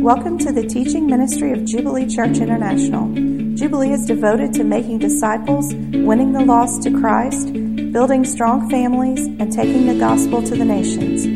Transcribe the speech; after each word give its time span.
Welcome 0.00 0.38
to 0.38 0.50
the 0.50 0.66
teaching 0.66 1.06
ministry 1.06 1.52
of 1.52 1.66
Jubilee 1.66 2.06
Church 2.06 2.38
International. 2.38 3.12
Jubilee 3.54 3.92
is 3.92 4.06
devoted 4.06 4.54
to 4.54 4.64
making 4.64 4.98
disciples, 4.98 5.74
winning 5.74 6.32
the 6.32 6.42
lost 6.42 6.82
to 6.84 6.90
Christ, 6.90 7.52
building 7.92 8.24
strong 8.24 8.70
families, 8.70 9.26
and 9.26 9.52
taking 9.52 9.86
the 9.86 9.98
gospel 9.98 10.42
to 10.42 10.56
the 10.56 10.64
nations. 10.64 11.26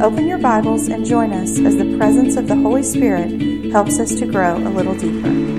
Open 0.00 0.26
your 0.26 0.38
Bibles 0.38 0.88
and 0.88 1.04
join 1.04 1.32
us 1.32 1.58
as 1.60 1.76
the 1.76 1.96
presence 1.98 2.36
of 2.36 2.48
the 2.48 2.56
Holy 2.56 2.82
Spirit 2.82 3.70
helps 3.70 3.98
us 3.98 4.14
to 4.14 4.26
grow 4.26 4.56
a 4.56 4.70
little 4.70 4.94
deeper. 4.94 5.54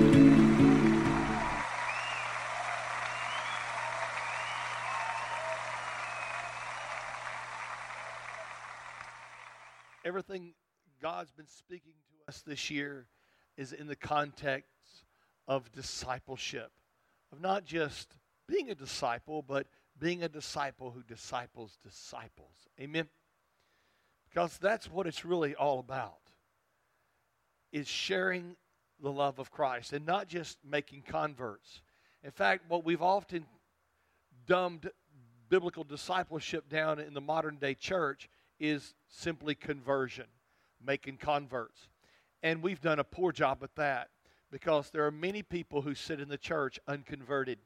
everything 10.04 10.54
God's 11.02 11.32
been 11.32 11.48
speaking 11.48 11.92
us 12.28 12.42
this 12.46 12.70
year 12.70 13.06
is 13.56 13.72
in 13.72 13.86
the 13.86 13.96
context 13.96 15.04
of 15.48 15.70
discipleship, 15.72 16.70
of 17.32 17.40
not 17.40 17.64
just 17.64 18.16
being 18.48 18.70
a 18.70 18.74
disciple, 18.74 19.42
but 19.42 19.66
being 19.98 20.22
a 20.22 20.28
disciple 20.28 20.90
who 20.90 21.02
disciples 21.02 21.78
disciples. 21.82 22.68
Amen? 22.80 23.08
Because 24.28 24.58
that's 24.58 24.90
what 24.90 25.06
it's 25.06 25.24
really 25.24 25.54
all 25.54 25.78
about, 25.78 26.18
is 27.72 27.88
sharing 27.88 28.56
the 29.00 29.10
love 29.10 29.38
of 29.38 29.50
Christ 29.50 29.92
and 29.92 30.04
not 30.04 30.28
just 30.28 30.58
making 30.68 31.02
converts. 31.02 31.80
In 32.22 32.30
fact, 32.30 32.64
what 32.68 32.84
we've 32.84 33.02
often 33.02 33.46
dumbed 34.46 34.90
biblical 35.48 35.84
discipleship 35.84 36.68
down 36.68 36.98
in 36.98 37.14
the 37.14 37.20
modern 37.20 37.56
day 37.56 37.74
church 37.74 38.28
is 38.58 38.94
simply 39.08 39.54
conversion, 39.54 40.26
making 40.84 41.18
converts. 41.18 41.88
And 42.42 42.62
we've 42.62 42.80
done 42.80 42.98
a 42.98 43.04
poor 43.04 43.32
job 43.32 43.58
at 43.62 43.74
that 43.76 44.08
because 44.50 44.90
there 44.90 45.04
are 45.06 45.10
many 45.10 45.42
people 45.42 45.82
who 45.82 45.94
sit 45.94 46.20
in 46.20 46.28
the 46.28 46.38
church 46.38 46.78
unconverted. 46.86 47.58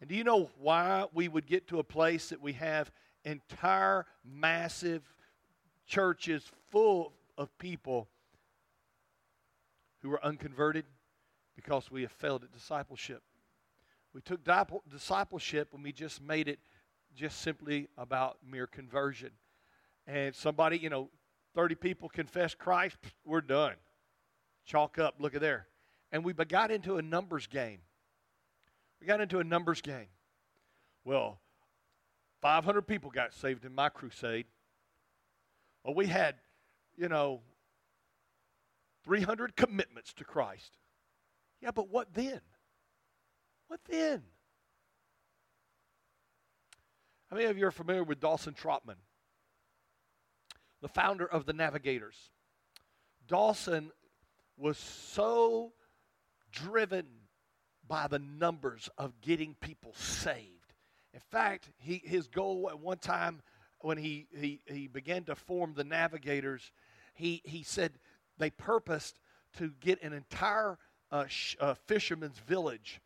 And 0.00 0.08
do 0.08 0.14
you 0.14 0.24
know 0.24 0.50
why 0.58 1.06
we 1.12 1.28
would 1.28 1.46
get 1.46 1.68
to 1.68 1.78
a 1.78 1.84
place 1.84 2.28
that 2.28 2.40
we 2.40 2.52
have 2.54 2.90
entire 3.24 4.06
massive 4.24 5.02
churches 5.86 6.44
full 6.70 7.12
of 7.36 7.56
people 7.58 8.08
who 10.02 10.12
are 10.12 10.24
unconverted? 10.24 10.84
Because 11.56 11.90
we 11.90 12.02
have 12.02 12.12
failed 12.12 12.44
at 12.44 12.52
discipleship. 12.52 13.22
We 14.12 14.20
took 14.20 14.40
discipleship 14.90 15.74
and 15.74 15.82
we 15.82 15.92
just 15.92 16.22
made 16.22 16.48
it 16.48 16.58
just 17.14 17.40
simply 17.40 17.88
about 17.96 18.38
mere 18.48 18.66
conversion 18.66 19.30
and 20.06 20.34
somebody, 20.34 20.78
you 20.78 20.90
know, 20.90 21.08
30 21.54 21.74
people 21.76 22.08
confess 22.08 22.54
Christ, 22.54 22.96
we're 23.24 23.40
done. 23.40 23.74
Chalk 24.64 24.98
up, 24.98 25.16
look 25.18 25.34
at 25.34 25.40
there. 25.40 25.66
And 26.10 26.24
we 26.24 26.32
got 26.32 26.70
into 26.70 26.96
a 26.96 27.02
numbers 27.02 27.46
game. 27.46 27.80
We 29.00 29.06
got 29.06 29.20
into 29.20 29.38
a 29.38 29.44
numbers 29.44 29.80
game. 29.80 30.08
Well, 31.04 31.38
500 32.40 32.82
people 32.82 33.10
got 33.10 33.34
saved 33.34 33.64
in 33.64 33.74
my 33.74 33.88
crusade. 33.88 34.46
Well, 35.84 35.94
we 35.94 36.06
had, 36.06 36.36
you 36.96 37.08
know, 37.08 37.40
300 39.04 39.56
commitments 39.56 40.14
to 40.14 40.24
Christ. 40.24 40.78
Yeah, 41.60 41.70
but 41.70 41.90
what 41.90 42.14
then? 42.14 42.40
What 43.68 43.80
then? 43.88 44.22
How 47.30 47.36
many 47.36 47.48
of 47.48 47.58
you 47.58 47.66
are 47.66 47.72
familiar 47.72 48.04
with 48.04 48.20
Dawson 48.20 48.54
Trotman? 48.54 48.96
The 50.84 50.88
founder 50.88 51.24
of 51.24 51.46
the 51.46 51.54
Navigators. 51.54 52.28
Dawson 53.26 53.90
was 54.58 54.76
so 54.76 55.72
driven 56.52 57.06
by 57.88 58.06
the 58.06 58.18
numbers 58.18 58.90
of 58.98 59.18
getting 59.22 59.56
people 59.62 59.94
saved. 59.94 60.74
In 61.14 61.20
fact, 61.30 61.70
he, 61.78 62.02
his 62.04 62.28
goal 62.28 62.68
at 62.68 62.78
one 62.78 62.98
time 62.98 63.40
when 63.80 63.96
he, 63.96 64.26
he, 64.38 64.60
he 64.66 64.86
began 64.86 65.24
to 65.24 65.34
form 65.34 65.72
the 65.74 65.84
Navigators, 65.84 66.70
he, 67.14 67.40
he 67.46 67.62
said 67.62 67.92
they 68.36 68.50
purposed 68.50 69.18
to 69.56 69.72
get 69.80 70.02
an 70.02 70.12
entire 70.12 70.76
uh, 71.10 71.24
sh- 71.28 71.56
uh, 71.60 71.72
fisherman's 71.86 72.40
village. 72.40 73.00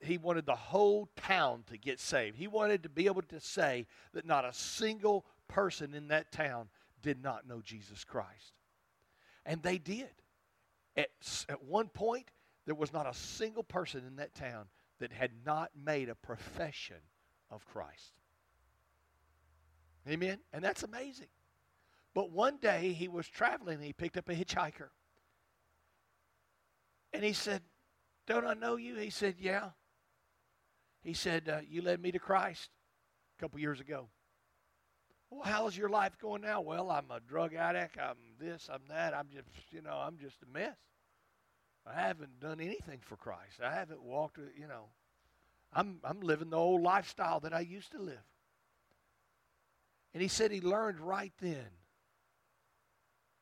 He 0.00 0.18
wanted 0.18 0.46
the 0.46 0.54
whole 0.54 1.08
town 1.16 1.64
to 1.66 1.76
get 1.76 1.98
saved. 1.98 2.36
He 2.36 2.46
wanted 2.46 2.84
to 2.84 2.88
be 2.88 3.06
able 3.06 3.22
to 3.22 3.40
say 3.40 3.88
that 4.12 4.24
not 4.24 4.44
a 4.44 4.52
single 4.52 5.26
person 5.48 5.94
in 5.94 6.06
that 6.08 6.30
town 6.30 6.68
did 7.04 7.22
not 7.22 7.46
know 7.46 7.60
Jesus 7.62 8.02
Christ. 8.02 8.54
And 9.44 9.62
they 9.62 9.78
did. 9.78 10.08
At, 10.96 11.10
at 11.50 11.62
one 11.62 11.88
point, 11.88 12.30
there 12.64 12.74
was 12.74 12.92
not 12.92 13.06
a 13.06 13.14
single 13.14 13.62
person 13.62 14.02
in 14.06 14.16
that 14.16 14.34
town 14.34 14.64
that 15.00 15.12
had 15.12 15.30
not 15.44 15.70
made 15.76 16.08
a 16.08 16.14
profession 16.14 16.96
of 17.50 17.64
Christ. 17.66 18.14
Amen? 20.08 20.38
And 20.52 20.64
that's 20.64 20.82
amazing. 20.82 21.26
But 22.14 22.30
one 22.30 22.56
day 22.56 22.92
he 22.92 23.08
was 23.08 23.28
traveling 23.28 23.76
and 23.76 23.84
he 23.84 23.92
picked 23.92 24.16
up 24.16 24.28
a 24.28 24.34
hitchhiker. 24.34 24.88
And 27.12 27.22
he 27.22 27.32
said, 27.32 27.60
Don't 28.26 28.46
I 28.46 28.54
know 28.54 28.76
you? 28.76 28.96
He 28.96 29.10
said, 29.10 29.36
Yeah. 29.38 29.70
He 31.02 31.12
said, 31.12 31.48
uh, 31.48 31.60
You 31.68 31.82
led 31.82 32.00
me 32.00 32.12
to 32.12 32.18
Christ 32.18 32.70
a 33.36 33.42
couple 33.42 33.60
years 33.60 33.80
ago. 33.80 34.08
Well, 35.30 35.42
how's 35.42 35.76
your 35.76 35.88
life 35.88 36.16
going 36.18 36.42
now? 36.42 36.60
Well, 36.60 36.90
I'm 36.90 37.10
a 37.10 37.20
drug 37.20 37.54
addict. 37.54 37.98
I'm 37.98 38.16
this, 38.38 38.68
I'm 38.72 38.82
that. 38.88 39.14
I'm 39.14 39.28
just, 39.32 39.48
you 39.70 39.82
know, 39.82 39.96
I'm 39.96 40.18
just 40.18 40.36
a 40.42 40.52
mess. 40.52 40.76
I 41.86 42.00
haven't 42.00 42.40
done 42.40 42.60
anything 42.60 43.00
for 43.02 43.16
Christ. 43.16 43.60
I 43.62 43.74
haven't 43.74 44.02
walked, 44.02 44.38
you 44.58 44.66
know. 44.66 44.86
I'm, 45.72 45.98
I'm 46.04 46.20
living 46.20 46.50
the 46.50 46.56
old 46.56 46.82
lifestyle 46.82 47.40
that 47.40 47.52
I 47.52 47.60
used 47.60 47.92
to 47.92 47.98
live. 47.98 48.22
And 50.12 50.22
he 50.22 50.28
said 50.28 50.52
he 50.52 50.60
learned 50.60 51.00
right 51.00 51.32
then 51.40 51.66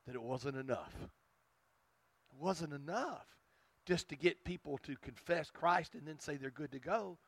that 0.06 0.14
it 0.14 0.22
wasn't 0.22 0.56
enough. 0.56 0.94
It 2.32 2.40
wasn't 2.40 2.72
enough 2.72 3.26
just 3.84 4.08
to 4.08 4.16
get 4.16 4.44
people 4.44 4.78
to 4.84 4.96
confess 4.96 5.50
Christ 5.50 5.94
and 5.94 6.06
then 6.06 6.18
say 6.18 6.36
they're 6.36 6.50
good 6.50 6.72
to 6.72 6.78
go. 6.78 7.18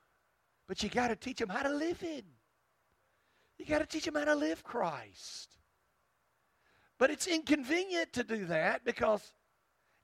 But 0.67 0.83
you 0.83 0.89
got 0.89 1.09
to 1.09 1.17
teach 1.17 1.39
them 1.39 1.51
how 1.51 1.63
to 1.63 1.75
live 1.75 2.03
it. 2.03 2.25
You 3.59 3.67
got 3.67 3.79
to 3.81 3.87
teach 3.87 4.05
them 4.05 4.15
how 4.15 4.25
to 4.25 4.35
live 4.35 4.63
Christ. 4.65 5.57
But 6.99 7.11
it's 7.11 7.27
inconvenient 7.27 8.13
to 8.15 8.25
do 8.25 8.47
that 8.47 8.85
because 8.85 9.33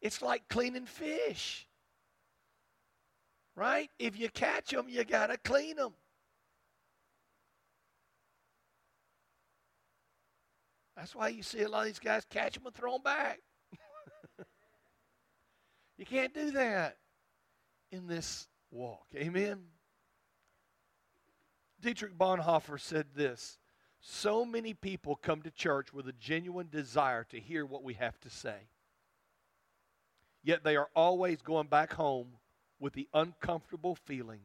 it's 0.00 0.22
like 0.22 0.48
cleaning 0.48 0.86
fish. 0.86 1.66
Right? 3.56 3.90
If 3.98 4.18
you 4.18 4.28
catch 4.30 4.70
them, 4.70 4.86
you 4.88 5.04
got 5.04 5.28
to 5.28 5.36
clean 5.36 5.76
them. 5.76 5.92
That's 10.96 11.14
why 11.14 11.28
you 11.28 11.42
see 11.42 11.62
a 11.62 11.68
lot 11.68 11.80
of 11.80 11.86
these 11.86 11.98
guys 11.98 12.26
catch 12.28 12.54
them 12.54 12.66
and 12.66 12.74
throw 12.74 12.92
them 12.92 13.02
back. 13.02 13.40
you 15.96 16.04
can't 16.04 16.34
do 16.34 16.50
that 16.52 16.98
in 17.90 18.06
this 18.06 18.48
walk. 18.70 19.06
Amen. 19.16 19.60
Dietrich 21.80 22.16
Bonhoeffer 22.16 22.78
said 22.78 23.06
this 23.14 23.58
So 24.00 24.44
many 24.44 24.74
people 24.74 25.16
come 25.16 25.42
to 25.42 25.50
church 25.50 25.92
with 25.92 26.08
a 26.08 26.12
genuine 26.12 26.68
desire 26.70 27.24
to 27.24 27.40
hear 27.40 27.64
what 27.64 27.82
we 27.82 27.94
have 27.94 28.18
to 28.20 28.30
say. 28.30 28.68
Yet 30.42 30.64
they 30.64 30.76
are 30.76 30.88
always 30.94 31.42
going 31.42 31.66
back 31.66 31.92
home 31.92 32.28
with 32.78 32.94
the 32.94 33.08
uncomfortable 33.12 33.94
feeling 33.94 34.40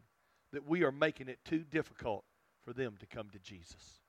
that 0.52 0.68
we 0.68 0.84
are 0.84 0.92
making 0.92 1.30
it 1.30 1.40
too 1.46 1.64
difficult 1.70 2.26
for 2.64 2.74
them 2.74 2.96
to 3.00 3.06
come 3.06 3.30
to 3.30 3.40
Jesus. 3.40 4.00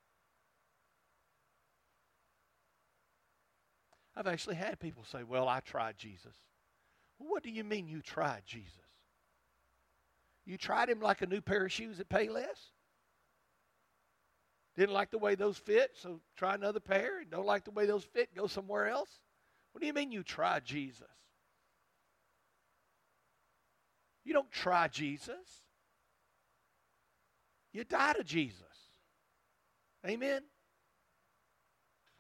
I've 4.16 4.26
actually 4.26 4.56
had 4.56 4.80
people 4.80 5.04
say, 5.04 5.22
Well, 5.22 5.48
I 5.48 5.60
tried 5.60 5.98
Jesus. 5.98 6.34
Well, 7.18 7.30
what 7.30 7.42
do 7.42 7.50
you 7.50 7.64
mean 7.64 7.86
you 7.86 8.00
tried 8.00 8.42
Jesus? 8.46 8.72
You 10.44 10.56
tried 10.56 10.88
him 10.88 11.00
like 11.00 11.22
a 11.22 11.26
new 11.26 11.40
pair 11.40 11.64
of 11.64 11.72
shoes 11.72 12.00
at 12.00 12.08
Payless? 12.08 12.70
Didn't 14.76 14.94
like 14.94 15.10
the 15.10 15.18
way 15.18 15.34
those 15.34 15.56
fit, 15.56 15.92
so 15.94 16.20
try 16.36 16.54
another 16.54 16.80
pair. 16.80 17.24
Don't 17.30 17.46
like 17.46 17.64
the 17.64 17.70
way 17.70 17.86
those 17.86 18.04
fit, 18.04 18.34
go 18.34 18.46
somewhere 18.46 18.88
else. 18.88 19.10
What 19.72 19.80
do 19.80 19.86
you 19.86 19.92
mean 19.94 20.12
you 20.12 20.22
try 20.22 20.60
Jesus? 20.60 21.06
You 24.24 24.32
don't 24.32 24.50
try 24.50 24.88
Jesus. 24.88 25.62
You 27.72 27.84
die 27.84 28.14
to 28.14 28.24
Jesus. 28.24 28.62
Amen? 30.06 30.42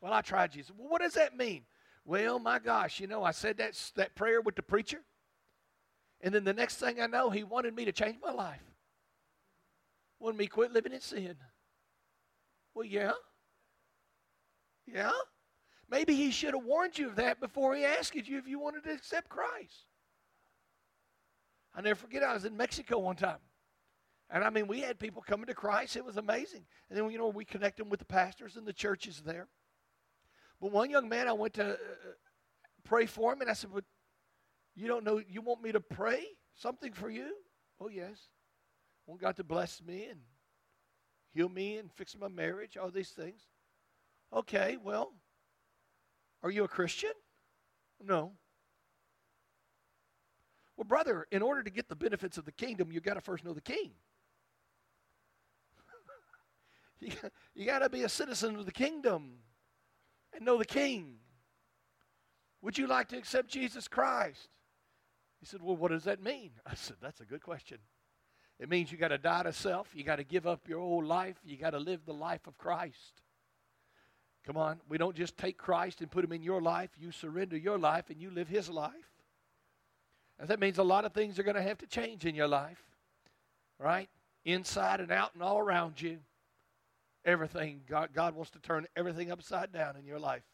Well, 0.00 0.12
I 0.12 0.22
tried 0.22 0.52
Jesus. 0.52 0.72
Well, 0.76 0.88
what 0.88 1.02
does 1.02 1.14
that 1.14 1.36
mean? 1.36 1.64
Well, 2.04 2.38
my 2.38 2.58
gosh, 2.58 3.00
you 3.00 3.06
know, 3.06 3.24
I 3.24 3.32
said 3.32 3.58
that, 3.58 3.74
that 3.96 4.14
prayer 4.14 4.40
with 4.40 4.54
the 4.54 4.62
preacher. 4.62 5.00
And 6.20 6.34
then 6.34 6.44
the 6.44 6.54
next 6.54 6.76
thing 6.76 7.00
I 7.00 7.06
know, 7.06 7.30
he 7.30 7.42
wanted 7.42 7.74
me 7.74 7.84
to 7.84 7.92
change 7.92 8.16
my 8.22 8.32
life. 8.32 8.62
Wanted 10.20 10.38
me 10.38 10.46
to 10.46 10.50
quit 10.50 10.72
living 10.72 10.92
in 10.92 11.00
sin. 11.00 11.36
Well, 12.76 12.84
yeah. 12.84 13.12
Yeah. 14.86 15.10
Maybe 15.88 16.14
he 16.14 16.30
should 16.30 16.52
have 16.52 16.62
warned 16.62 16.98
you 16.98 17.08
of 17.08 17.16
that 17.16 17.40
before 17.40 17.74
he 17.74 17.86
asked 17.86 18.14
you 18.14 18.36
if 18.36 18.46
you 18.46 18.58
wanted 18.58 18.84
to 18.84 18.92
accept 18.92 19.30
Christ. 19.30 19.86
I 21.74 21.80
never 21.80 21.98
forget, 21.98 22.22
I 22.22 22.34
was 22.34 22.44
in 22.44 22.54
Mexico 22.54 22.98
one 22.98 23.16
time. 23.16 23.38
And 24.28 24.44
I 24.44 24.50
mean, 24.50 24.66
we 24.66 24.80
had 24.80 24.98
people 24.98 25.22
coming 25.22 25.46
to 25.46 25.54
Christ. 25.54 25.96
It 25.96 26.04
was 26.04 26.18
amazing. 26.18 26.66
And 26.90 26.98
then, 26.98 27.10
you 27.10 27.16
know, 27.16 27.28
we 27.28 27.46
connect 27.46 27.78
them 27.78 27.88
with 27.88 28.00
the 28.00 28.06
pastors 28.06 28.56
and 28.56 28.66
the 28.66 28.74
churches 28.74 29.22
there. 29.24 29.48
But 30.60 30.70
one 30.70 30.90
young 30.90 31.08
man, 31.08 31.28
I 31.28 31.32
went 31.32 31.54
to 31.54 31.72
uh, 31.72 31.76
pray 32.84 33.06
for 33.06 33.32
him, 33.32 33.40
and 33.40 33.48
I 33.48 33.54
said, 33.54 33.70
But 33.72 33.84
you 34.74 34.86
don't 34.86 35.04
know, 35.04 35.22
you 35.26 35.40
want 35.40 35.62
me 35.62 35.72
to 35.72 35.80
pray 35.80 36.24
something 36.54 36.92
for 36.92 37.08
you? 37.08 37.36
Oh, 37.80 37.88
yes. 37.88 38.18
Want 39.06 39.22
God 39.22 39.36
to 39.36 39.44
bless 39.44 39.80
me 39.82 40.08
and 40.10 40.20
heal 41.36 41.48
me 41.50 41.76
and 41.76 41.92
fix 41.92 42.16
my 42.18 42.28
marriage, 42.28 42.78
all 42.78 42.90
these 42.90 43.10
things. 43.10 43.42
Okay, 44.32 44.78
well, 44.82 45.12
are 46.42 46.50
you 46.50 46.64
a 46.64 46.68
Christian? 46.68 47.12
No. 48.02 48.32
Well, 50.76 50.84
brother, 50.84 51.26
in 51.30 51.42
order 51.42 51.62
to 51.62 51.70
get 51.70 51.88
the 51.88 51.94
benefits 51.94 52.38
of 52.38 52.46
the 52.46 52.52
kingdom, 52.52 52.90
you 52.90 53.00
got 53.00 53.14
to 53.14 53.20
first 53.20 53.44
know 53.44 53.52
the 53.52 53.60
king. 53.60 53.92
you 57.00 57.12
you 57.54 57.66
got 57.66 57.80
to 57.80 57.90
be 57.90 58.02
a 58.02 58.08
citizen 58.08 58.56
of 58.56 58.64
the 58.64 58.72
kingdom 58.72 59.38
and 60.32 60.44
know 60.44 60.56
the 60.56 60.64
king. 60.64 61.16
Would 62.62 62.78
you 62.78 62.86
like 62.86 63.08
to 63.08 63.18
accept 63.18 63.48
Jesus 63.48 63.88
Christ? 63.88 64.48
He 65.40 65.46
said, 65.46 65.62
Well, 65.62 65.76
what 65.76 65.90
does 65.90 66.04
that 66.04 66.22
mean? 66.22 66.52
I 66.66 66.74
said, 66.74 66.96
That's 67.02 67.20
a 67.20 67.26
good 67.26 67.42
question. 67.42 67.78
It 68.58 68.70
means 68.70 68.90
you 68.90 68.96
got 68.96 69.08
to 69.08 69.18
die 69.18 69.42
to 69.42 69.52
self. 69.52 69.88
You 69.94 70.02
got 70.02 70.16
to 70.16 70.24
give 70.24 70.46
up 70.46 70.68
your 70.68 70.80
old 70.80 71.04
life. 71.04 71.36
You 71.44 71.56
got 71.56 71.70
to 71.70 71.78
live 71.78 72.00
the 72.06 72.14
life 72.14 72.46
of 72.46 72.56
Christ. 72.56 73.20
Come 74.46 74.56
on. 74.56 74.80
We 74.88 74.96
don't 74.96 75.14
just 75.14 75.36
take 75.36 75.58
Christ 75.58 76.00
and 76.00 76.10
put 76.10 76.24
him 76.24 76.32
in 76.32 76.42
your 76.42 76.62
life. 76.62 76.90
You 76.98 77.12
surrender 77.12 77.56
your 77.56 77.78
life 77.78 78.08
and 78.08 78.20
you 78.20 78.30
live 78.30 78.48
his 78.48 78.70
life. 78.70 78.92
And 80.38 80.48
that 80.48 80.60
means 80.60 80.78
a 80.78 80.82
lot 80.82 81.04
of 81.04 81.12
things 81.12 81.38
are 81.38 81.42
going 81.42 81.56
to 81.56 81.62
have 81.62 81.78
to 81.78 81.86
change 81.86 82.24
in 82.24 82.34
your 82.34 82.48
life, 82.48 82.82
right? 83.78 84.08
Inside 84.44 85.00
and 85.00 85.10
out 85.10 85.30
and 85.34 85.42
all 85.42 85.58
around 85.58 86.00
you. 86.00 86.18
Everything. 87.24 87.80
God, 87.88 88.10
God 88.14 88.34
wants 88.34 88.52
to 88.52 88.60
turn 88.60 88.86
everything 88.96 89.32
upside 89.32 89.72
down 89.72 89.96
in 89.96 90.06
your 90.06 90.20
life. 90.20 90.44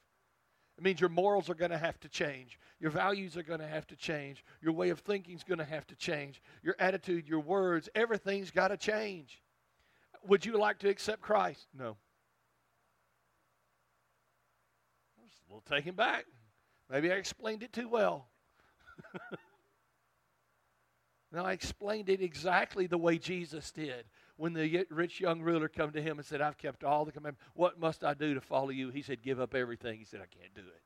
It 0.83 0.85
means 0.85 1.01
your 1.01 1.11
morals 1.11 1.49
are 1.49 1.55
going 1.55 1.71
to 1.71 1.79
have 1.79 2.01
to 2.01 2.09
change. 2.09 2.59
Your 2.81 2.91
values 2.91 3.37
are 3.37 3.45
going 3.45 3.61
to 3.61 3.69
have 3.69 3.87
to 3.87 3.95
change. 3.95 4.45
Your 4.61 4.73
way 4.73 4.89
of 4.89 4.99
thinking 4.99 5.37
is 5.37 5.45
going 5.45 5.61
to 5.61 5.65
have 5.65 5.87
to 5.87 5.95
change. 5.95 6.43
Your 6.61 6.75
attitude, 6.81 7.29
your 7.29 7.39
words, 7.39 7.89
everything's 7.95 8.51
got 8.51 8.69
to 8.69 8.77
change. 8.77 9.41
Would 10.27 10.45
you 10.45 10.59
like 10.59 10.81
to 10.81 10.89
accept 10.89 11.23
Christ? 11.23 11.69
No. 11.73 11.97
We'll 15.49 15.61
take 15.61 15.85
him 15.85 15.95
back. 15.95 16.27
Maybe 16.91 17.13
I 17.13 17.15
explained 17.15 17.63
it 17.63 17.73
too 17.73 17.89
well. 17.89 18.27
now 21.31 21.45
I 21.45 21.53
explained 21.53 22.09
it 22.09 22.21
exactly 22.21 22.89
the 22.89 22.99
way 22.99 23.19
Jesus 23.19 23.71
did 23.71 24.05
when 24.37 24.53
the 24.53 24.87
rich 24.91 25.21
young 25.21 25.43
ruler 25.43 25.69
come 25.69 25.93
to 25.93 26.03
him 26.03 26.19
and 26.19 26.27
said, 26.27 26.41
I've 26.41 26.59
kept 26.59 26.85
all 26.85 27.05
the 27.05 27.13
commandments. 27.13 27.45
What 27.55 27.79
must 27.79 28.03
I 28.03 28.15
do 28.15 28.35
to 28.35 28.41
follow 28.41 28.71
you? 28.71 28.91
He 28.91 29.03
said, 29.03 29.23
Give 29.23 29.41
up 29.41 29.55
everything. 29.55 29.99
He 29.99 30.05
said, 30.05 30.21
I 30.21 30.27
can't 30.27 30.55
do 30.55 30.63
it. 30.63 30.83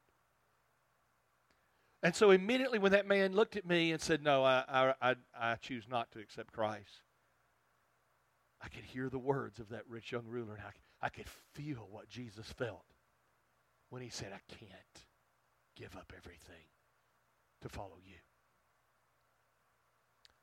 And 2.03 2.15
so 2.15 2.31
immediately 2.31 2.79
when 2.79 2.93
that 2.93 3.07
man 3.07 3.35
looked 3.35 3.57
at 3.57 3.67
me 3.67 3.93
and 3.93 4.01
said, 4.01 4.23
No, 4.23 4.45
I, 4.45 4.65
I, 4.69 4.95
I, 5.01 5.15
I 5.39 5.55
choose 5.57 5.85
not 5.89 6.11
to 6.13 6.21
accept 6.21 6.53
Christ, 6.53 7.03
I 8.63 8.69
could 8.69 8.85
hear 8.85 9.09
the 9.09 9.19
words 9.19 9.59
of 9.59 9.69
that 9.71 9.89
rich 9.89 10.13
young 10.13 10.27
ruler 10.27 10.55
and 10.55 10.63
I, 10.63 11.07
I 11.07 11.09
could 11.09 11.29
feel 11.55 11.89
what 11.91 12.09
Jesus 12.09 12.47
felt 12.53 12.85
when 13.91 14.03
he 14.03 14.09
said, 14.09 14.33
I 14.33 14.55
can't 14.55 15.05
give 15.77 15.97
up 15.97 16.13
everything 16.17 16.65
to 17.63 17.69
follow 17.69 17.99
you. 18.05 18.17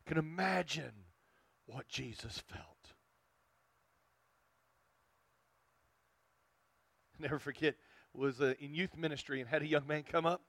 I 0.05 0.09
can 0.09 0.17
imagine 0.17 0.94
what 1.65 1.88
Jesus 1.88 2.42
felt. 2.48 2.94
never 7.19 7.39
forget 7.39 7.75
was 8.13 8.42
uh, 8.42 8.54
in 8.60 8.75
youth 8.75 8.95
ministry 8.95 9.39
and 9.39 9.50
had 9.50 9.62
a 9.62 9.68
young 9.68 9.88
man 9.88 10.04
come 10.04 10.25
up. 10.25 10.42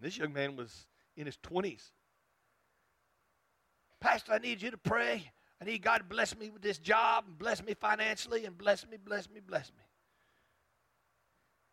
This 0.00 0.18
young 0.18 0.32
man 0.32 0.56
was 0.56 0.86
in 1.16 1.26
his 1.26 1.36
20s. 1.38 1.90
Pastor, 4.00 4.32
I 4.32 4.38
need 4.38 4.60
you 4.60 4.70
to 4.70 4.76
pray. 4.76 5.30
I 5.60 5.64
need 5.64 5.82
God 5.82 5.98
to 5.98 6.04
bless 6.04 6.36
me 6.36 6.50
with 6.50 6.62
this 6.62 6.78
job 6.78 7.24
and 7.26 7.38
bless 7.38 7.64
me 7.64 7.74
financially 7.74 8.44
and 8.44 8.58
bless 8.58 8.86
me, 8.86 8.98
bless 9.02 9.30
me, 9.30 9.40
bless 9.40 9.70
me. 9.70 9.84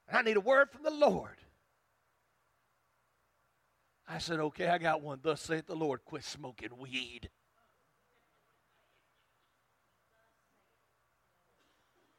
And 0.08 0.18
I 0.18 0.22
need 0.22 0.38
a 0.38 0.42
word 0.42 0.70
from 0.72 0.84
the 0.84 0.92
Lord. 0.92 1.38
I 4.08 4.20
said, 4.20 4.40
okay, 4.40 4.68
I 4.68 4.78
got 4.78 5.02
one. 5.02 5.20
Thus 5.22 5.42
saith 5.42 5.66
the 5.66 5.76
Lord, 5.76 6.06
quit 6.06 6.24
smoking 6.24 6.78
weed. 6.78 7.30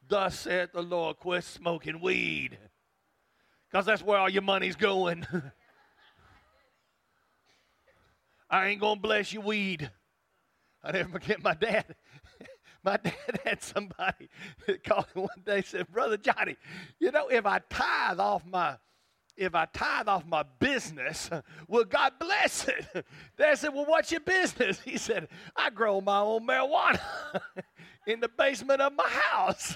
Thus 0.09 0.39
saith 0.41 0.73
the 0.73 0.83
Lord, 0.83 1.17
quit 1.17 1.45
smoking 1.45 2.01
weed. 2.01 2.59
Because 3.71 3.87
that's 3.87 4.03
where 4.03 4.19
all 4.19 4.29
your 4.29 4.43
money's 4.43 4.77
going. 4.77 5.27
I 8.51 8.69
ain't 8.69 8.81
going 8.81 8.97
to 8.97 9.01
bless 9.01 9.33
you 9.33 9.41
weed. 9.41 9.91
I 10.83 10.93
never 10.93 11.09
forget 11.09 11.43
my 11.43 11.55
dad. 11.55 11.87
My 12.85 12.99
dad 12.99 13.41
had 13.47 13.63
somebody 13.63 14.29
call 14.87 15.07
him 15.15 15.23
one 15.23 15.43
day 15.47 15.63
said, 15.63 15.89
Brother 15.89 16.19
Johnny, 16.19 16.57
you 17.01 17.11
know, 17.11 17.29
if 17.29 17.47
I 17.47 17.61
tithe 17.71 18.21
off 18.21 18.45
my 18.45 18.77
if 19.37 19.55
I 19.55 19.67
tithe 19.67 20.09
off 20.09 20.25
my 20.27 20.45
business, 20.59 21.31
will 21.69 21.85
God 21.85 22.13
bless 22.19 22.69
it? 22.69 22.87
They 23.37 23.55
said, 23.57 23.75
Well, 23.75 23.87
what's 23.87 24.11
your 24.13 24.21
business? 24.21 24.81
He 24.85 24.97
said, 24.97 25.29
I 25.57 25.71
grow 25.71 26.01
my 26.01 26.21
own 26.21 26.47
marijuana 26.47 27.01
in 28.07 28.21
the 28.21 28.29
basement 28.29 28.81
of 28.81 28.93
my 28.93 29.09
house. 29.09 29.75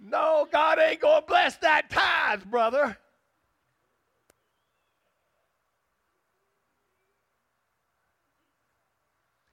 no, 0.00 0.48
God 0.50 0.78
ain't 0.78 1.00
going 1.00 1.22
to 1.22 1.26
bless 1.26 1.56
that 1.58 1.90
tithe, 1.90 2.44
brother. 2.44 2.96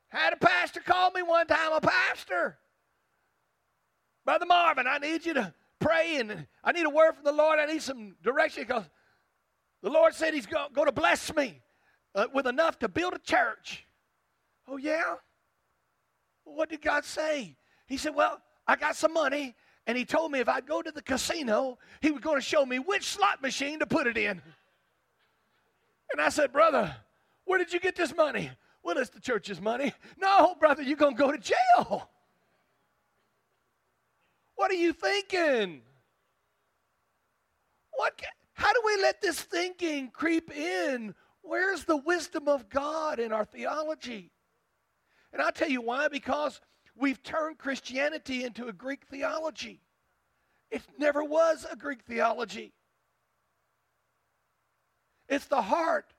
Had 0.10 0.34
a 0.34 0.38
pastor 0.38 0.80
call 0.80 1.12
me 1.12 1.24
one 1.24 1.48
time, 1.48 1.74
a 1.74 1.82
pastor. 1.82 2.58
Brother 4.26 4.46
Marvin, 4.46 4.88
I 4.88 5.00
need 5.00 5.26
you 5.26 5.34
to 5.34 5.54
pray 5.80 6.18
and 6.18 6.48
I 6.64 6.72
need 6.72 6.86
a 6.86 6.90
word 6.90 7.16
from 7.16 7.26
the 7.26 7.32
Lord. 7.32 7.60
I 7.60 7.66
need 7.66 7.82
some 7.82 8.16
direction 8.24 8.64
because 8.64 8.86
the 9.84 9.90
Lord 9.90 10.16
said 10.16 10.34
He's 10.34 10.48
going 10.48 10.88
to 10.88 10.92
bless 10.92 11.34
me 11.36 11.62
uh, 12.16 12.26
with 12.34 12.48
enough 12.48 12.80
to 12.80 12.88
build 12.88 13.14
a 13.14 13.20
church. 13.20 13.86
Oh, 14.68 14.78
yeah? 14.78 15.16
what 16.46 16.70
did 16.70 16.82
God 16.82 17.06
say? 17.06 17.56
He 17.86 17.98
said, 17.98 18.16
Well, 18.16 18.42
I 18.66 18.76
got 18.76 18.96
some 18.96 19.14
money, 19.14 19.56
and 19.86 19.98
He 19.98 20.06
told 20.06 20.32
me 20.32 20.40
if 20.40 20.50
I'd 20.50 20.66
go 20.66 20.82
to 20.82 20.92
the 20.92 21.02
casino, 21.02 21.78
He 22.02 22.12
was 22.12 22.22
going 22.22 22.38
to 22.38 22.42
show 22.42 22.66
me 22.66 22.80
which 22.80 23.04
slot 23.06 23.42
machine 23.42 23.80
to 23.80 23.86
put 23.86 24.08
it 24.08 24.18
in. 24.18 24.42
And 26.12 26.22
I 26.22 26.30
said, 26.30 26.54
Brother, 26.54 26.96
where 27.46 27.58
did 27.58 27.74
you 27.74 27.80
get 27.80 27.96
this 27.96 28.16
money? 28.16 28.52
Well, 28.84 29.00
it's 29.00 29.10
the 29.10 29.20
church's 29.20 29.60
money. 29.60 29.94
No, 30.22 30.54
brother, 30.60 30.84
you're 30.84 30.96
going 30.96 31.16
to 31.16 31.20
go 31.20 31.32
to 31.32 31.40
jail. 31.40 32.08
What 34.56 34.70
are 34.70 34.76
you 34.76 34.94
thinking? 34.94 35.82
What? 37.96 38.22
How 38.54 38.72
do 38.72 38.82
we 38.86 39.02
let 39.02 39.22
this 39.22 39.40
thinking 39.40 40.10
creep 40.10 40.56
in? 40.56 41.16
Where's 41.42 41.84
the 41.84 41.98
wisdom 41.98 42.48
of 42.48 42.70
God 42.70 43.20
in 43.20 43.34
our 43.34 43.46
theology? 43.46 44.32
And 45.32 45.42
I'll 45.42 45.52
tell 45.52 45.70
you 45.70 45.82
why 45.82 46.08
because 46.08 46.62
we've 46.96 47.22
turned 47.24 47.58
Christianity 47.58 48.44
into 48.44 48.68
a 48.68 48.74
Greek 48.74 49.06
theology. 49.08 49.82
It 50.70 50.84
never 50.98 51.24
was 51.24 51.66
a 51.70 51.76
Greek 51.76 52.04
theology. 52.04 52.74
It's 55.28 55.46
the 55.46 55.62
heart 55.62 56.14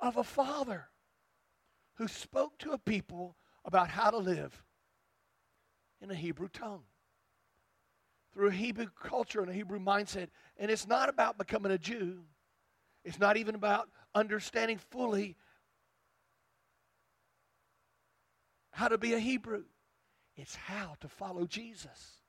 of 0.00 0.16
a 0.16 0.24
father 0.24 0.88
who 1.94 2.08
spoke 2.08 2.58
to 2.58 2.72
a 2.72 2.78
people 2.78 3.36
about 3.64 3.88
how 3.88 4.10
to 4.10 4.18
live 4.18 4.64
in 6.00 6.10
a 6.10 6.14
Hebrew 6.14 6.48
tongue 6.48 6.82
through 8.34 8.50
Hebrew 8.50 8.86
culture 9.02 9.40
and 9.40 9.50
a 9.50 9.54
Hebrew 9.54 9.78
mindset. 9.78 10.28
And 10.56 10.70
it's 10.70 10.86
not 10.86 11.08
about 11.08 11.38
becoming 11.38 11.72
a 11.72 11.78
Jew, 11.78 12.20
it's 13.04 13.18
not 13.18 13.36
even 13.36 13.54
about 13.54 13.88
understanding 14.14 14.78
fully 14.90 15.36
how 18.70 18.88
to 18.88 18.98
be 18.98 19.14
a 19.14 19.18
Hebrew. 19.18 19.64
It's 20.36 20.54
how 20.54 20.96
to 21.00 21.08
follow 21.08 21.46
Jesus. 21.46 22.22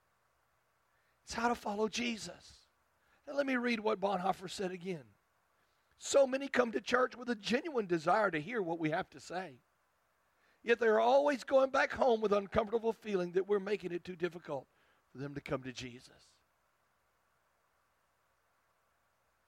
It's 1.24 1.33
how 1.33 1.48
to 1.48 1.55
follow 1.55 1.88
Jesus. 1.88 2.67
Let 3.33 3.45
me 3.45 3.55
read 3.55 3.79
what 3.79 4.01
Bonhoeffer 4.01 4.50
said 4.50 4.72
again. 4.72 5.03
So 5.98 6.27
many 6.27 6.50
come 6.50 6.74
to 6.74 6.81
church 6.81 7.15
with 7.15 7.29
a 7.29 7.36
genuine 7.36 7.86
desire 7.86 8.29
to 8.29 8.41
hear 8.41 8.62
what 8.62 8.77
we 8.77 8.89
have 8.89 9.10
to 9.12 9.22
say. 9.22 9.62
Yet 10.62 10.79
they're 10.79 11.00
always 11.00 11.45
going 11.45 11.69
back 11.69 11.93
home 11.93 12.19
with 12.19 12.33
uncomfortable 12.33 12.91
feeling 12.91 13.31
that 13.33 13.48
we're 13.48 13.60
making 13.60 13.93
it 13.93 14.03
too 14.03 14.17
difficult 14.17 14.67
for 15.13 15.20
them 15.20 15.34
to 15.36 15.41
come 15.41 15.62
to 15.63 15.72
Jesus. 15.72 16.10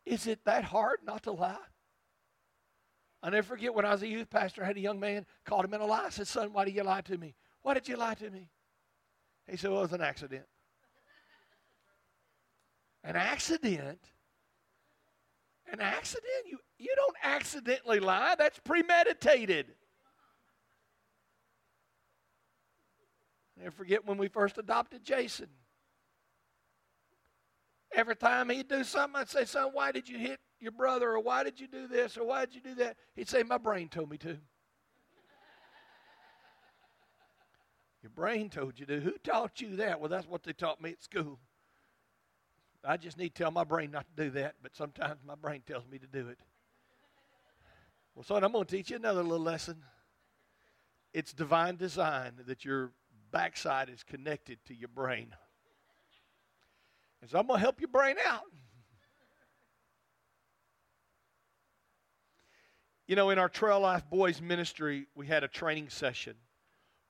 Is 0.06 0.28
it 0.28 0.46
that 0.46 0.64
hard 0.64 1.00
not 1.04 1.24
to 1.24 1.32
lie? 1.32 1.58
I 3.24 3.32
never 3.32 3.48
forget 3.48 3.74
when 3.74 3.86
I 3.86 3.92
was 3.92 4.04
a 4.04 4.08
youth 4.08 4.30
pastor, 4.30 4.64
I 4.64 4.68
had 4.68 4.78
a 4.78 4.82
young 4.82 5.00
man 5.00 5.26
called 5.46 5.66
him 5.66 5.74
in 5.74 5.82
a 5.82 5.86
lie. 5.86 6.06
I 6.06 6.10
said, 6.10 6.28
Son, 6.28 6.54
why 6.54 6.66
did 6.66 6.76
you 6.76 6.84
lie 6.84 7.02
to 7.02 7.18
me? 7.18 7.34
Why 7.64 7.74
did 7.74 7.88
you 7.88 7.98
lie 7.98 8.14
to 8.14 8.30
me? 8.30 8.50
He 9.50 9.58
said, 9.58 9.72
Well, 9.72 9.80
it 9.80 9.84
was 9.84 9.94
an 9.94 10.02
accident. 10.02 10.46
An 13.04 13.16
accident? 13.16 14.00
An 15.72 15.82
accident? 15.82 16.46
You, 16.46 16.60
you 16.78 16.94
don't 16.96 17.18
accidentally 17.24 18.00
lie, 18.00 18.36
that's 18.38 18.60
premeditated. 18.60 19.68
Never 23.58 23.72
forget 23.72 24.06
when 24.06 24.18
we 24.18 24.28
first 24.28 24.58
adopted 24.58 25.04
Jason. 25.04 25.48
Every 27.94 28.16
time 28.16 28.50
he'd 28.50 28.68
do 28.68 28.84
something, 28.84 29.22
I'd 29.22 29.30
say, 29.30 29.46
Son, 29.46 29.70
why 29.72 29.92
did 29.92 30.10
you 30.10 30.18
hit 30.18 30.40
your 30.60 30.74
brother? 30.74 31.12
Or 31.12 31.20
why 31.22 31.44
did 31.44 31.60
you 31.60 31.68
do 31.68 31.88
this? 31.88 32.18
Or 32.18 32.26
why 32.26 32.46
did 32.46 32.56
you 32.56 32.62
do 32.62 32.76
that? 32.76 32.98
He'd 33.16 33.30
say, 33.30 33.44
My 33.44 33.58
brain 33.58 33.88
told 33.88 34.10
me 34.10 34.18
to. 34.18 34.28
your 38.04 38.10
brain 38.14 38.50
told 38.50 38.78
you 38.80 38.86
to. 38.86 39.00
Who 39.00 39.14
taught 39.24 39.62
you 39.62 39.78
that? 39.78 40.02
Well, 40.02 40.10
that's 40.10 40.28
what 40.28 40.44
they 40.44 40.52
taught 40.52 40.82
me 40.82 40.92
at 40.92 41.02
school. 41.02 41.40
I 42.84 42.98
just 42.98 43.18
need 43.18 43.34
to 43.34 43.44
tell 43.44 43.52
my 43.52 43.64
brain 43.64 43.92
not 43.92 44.06
to 44.16 44.24
do 44.26 44.30
that, 44.32 44.56
but 44.62 44.76
sometimes 44.76 45.22
my 45.26 45.36
brain 45.36 45.64
tells 45.66 45.88
me 45.88 45.98
to 45.98 46.08
do 46.08 46.28
it. 46.28 46.40
Well, 48.14 48.24
son, 48.24 48.44
I'm 48.44 48.52
going 48.52 48.66
to 48.66 48.76
teach 48.76 48.92
you 48.92 48.98
another 48.98 49.24
little 49.24 49.44
lesson. 49.44 49.84
It's 51.14 51.34
divine 51.34 51.78
design 51.78 52.34
that 52.46 52.64
your 52.64 52.92
backside 53.32 53.90
is 53.90 54.04
connected 54.04 54.60
to 54.66 54.74
your 54.74 54.90
brain. 54.90 55.36
And 57.22 57.30
so 57.30 57.40
I'm 57.40 57.48
going 57.48 57.58
to 57.58 57.62
help 57.62 57.80
your 57.80 57.90
brain 57.90 58.16
out. 58.28 58.44
You 63.08 63.16
know, 63.16 63.30
in 63.30 63.38
our 63.38 63.50
Trail 63.50 63.80
Life 63.80 64.10
Boys 64.10 64.42
ministry, 64.42 65.08
we 65.16 65.28
had 65.28 65.44
a 65.44 65.48
training 65.48 65.90
session 65.90 66.36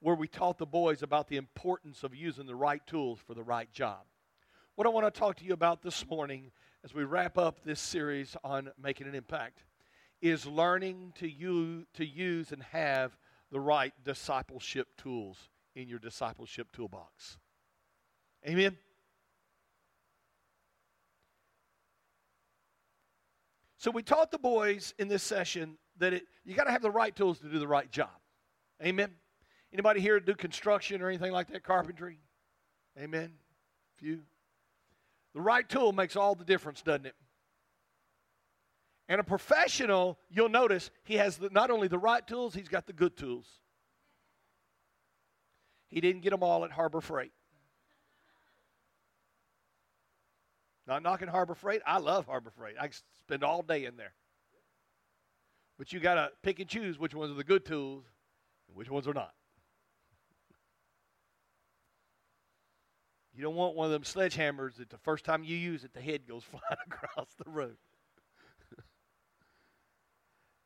where 0.00 0.14
we 0.14 0.28
taught 0.28 0.58
the 0.58 0.66
boys 0.66 1.02
about 1.02 1.28
the 1.28 1.36
importance 1.36 2.02
of 2.02 2.14
using 2.14 2.46
the 2.46 2.54
right 2.54 2.86
tools 2.86 3.18
for 3.26 3.34
the 3.34 3.42
right 3.42 3.72
job. 3.72 4.00
What 4.74 4.86
I 4.86 4.90
want 4.90 5.12
to 5.12 5.18
talk 5.18 5.36
to 5.36 5.44
you 5.44 5.54
about 5.54 5.82
this 5.82 6.06
morning 6.06 6.50
as 6.84 6.92
we 6.92 7.04
wrap 7.04 7.38
up 7.38 7.64
this 7.64 7.80
series 7.80 8.36
on 8.44 8.70
making 8.80 9.06
an 9.06 9.14
impact 9.14 9.64
is 10.20 10.46
learning 10.46 11.14
to 11.16 11.28
use, 11.28 11.86
to 11.94 12.04
use 12.04 12.52
and 12.52 12.62
have 12.62 13.16
the 13.50 13.60
right 13.60 13.94
discipleship 14.04 14.88
tools 14.98 15.48
in 15.76 15.88
your 15.88 15.98
discipleship 15.98 16.72
toolbox. 16.72 17.38
Amen. 18.48 18.76
So 23.76 23.90
we 23.90 24.02
taught 24.02 24.32
the 24.32 24.38
boys 24.38 24.94
in 24.98 25.06
this 25.06 25.22
session 25.22 25.76
that 25.98 26.14
it, 26.14 26.24
you 26.44 26.54
got 26.54 26.64
to 26.64 26.72
have 26.72 26.82
the 26.82 26.90
right 26.90 27.14
tools 27.14 27.38
to 27.40 27.48
do 27.48 27.58
the 27.58 27.68
right 27.68 27.88
job. 27.90 28.10
Amen. 28.82 29.10
Anybody 29.72 30.00
here 30.00 30.18
do 30.18 30.34
construction 30.34 31.02
or 31.02 31.08
anything 31.08 31.30
like 31.30 31.48
that, 31.48 31.62
carpentry? 31.62 32.18
Amen. 32.98 33.32
Few. 33.96 34.22
The 35.34 35.40
right 35.40 35.68
tool 35.68 35.92
makes 35.92 36.16
all 36.16 36.34
the 36.34 36.44
difference, 36.44 36.80
doesn't 36.82 37.06
it? 37.06 37.14
And 39.08 39.20
a 39.20 39.24
professional, 39.24 40.18
you'll 40.30 40.48
notice 40.48 40.90
he 41.04 41.14
has 41.14 41.36
the, 41.36 41.50
not 41.50 41.70
only 41.70 41.86
the 41.86 41.98
right 41.98 42.26
tools, 42.26 42.54
he's 42.54 42.68
got 42.68 42.86
the 42.86 42.92
good 42.92 43.16
tools. 43.16 43.46
He 45.88 46.00
didn't 46.00 46.22
get 46.22 46.30
them 46.30 46.42
all 46.42 46.64
at 46.64 46.70
Harbor 46.70 47.00
Freight. 47.00 47.32
Not 50.86 51.02
knocking 51.02 51.28
Harbor 51.28 51.54
Freight. 51.54 51.82
I 51.86 51.98
love 51.98 52.26
Harbor 52.26 52.50
Freight. 52.50 52.76
I 52.80 52.90
spend 53.24 53.42
all 53.42 53.62
day 53.62 53.84
in 53.84 53.96
there. 53.96 54.12
But 55.78 55.92
you 55.92 56.00
got 56.00 56.14
to 56.14 56.30
pick 56.42 56.60
and 56.60 56.68
choose 56.68 56.98
which 56.98 57.14
ones 57.14 57.30
are 57.30 57.34
the 57.34 57.44
good 57.44 57.64
tools 57.64 58.04
and 58.68 58.76
which 58.76 58.90
ones 58.90 59.06
are 59.06 59.14
not. 59.14 59.34
You 63.34 63.42
don't 63.42 63.54
want 63.54 63.76
one 63.76 63.86
of 63.86 63.92
them 63.92 64.02
sledgehammers 64.02 64.76
that 64.76 64.88
the 64.88 64.96
first 64.96 65.24
time 65.24 65.44
you 65.44 65.56
use 65.56 65.84
it, 65.84 65.92
the 65.92 66.00
head 66.00 66.26
goes 66.26 66.42
flying 66.50 66.80
across 66.86 67.28
the 67.34 67.50
road. 67.50 67.76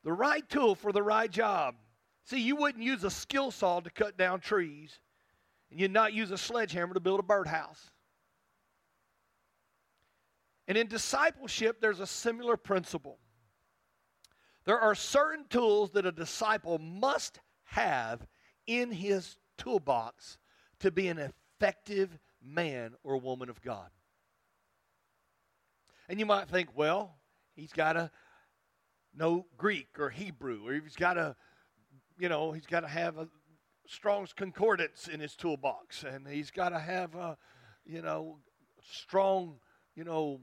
the 0.03 0.13
right 0.13 0.47
tool 0.47 0.75
for 0.75 0.93
the 0.93 1.03
right 1.03 1.29
job. 1.29 1.75
See, 2.23 2.39
you 2.39 2.55
wouldn't 2.55 2.83
use 2.83 3.03
a 3.03 3.11
skill 3.11 3.51
saw 3.51 3.81
to 3.81 3.89
cut 3.89 4.17
down 4.17 4.39
trees, 4.39 4.99
and 5.71 5.79
you'd 5.79 5.91
not 5.91 6.13
use 6.13 6.31
a 6.31 6.37
sledgehammer 6.37 6.93
to 6.93 6.99
build 6.99 7.19
a 7.19 7.23
birdhouse. 7.23 7.89
And 10.67 10.77
in 10.77 10.87
discipleship, 10.87 11.81
there's 11.81 11.99
a 11.99 12.07
similar 12.07 12.57
principle. 12.57 13.17
There 14.65 14.79
are 14.79 14.93
certain 14.93 15.45
tools 15.49 15.91
that 15.91 16.05
a 16.05 16.11
disciple 16.11 16.77
must 16.77 17.39
have 17.63 18.27
in 18.67 18.91
his 18.91 19.37
toolbox 19.57 20.37
to 20.79 20.91
be 20.91 21.07
an 21.07 21.17
effective 21.17 22.19
man 22.43 22.93
or 23.03 23.17
woman 23.17 23.49
of 23.49 23.61
God. 23.61 23.89
And 26.07 26.19
you 26.19 26.25
might 26.25 26.47
think, 26.49 26.69
well, 26.75 27.15
he's 27.55 27.71
got 27.71 27.93
to 27.93 28.11
know 29.15 29.45
Greek 29.57 29.99
or 29.99 30.09
Hebrew, 30.09 30.67
or 30.67 30.73
he's 30.73 30.95
got 30.95 31.13
to, 31.13 31.35
you 32.19 32.29
know, 32.29 32.51
he's 32.51 32.65
got 32.65 32.81
to 32.81 32.87
have 32.87 33.17
a 33.17 33.27
Strong's 33.87 34.33
Concordance 34.33 35.07
in 35.07 35.19
his 35.19 35.35
toolbox, 35.35 36.03
and 36.03 36.27
he's 36.27 36.51
got 36.51 36.69
to 36.69 36.79
have 36.79 37.15
a, 37.15 37.37
you 37.85 38.01
know, 38.01 38.37
strong, 38.91 39.59
you 39.95 40.03
know, 40.03 40.39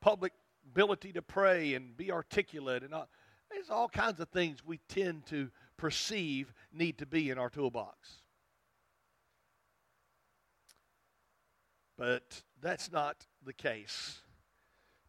public 0.00 0.32
ability 0.70 1.12
to 1.12 1.22
pray 1.22 1.74
and 1.74 1.96
be 1.96 2.10
articulate 2.10 2.82
and 2.82 2.94
all. 2.94 3.08
There's 3.50 3.70
all 3.70 3.88
kinds 3.88 4.20
of 4.20 4.28
things 4.30 4.64
we 4.64 4.78
tend 4.88 5.26
to 5.26 5.50
perceive 5.76 6.52
need 6.72 6.98
to 6.98 7.06
be 7.06 7.30
in 7.30 7.38
our 7.38 7.50
toolbox. 7.50 8.22
But 11.96 12.42
that's 12.60 12.90
not 12.90 13.26
the 13.44 13.52
case. 13.52 14.18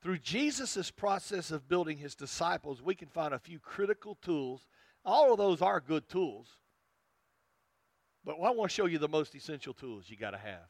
Through 0.01 0.19
Jesus' 0.19 0.91
process 0.91 1.50
of 1.50 1.67
building 1.67 1.98
his 1.98 2.13
disciples, 2.13 2.81
we 2.81 2.93
can 2.93 3.07
find 3.07 3.34
a 3.34 3.39
few 3.39 3.57
critical 3.57 4.15
tools. 4.22 4.67
All 5.03 5.31
of 5.31 5.39
those 5.39 5.62
are 5.62 5.79
good 5.79 6.07
tools. 6.07 6.48
But 8.25 8.38
I 8.41 8.50
want 8.51 8.72
to 8.72 8.75
show 8.75 8.88
you 8.88 8.98
the 8.98 9.08
most 9.08 9.36
essential 9.36 9.74
tools 9.74 10.05
you 10.10 10.17
got 10.17 10.32
to 10.32 10.38
have. 10.38 10.67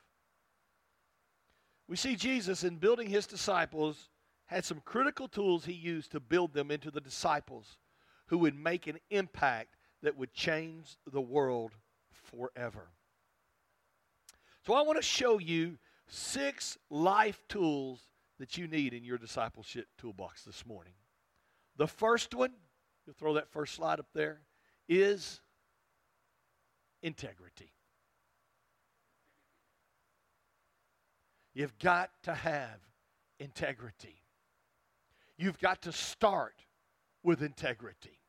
We 1.88 1.96
see 1.96 2.16
Jesus 2.16 2.64
in 2.64 2.78
building 2.78 3.10
his 3.10 3.26
disciples 3.26 4.10
had 4.48 4.66
some 4.66 4.82
critical 4.84 5.28
tools 5.28 5.66
he 5.66 5.74
used 5.74 6.12
to 6.12 6.20
build 6.20 6.54
them 6.54 6.70
into 6.70 6.92
the 6.92 7.02
disciples 7.02 7.78
who 8.28 8.40
would 8.40 8.56
make 8.56 8.88
an 8.88 9.00
impact 9.10 9.76
that 10.02 10.18
would 10.18 10.34
change 10.34 10.98
the 11.12 11.22
world 11.22 11.72
forever. 12.12 12.90
So 14.66 14.74
I 14.74 14.82
want 14.82 14.98
to 14.98 15.04
show 15.04 15.40
you 15.40 15.78
six 16.08 16.78
life 16.90 17.42
tools 17.48 18.02
that 18.40 18.58
you 18.58 18.68
need 18.68 18.94
in 18.94 19.04
your 19.04 19.18
discipleship 19.18 19.88
toolbox 19.98 20.44
this 20.44 20.66
morning. 20.66 20.94
The 21.78 21.88
first 21.88 22.34
one, 22.34 22.52
you'll 23.06 23.16
throw 23.16 23.36
that 23.36 23.52
first 23.52 23.76
slide 23.76 24.00
up 24.00 24.08
there, 24.14 24.42
is 24.90 25.40
integrity. 27.02 27.72
You've 31.54 31.78
got 31.80 32.12
to 32.24 32.34
have 32.34 32.80
integrity. 33.40 34.22
You've 35.38 35.60
got 35.60 35.82
to 35.84 35.92
start 35.92 36.56
with 37.24 37.42
integrity. 37.42 38.20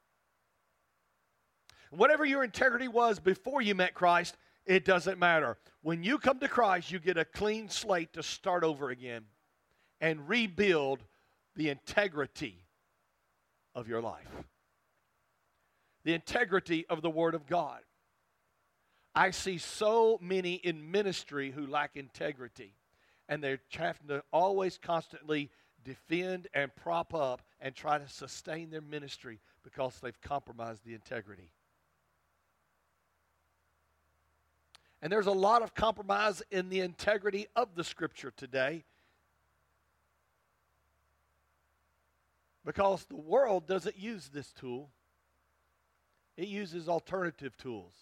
Whatever 1.91 2.25
your 2.25 2.45
integrity 2.45 2.89
was 2.89 3.19
before 3.19 3.63
you 3.63 3.75
met 3.75 3.95
Christ, 3.95 4.37
it 4.65 4.85
doesn't 4.85 5.19
matter. 5.19 5.57
When 5.83 6.03
you 6.03 6.19
come 6.19 6.41
to 6.41 6.49
Christ, 6.49 6.91
you 6.91 6.99
get 6.99 7.17
a 7.17 7.25
clean 7.25 7.69
slate 7.69 8.13
to 8.15 8.23
start 8.23 8.65
over 8.65 8.91
again 8.91 9.25
and 10.01 10.29
rebuild 10.29 11.05
the 11.55 11.71
integrity 11.71 12.65
of 13.75 13.89
your 13.89 14.03
life. 14.03 14.27
The 16.05 16.15
integrity 16.15 16.87
of 16.89 17.03
the 17.03 17.11
Word 17.11 17.35
of 17.35 17.47
God. 17.47 17.81
I 19.17 19.31
see 19.31 19.57
so 19.57 20.19
many 20.21 20.57
in 20.57 20.91
ministry 20.91 21.51
who 21.51 21.67
lack 21.67 21.97
integrity, 21.97 22.75
and 23.31 23.43
they're 23.43 23.61
having 23.71 24.09
to 24.09 24.23
always 24.31 24.77
constantly 24.77 25.51
defend 25.85 26.49
and 26.53 26.75
prop 26.77 27.15
up 27.15 27.41
and 27.59 27.75
try 27.75 27.97
to 27.97 28.07
sustain 28.09 28.69
their 28.69 28.83
ministry 28.83 29.41
because 29.65 29.99
they've 30.01 30.21
compromised 30.21 30.85
the 30.85 30.93
integrity. 30.93 31.51
And 35.01 35.11
there's 35.11 35.27
a 35.27 35.33
lot 35.33 35.63
of 35.63 35.75
compromise 35.75 36.43
in 36.51 36.69
the 36.69 36.81
integrity 36.81 37.47
of 37.57 37.75
the 37.75 37.85
scripture 37.85 38.33
today 38.37 38.85
because 42.67 43.05
the 43.05 43.17
world 43.17 43.67
doesn't 43.67 43.97
use 43.97 44.29
this 44.29 44.53
tool, 44.53 44.91
it 46.37 46.49
uses 46.49 46.87
alternative 46.87 47.57
tools. 47.57 47.95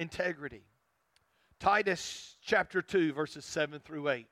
Integrity. 0.00 0.62
Titus 1.58 2.38
chapter 2.42 2.80
2, 2.80 3.12
verses 3.12 3.44
7 3.44 3.80
through 3.80 4.08
8 4.08 4.26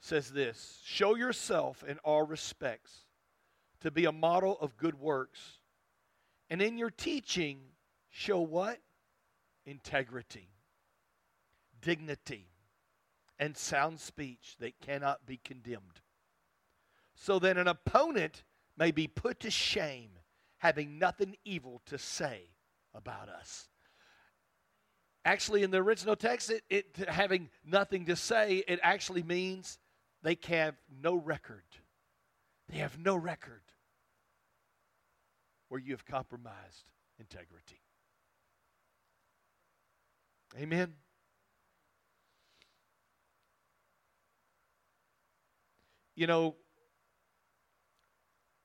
says 0.00 0.32
this 0.32 0.80
Show 0.86 1.16
yourself 1.16 1.84
in 1.86 1.98
all 1.98 2.22
respects 2.22 3.04
to 3.82 3.90
be 3.90 4.06
a 4.06 4.12
model 4.12 4.56
of 4.58 4.78
good 4.78 4.98
works, 4.98 5.58
and 6.48 6.62
in 6.62 6.78
your 6.78 6.88
teaching, 6.88 7.58
show 8.08 8.40
what? 8.40 8.78
Integrity, 9.66 10.48
dignity, 11.82 12.48
and 13.38 13.54
sound 13.54 14.00
speech 14.00 14.56
that 14.60 14.80
cannot 14.80 15.26
be 15.26 15.38
condemned, 15.44 16.00
so 17.14 17.38
that 17.38 17.58
an 17.58 17.68
opponent 17.68 18.44
may 18.78 18.92
be 18.92 19.06
put 19.06 19.40
to 19.40 19.50
shame, 19.50 20.12
having 20.56 20.98
nothing 20.98 21.36
evil 21.44 21.82
to 21.84 21.98
say 21.98 22.44
about 22.94 23.28
us. 23.28 23.68
Actually, 25.28 25.62
in 25.62 25.70
the 25.70 25.76
original 25.76 26.16
text, 26.16 26.48
it, 26.48 26.62
it 26.70 26.96
having 27.06 27.50
nothing 27.62 28.06
to 28.06 28.16
say, 28.16 28.64
it 28.66 28.80
actually 28.82 29.22
means 29.22 29.78
they 30.22 30.38
have 30.46 30.74
no 31.02 31.16
record. 31.16 31.64
They 32.70 32.78
have 32.78 32.98
no 32.98 33.14
record 33.14 33.60
where 35.68 35.78
you 35.78 35.92
have 35.92 36.06
compromised 36.06 36.88
integrity. 37.20 37.82
Amen. 40.58 40.94
You 46.16 46.26
know, 46.26 46.56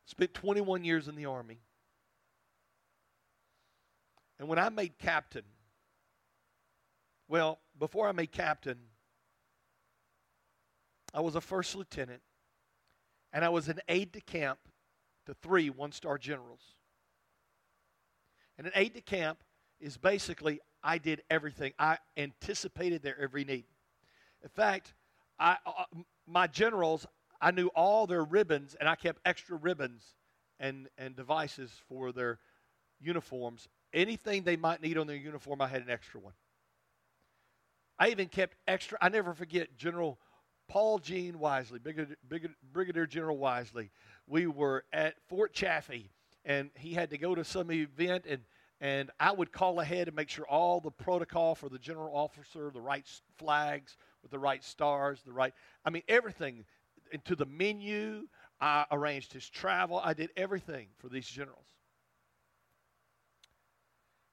spent 0.05 0.33
21 0.33 0.85
years 0.85 1.09
in 1.09 1.17
the 1.17 1.25
Army. 1.25 1.59
And 4.39 4.47
when 4.47 4.59
I 4.59 4.69
made 4.69 4.97
captain, 4.97 5.43
well, 7.27 7.59
before 7.79 8.07
I 8.07 8.11
made 8.11 8.31
captain, 8.31 8.77
I 11.13 11.21
was 11.21 11.35
a 11.35 11.41
first 11.41 11.75
lieutenant, 11.75 12.21
and 13.31 13.45
I 13.45 13.49
was 13.49 13.69
an 13.69 13.79
aide 13.87 14.11
de 14.11 14.21
camp 14.21 14.59
to 15.25 15.33
three 15.33 15.69
one 15.69 15.91
star 15.91 16.17
generals. 16.17 16.61
And 18.57 18.67
an 18.67 18.73
aide 18.75 18.93
de 18.93 19.01
camp 19.01 19.43
is 19.79 19.97
basically 19.97 20.59
I 20.83 20.97
did 20.97 21.23
everything, 21.29 21.73
I 21.79 21.97
anticipated 22.17 23.01
their 23.01 23.19
every 23.19 23.45
need. 23.45 23.65
In 24.41 24.49
fact, 24.49 24.93
I, 25.39 25.57
uh, 25.65 25.85
my 26.27 26.47
generals, 26.47 27.07
I 27.39 27.51
knew 27.51 27.67
all 27.67 28.05
their 28.05 28.23
ribbons, 28.23 28.75
and 28.79 28.89
I 28.89 28.95
kept 28.95 29.19
extra 29.25 29.55
ribbons 29.55 30.03
and, 30.59 30.89
and 30.97 31.15
devices 31.15 31.71
for 31.87 32.11
their 32.11 32.39
uniforms. 32.99 33.69
Anything 33.93 34.43
they 34.43 34.57
might 34.57 34.81
need 34.81 34.97
on 34.97 35.07
their 35.07 35.15
uniform, 35.15 35.61
I 35.61 35.67
had 35.67 35.81
an 35.81 35.89
extra 35.89 36.19
one. 36.19 36.33
I 37.99 38.09
even 38.09 38.27
kept 38.27 38.55
extra, 38.67 38.97
I 39.01 39.09
never 39.09 39.33
forget 39.33 39.77
General 39.77 40.19
Paul 40.67 40.99
Gene 40.99 41.39
Wisely, 41.39 41.79
Brigadier, 41.79 42.17
Brigadier 42.71 43.05
General 43.05 43.37
Wisely. 43.37 43.91
We 44.27 44.47
were 44.47 44.85
at 44.91 45.15
Fort 45.27 45.53
Chaffee, 45.53 46.09
and 46.45 46.71
he 46.75 46.93
had 46.93 47.09
to 47.11 47.17
go 47.17 47.35
to 47.35 47.43
some 47.43 47.71
event, 47.71 48.25
and 48.27 48.41
and 48.81 49.11
I 49.17 49.31
would 49.31 49.53
call 49.53 49.79
ahead 49.79 50.07
and 50.09 50.15
make 50.15 50.27
sure 50.27 50.45
all 50.45 50.81
the 50.81 50.91
protocol 50.91 51.55
for 51.55 51.69
the 51.69 51.79
general 51.79 52.13
officer, 52.13 52.69
the 52.69 52.81
right 52.81 53.07
flags 53.37 53.95
with 54.21 54.31
the 54.31 54.39
right 54.39 54.61
stars, 54.61 55.21
the 55.25 55.31
right, 55.31 55.53
I 55.85 55.89
mean, 55.89 56.03
everything, 56.09 56.65
into 57.11 57.35
the 57.35 57.45
menu. 57.45 58.27
I 58.59 58.85
arranged 58.91 59.31
his 59.31 59.47
travel. 59.47 60.01
I 60.03 60.13
did 60.13 60.31
everything 60.35 60.87
for 60.97 61.07
these 61.07 61.27
generals. 61.27 61.67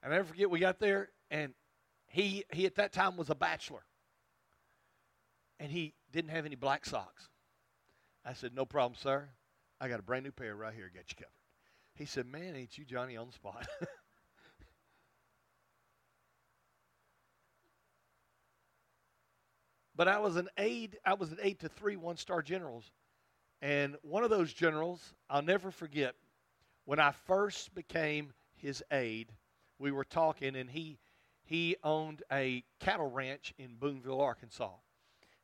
I 0.03 0.09
never 0.09 0.25
forget, 0.25 0.51
we 0.51 0.59
got 0.59 0.81
there, 0.81 1.11
and 1.31 1.53
he, 2.11 2.45
he 2.53 2.67
at 2.67 2.75
that 2.75 2.93
time 2.93 3.17
was 3.17 3.31
a 3.31 3.35
bachelor. 3.37 3.85
And 5.61 5.71
he 5.71 5.95
didn't 6.13 6.31
have 6.33 6.45
any 6.45 6.57
black 6.57 6.85
socks. 6.85 7.29
I 8.25 8.33
said, 8.33 8.53
No 8.55 8.67
problem, 8.67 8.99
sir. 9.01 9.29
I 9.81 9.89
got 9.89 10.01
a 10.01 10.03
brand 10.03 10.25
new 10.25 10.33
pair 10.33 10.57
right 10.57 10.75
here, 10.75 10.91
get 10.93 11.05
you 11.09 11.17
covered. 11.17 11.31
He 11.95 12.07
said, 12.07 12.27
Man, 12.27 12.57
ain't 12.57 12.77
you 12.77 12.85
Johnny 12.85 13.17
on 13.17 13.29
the 13.29 13.33
spot? 13.33 13.65
but 19.95 20.09
I 20.09 20.19
was 20.19 20.35
an 20.35 20.49
aide, 20.59 20.99
I 21.05 21.15
was 21.15 21.31
an 21.31 21.39
aide 21.41 21.61
to 21.61 21.69
three 21.69 21.97
one 21.97 22.17
star 22.17 22.43
generals. 22.43 22.91
And 23.63 23.97
one 24.03 24.25
of 24.25 24.31
those 24.31 24.53
generals, 24.53 25.15
I'll 25.29 25.43
never 25.43 25.71
forget, 25.71 26.15
when 26.87 26.99
I 26.99 27.13
first 27.27 27.73
became 27.75 28.33
his 28.57 28.83
aide, 28.91 29.29
we 29.79 29.93
were 29.93 30.05
talking 30.05 30.57
and 30.57 30.69
he 30.69 30.99
he 31.51 31.77
owned 31.83 32.23
a 32.31 32.63
cattle 32.79 33.11
ranch 33.11 33.53
in 33.59 33.75
Booneville, 33.75 34.21
Arkansas. 34.21 34.71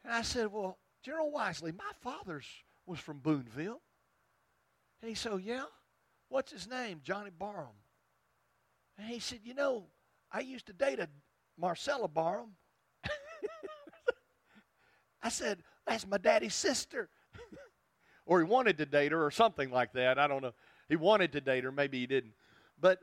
And 0.05 0.15
I 0.15 0.23
said, 0.23 0.53
Well, 0.53 0.79
General 1.03 1.33
Wisely, 1.33 1.73
my 1.73 1.91
father's 2.01 2.47
was 2.87 3.01
from 3.01 3.19
Booneville. 3.19 3.81
And 5.03 5.09
he 5.09 5.17
said, 5.17 5.33
Yeah? 5.43 5.65
What's 6.29 6.53
his 6.53 6.69
name? 6.71 7.01
Johnny 7.03 7.31
Barham. 7.37 7.75
And 8.97 9.09
he 9.09 9.19
said, 9.19 9.41
You 9.43 9.55
know, 9.55 9.89
I 10.31 10.41
used 10.41 10.67
to 10.67 10.73
date 10.73 11.01
a 11.01 11.09
Marcella 11.59 12.07
Barham. 12.07 12.55
I 15.25 15.29
said, 15.29 15.59
That's 15.89 16.07
my 16.07 16.19
daddy's 16.19 16.55
sister. 16.55 17.09
or 18.27 18.39
he 18.39 18.45
wanted 18.45 18.79
to 18.79 18.87
date 18.87 19.11
her 19.11 19.27
or 19.27 19.33
something 19.33 19.73
like 19.73 19.93
that. 19.95 20.21
I 20.21 20.29
don't 20.29 20.43
know. 20.43 20.55
He 20.89 20.95
wanted 20.95 21.33
to 21.33 21.41
date 21.41 21.65
her, 21.65 21.73
maybe 21.73 21.99
he 21.99 22.07
didn't. 22.07 22.35
But 22.81 23.01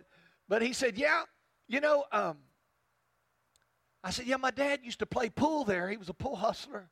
but 0.47 0.61
he 0.61 0.71
said, 0.71 0.97
Yeah, 0.97 1.23
you 1.67 1.81
know, 1.81 2.05
um, 2.13 2.37
I 4.03 4.11
said, 4.11 4.27
Yeah, 4.27 4.37
my 4.37 4.51
dad 4.51 4.81
used 4.83 4.99
to 4.99 5.05
play 5.05 5.29
pool 5.29 5.63
there. 5.63 5.89
He 5.89 5.97
was 5.97 6.09
a 6.09 6.13
pool 6.13 6.35
hustler. 6.35 6.89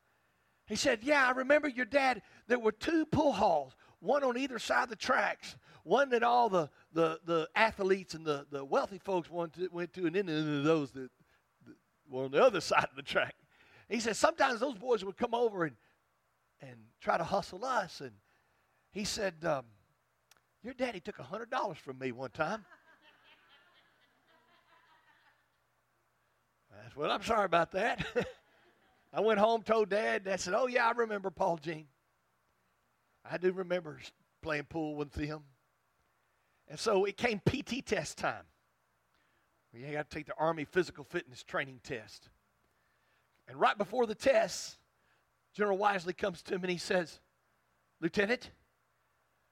He 0.66 0.76
said, 0.76 1.00
Yeah, 1.02 1.26
I 1.26 1.32
remember 1.32 1.68
your 1.68 1.84
dad. 1.84 2.22
There 2.48 2.58
were 2.58 2.72
two 2.72 3.04
pool 3.06 3.32
halls, 3.32 3.76
one 4.00 4.24
on 4.24 4.38
either 4.38 4.58
side 4.58 4.84
of 4.84 4.88
the 4.88 4.96
tracks, 4.96 5.56
one 5.84 6.10
that 6.10 6.22
all 6.22 6.48
the, 6.48 6.70
the, 6.92 7.20
the 7.24 7.48
athletes 7.54 8.14
and 8.14 8.24
the, 8.24 8.46
the 8.50 8.64
wealthy 8.64 8.98
folks 8.98 9.30
went 9.30 9.52
to, 9.54 9.68
went 9.68 9.92
to 9.94 10.06
and 10.06 10.14
then 10.14 10.64
those 10.64 10.92
that, 10.92 11.10
were 12.08 12.24
on 12.24 12.30
the 12.30 12.42
other 12.42 12.60
side 12.62 12.86
of 12.90 12.96
the 12.96 13.02
track. 13.02 13.34
He 13.88 14.00
said, 14.00 14.16
Sometimes 14.16 14.60
those 14.60 14.74
boys 14.74 15.04
would 15.04 15.16
come 15.16 15.34
over 15.34 15.64
and, 15.64 15.76
and 16.60 16.76
try 17.00 17.18
to 17.18 17.24
hustle 17.24 17.64
us. 17.64 18.00
And 18.00 18.12
he 18.92 19.04
said, 19.04 19.34
um, 19.44 19.64
Your 20.62 20.74
daddy 20.74 21.00
took 21.00 21.18
a 21.18 21.24
$100 21.24 21.76
from 21.76 21.98
me 21.98 22.12
one 22.12 22.30
time. 22.30 22.64
I 26.72 26.84
said, 26.84 26.96
Well, 26.96 27.10
I'm 27.10 27.22
sorry 27.22 27.44
about 27.44 27.72
that. 27.72 28.04
I 29.12 29.20
went 29.20 29.38
home, 29.38 29.62
told 29.62 29.90
Dad. 29.90 30.24
Dad 30.24 30.40
said, 30.40 30.54
Oh, 30.54 30.66
yeah, 30.66 30.86
I 30.86 30.92
remember 30.92 31.30
Paul 31.30 31.58
Jean. 31.58 31.86
I 33.30 33.36
do 33.36 33.52
remember 33.52 33.98
playing 34.42 34.64
pool 34.64 34.96
with 34.96 35.14
him. 35.14 35.40
And 36.68 36.78
so 36.78 37.04
it 37.04 37.16
came 37.16 37.40
PT 37.44 37.84
test 37.84 38.18
time. 38.18 38.44
You 39.72 39.90
got 39.92 40.10
to 40.10 40.14
take 40.14 40.26
the 40.26 40.38
Army 40.38 40.64
physical 40.64 41.04
fitness 41.04 41.42
training 41.42 41.80
test. 41.82 42.28
And 43.48 43.58
right 43.58 43.76
before 43.76 44.06
the 44.06 44.14
test, 44.14 44.78
General 45.54 45.78
Wisely 45.78 46.12
comes 46.12 46.42
to 46.42 46.54
him 46.54 46.62
and 46.62 46.70
he 46.70 46.78
says, 46.78 47.20
Lieutenant, 48.00 48.50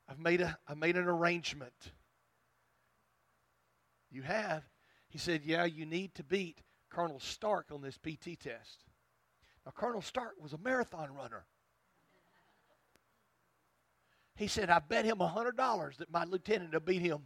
I've 0.08 0.18
made, 0.18 0.40
a, 0.40 0.58
I've 0.66 0.78
made 0.78 0.96
an 0.96 1.06
arrangement. 1.06 1.92
You 4.10 4.22
have? 4.22 4.64
He 5.08 5.18
said, 5.18 5.42
Yeah, 5.44 5.64
you 5.64 5.86
need 5.86 6.14
to 6.16 6.24
beat 6.24 6.60
Colonel 6.90 7.20
Stark 7.20 7.68
on 7.72 7.80
this 7.80 7.96
PT 7.96 8.38
test. 8.38 8.84
Now, 9.64 9.72
Colonel 9.74 10.02
Stark 10.02 10.34
was 10.40 10.52
a 10.52 10.58
marathon 10.58 11.14
runner. 11.14 11.44
He 14.36 14.48
said, 14.48 14.70
I 14.70 14.78
bet 14.80 15.04
him 15.04 15.18
$100 15.18 15.96
that 15.98 16.10
my 16.10 16.24
lieutenant 16.24 16.72
will 16.72 16.80
beat 16.80 17.02
him. 17.02 17.20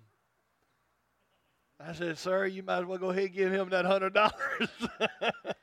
I 1.80 1.92
said, 1.92 2.18
Sir, 2.18 2.46
you 2.46 2.62
might 2.62 2.80
as 2.80 2.84
well 2.86 2.98
go 2.98 3.10
ahead 3.10 3.24
and 3.24 3.34
give 3.34 3.52
him 3.52 3.70
that 3.70 3.84
$100. 3.84 4.32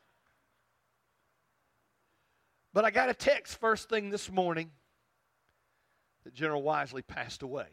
but 2.73 2.85
I 2.85 2.91
got 2.91 3.09
a 3.09 3.13
text 3.13 3.59
first 3.59 3.89
thing 3.89 4.09
this 4.09 4.31
morning 4.31 4.71
that 6.23 6.33
General 6.33 6.61
Wisely 6.61 7.01
passed 7.01 7.43
away. 7.43 7.67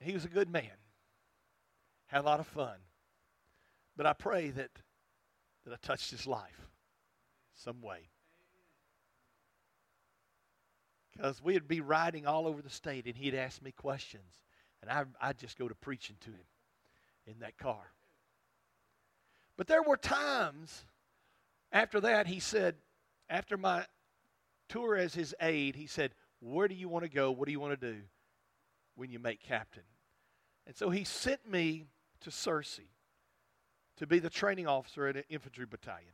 He 0.00 0.12
was 0.12 0.24
a 0.24 0.28
good 0.28 0.50
man 0.50 0.70
had 2.14 2.22
a 2.22 2.26
lot 2.26 2.38
of 2.38 2.46
fun. 2.46 2.76
But 3.96 4.06
I 4.06 4.12
pray 4.12 4.50
that, 4.50 4.70
that 5.64 5.72
I 5.72 5.76
touched 5.84 6.12
his 6.12 6.28
life 6.28 6.68
some 7.54 7.82
way. 7.82 8.08
Because 11.12 11.42
we'd 11.42 11.66
be 11.66 11.80
riding 11.80 12.24
all 12.24 12.46
over 12.46 12.62
the 12.62 12.70
state 12.70 13.06
and 13.06 13.16
he'd 13.16 13.34
ask 13.34 13.60
me 13.60 13.72
questions. 13.72 14.42
And 14.80 14.90
I, 14.90 15.04
I'd 15.20 15.38
just 15.38 15.58
go 15.58 15.66
to 15.66 15.74
preaching 15.74 16.14
to 16.20 16.30
him 16.30 16.46
in 17.26 17.40
that 17.40 17.58
car. 17.58 17.82
But 19.56 19.66
there 19.66 19.82
were 19.82 19.96
times 19.96 20.84
after 21.72 22.00
that, 22.00 22.28
he 22.28 22.38
said, 22.38 22.76
after 23.28 23.56
my 23.56 23.86
tour 24.68 24.94
as 24.94 25.14
his 25.14 25.34
aide, 25.40 25.74
he 25.74 25.88
said, 25.88 26.14
Where 26.40 26.68
do 26.68 26.76
you 26.76 26.88
want 26.88 27.04
to 27.04 27.10
go? 27.10 27.32
What 27.32 27.46
do 27.46 27.52
you 27.52 27.60
want 27.60 27.80
to 27.80 27.92
do 27.92 27.98
when 28.94 29.10
you 29.10 29.18
make 29.18 29.40
captain? 29.40 29.82
And 30.66 30.76
so 30.76 30.90
he 30.90 31.02
sent 31.02 31.48
me 31.50 31.86
to 32.20 32.30
Searcy 32.30 32.88
to 33.96 34.06
be 34.06 34.18
the 34.18 34.30
training 34.30 34.66
officer 34.66 35.06
at 35.06 35.16
an 35.16 35.24
infantry 35.28 35.66
battalion. 35.66 36.12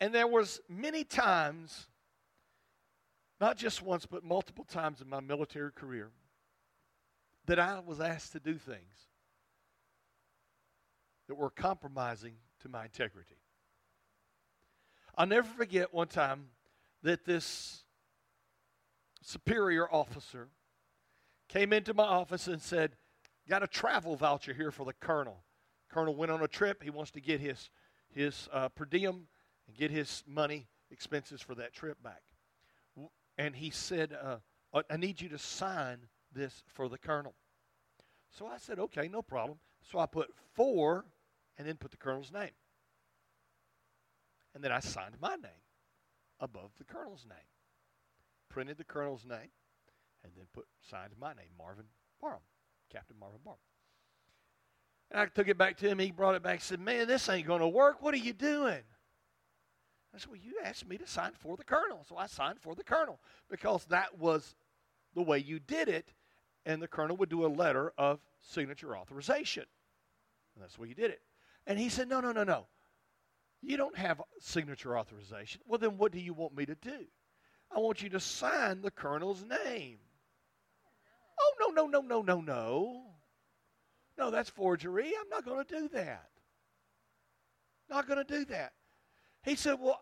And 0.00 0.14
there 0.14 0.26
was 0.26 0.60
many 0.68 1.04
times, 1.04 1.86
not 3.40 3.56
just 3.56 3.82
once, 3.82 4.06
but 4.06 4.24
multiple 4.24 4.64
times 4.64 5.00
in 5.00 5.08
my 5.08 5.20
military 5.20 5.72
career, 5.72 6.10
that 7.46 7.58
I 7.58 7.80
was 7.80 8.00
asked 8.00 8.32
to 8.32 8.40
do 8.40 8.54
things 8.54 9.08
that 11.28 11.34
were 11.34 11.50
compromising 11.50 12.34
to 12.60 12.68
my 12.68 12.84
integrity. 12.84 13.36
I'll 15.16 15.26
never 15.26 15.48
forget 15.48 15.92
one 15.92 16.08
time 16.08 16.46
that 17.02 17.24
this 17.24 17.84
superior 19.22 19.92
officer 19.92 20.48
came 21.48 21.72
into 21.72 21.94
my 21.94 22.04
office 22.04 22.48
and 22.48 22.60
said, 22.60 22.96
Got 23.48 23.62
a 23.62 23.66
travel 23.66 24.16
voucher 24.16 24.54
here 24.54 24.70
for 24.70 24.84
the 24.84 24.92
colonel. 24.94 25.42
Colonel 25.90 26.14
went 26.14 26.32
on 26.32 26.42
a 26.42 26.48
trip. 26.48 26.82
He 26.82 26.90
wants 26.90 27.10
to 27.12 27.20
get 27.20 27.40
his, 27.40 27.70
his 28.14 28.48
uh, 28.52 28.68
per 28.70 28.84
diem 28.84 29.26
and 29.66 29.76
get 29.76 29.90
his 29.90 30.22
money, 30.26 30.68
expenses 30.90 31.40
for 31.40 31.54
that 31.56 31.72
trip 31.72 32.02
back. 32.02 32.22
And 33.38 33.56
he 33.56 33.70
said, 33.70 34.16
uh, 34.20 34.36
I 34.88 34.96
need 34.96 35.20
you 35.20 35.28
to 35.30 35.38
sign 35.38 35.98
this 36.32 36.62
for 36.66 36.88
the 36.88 36.98
colonel. 36.98 37.34
So 38.30 38.46
I 38.46 38.58
said, 38.58 38.78
okay, 38.78 39.08
no 39.08 39.22
problem. 39.22 39.58
So 39.90 39.98
I 39.98 40.06
put 40.06 40.30
four 40.54 41.04
and 41.58 41.66
then 41.66 41.76
put 41.76 41.90
the 41.90 41.96
colonel's 41.96 42.32
name. 42.32 42.50
And 44.54 44.62
then 44.62 44.72
I 44.72 44.80
signed 44.80 45.16
my 45.20 45.36
name 45.36 45.62
above 46.40 46.70
the 46.78 46.84
colonel's 46.84 47.24
name. 47.28 47.38
Printed 48.48 48.78
the 48.78 48.84
colonel's 48.84 49.24
name 49.24 49.50
and 50.24 50.32
then 50.36 50.46
put 50.52 50.66
signed 50.90 51.12
my 51.18 51.32
name, 51.32 51.50
Marvin 51.58 51.86
Barham, 52.20 52.40
Captain 52.92 53.16
Marvin 53.18 53.40
Barham. 53.44 53.58
And 55.10 55.20
I 55.20 55.26
took 55.26 55.48
it 55.48 55.58
back 55.58 55.76
to 55.78 55.88
him. 55.88 55.98
He 55.98 56.10
brought 56.10 56.34
it 56.34 56.42
back 56.42 56.54
and 56.54 56.62
said, 56.62 56.80
Man, 56.80 57.06
this 57.06 57.28
ain't 57.28 57.46
going 57.46 57.60
to 57.60 57.68
work. 57.68 58.02
What 58.02 58.14
are 58.14 58.18
you 58.18 58.32
doing? 58.32 58.80
I 60.14 60.18
said, 60.18 60.28
Well, 60.28 60.40
you 60.42 60.56
asked 60.64 60.88
me 60.88 60.98
to 60.98 61.06
sign 61.06 61.32
for 61.38 61.56
the 61.56 61.64
colonel. 61.64 62.04
So 62.08 62.16
I 62.16 62.26
signed 62.26 62.60
for 62.60 62.74
the 62.74 62.84
colonel 62.84 63.20
because 63.50 63.84
that 63.86 64.18
was 64.18 64.54
the 65.14 65.22
way 65.22 65.38
you 65.38 65.58
did 65.58 65.88
it. 65.88 66.12
And 66.64 66.80
the 66.80 66.88
colonel 66.88 67.16
would 67.16 67.28
do 67.28 67.44
a 67.44 67.48
letter 67.48 67.92
of 67.98 68.20
signature 68.40 68.96
authorization. 68.96 69.64
And 70.54 70.62
that's 70.62 70.76
the 70.76 70.82
way 70.82 70.88
you 70.88 70.94
did 70.94 71.10
it. 71.10 71.20
And 71.66 71.78
he 71.78 71.88
said, 71.88 72.08
No, 72.08 72.20
no, 72.20 72.32
no, 72.32 72.44
no. 72.44 72.66
You 73.60 73.76
don't 73.76 73.96
have 73.96 74.20
signature 74.40 74.98
authorization. 74.98 75.60
Well, 75.66 75.78
then 75.78 75.96
what 75.96 76.12
do 76.12 76.18
you 76.18 76.34
want 76.34 76.56
me 76.56 76.66
to 76.66 76.74
do? 76.74 77.04
I 77.74 77.78
want 77.78 78.02
you 78.02 78.08
to 78.10 78.20
sign 78.20 78.82
the 78.82 78.90
colonel's 78.90 79.44
name. 79.44 79.98
No, 81.62 81.68
no, 81.68 81.86
no, 81.86 82.00
no, 82.00 82.22
no, 82.22 82.40
no. 82.40 83.02
No, 84.18 84.30
that's 84.30 84.50
forgery. 84.50 85.12
I'm 85.18 85.28
not 85.28 85.44
going 85.44 85.64
to 85.64 85.80
do 85.80 85.88
that. 85.88 86.28
Not 87.88 88.06
going 88.06 88.24
to 88.24 88.38
do 88.38 88.44
that. 88.46 88.72
He 89.42 89.54
said, 89.54 89.76
Well, 89.80 90.00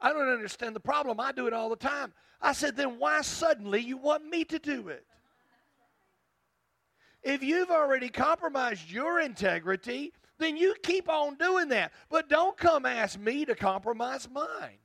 I 0.00 0.12
don't 0.12 0.28
understand 0.28 0.74
the 0.74 0.80
problem. 0.80 1.20
I 1.20 1.32
do 1.32 1.46
it 1.46 1.52
all 1.52 1.68
the 1.68 1.76
time. 1.76 2.12
I 2.40 2.52
said, 2.52 2.76
Then 2.76 2.98
why 2.98 3.20
suddenly 3.22 3.80
you 3.80 3.96
want 3.96 4.26
me 4.26 4.44
to 4.44 4.58
do 4.58 4.88
it? 4.88 5.04
If 7.22 7.42
you've 7.42 7.70
already 7.70 8.08
compromised 8.08 8.90
your 8.90 9.20
integrity, 9.20 10.12
then 10.38 10.56
you 10.56 10.74
keep 10.82 11.08
on 11.08 11.36
doing 11.36 11.68
that. 11.68 11.92
But 12.10 12.28
don't 12.28 12.56
come 12.56 12.86
ask 12.86 13.18
me 13.18 13.44
to 13.46 13.54
compromise 13.54 14.28
mine. 14.30 14.78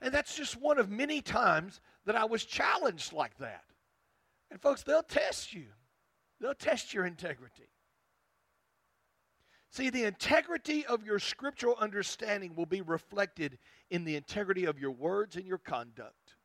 And 0.00 0.14
that's 0.14 0.36
just 0.36 0.60
one 0.60 0.78
of 0.78 0.90
many 0.90 1.20
times 1.20 1.80
that 2.08 2.16
I 2.16 2.24
was 2.24 2.46
challenged 2.46 3.12
like 3.12 3.36
that. 3.36 3.64
And 4.50 4.58
folks, 4.58 4.82
they'll 4.82 5.02
test 5.02 5.52
you, 5.52 5.66
they'll 6.40 6.54
test 6.54 6.94
your 6.94 7.04
integrity. 7.04 7.68
See, 9.70 9.90
the 9.90 10.04
integrity 10.04 10.86
of 10.86 11.04
your 11.04 11.18
scriptural 11.18 11.76
understanding 11.78 12.54
will 12.56 12.64
be 12.64 12.80
reflected 12.80 13.58
in 13.90 14.04
the 14.04 14.16
integrity 14.16 14.64
of 14.64 14.78
your 14.78 14.90
words 14.90 15.36
and 15.36 15.44
your 15.44 15.58
conduct. 15.58 16.36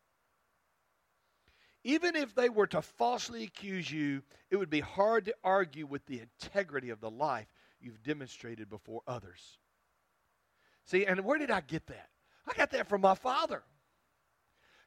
Even 1.85 2.17
if 2.17 2.35
they 2.35 2.49
were 2.49 2.67
to 2.67 2.81
falsely 2.81 3.43
accuse 3.43 3.89
you, 3.89 4.21
it 4.51 4.57
would 4.57 4.69
be 4.69 4.81
hard 4.81 5.23
to 5.25 5.35
argue 5.45 5.85
with 5.85 6.05
the 6.07 6.19
integrity 6.19 6.89
of 6.89 6.99
the 6.99 7.09
life 7.09 7.47
you've 7.79 8.03
demonstrated 8.03 8.69
before 8.69 9.01
others. 9.07 9.59
See, 10.83 11.05
and 11.05 11.23
where 11.23 11.37
did 11.37 11.51
I 11.51 11.61
get 11.61 11.87
that? 11.87 12.09
I 12.45 12.53
got 12.53 12.71
that 12.71 12.89
from 12.89 12.99
my 12.99 13.15
father. 13.15 13.63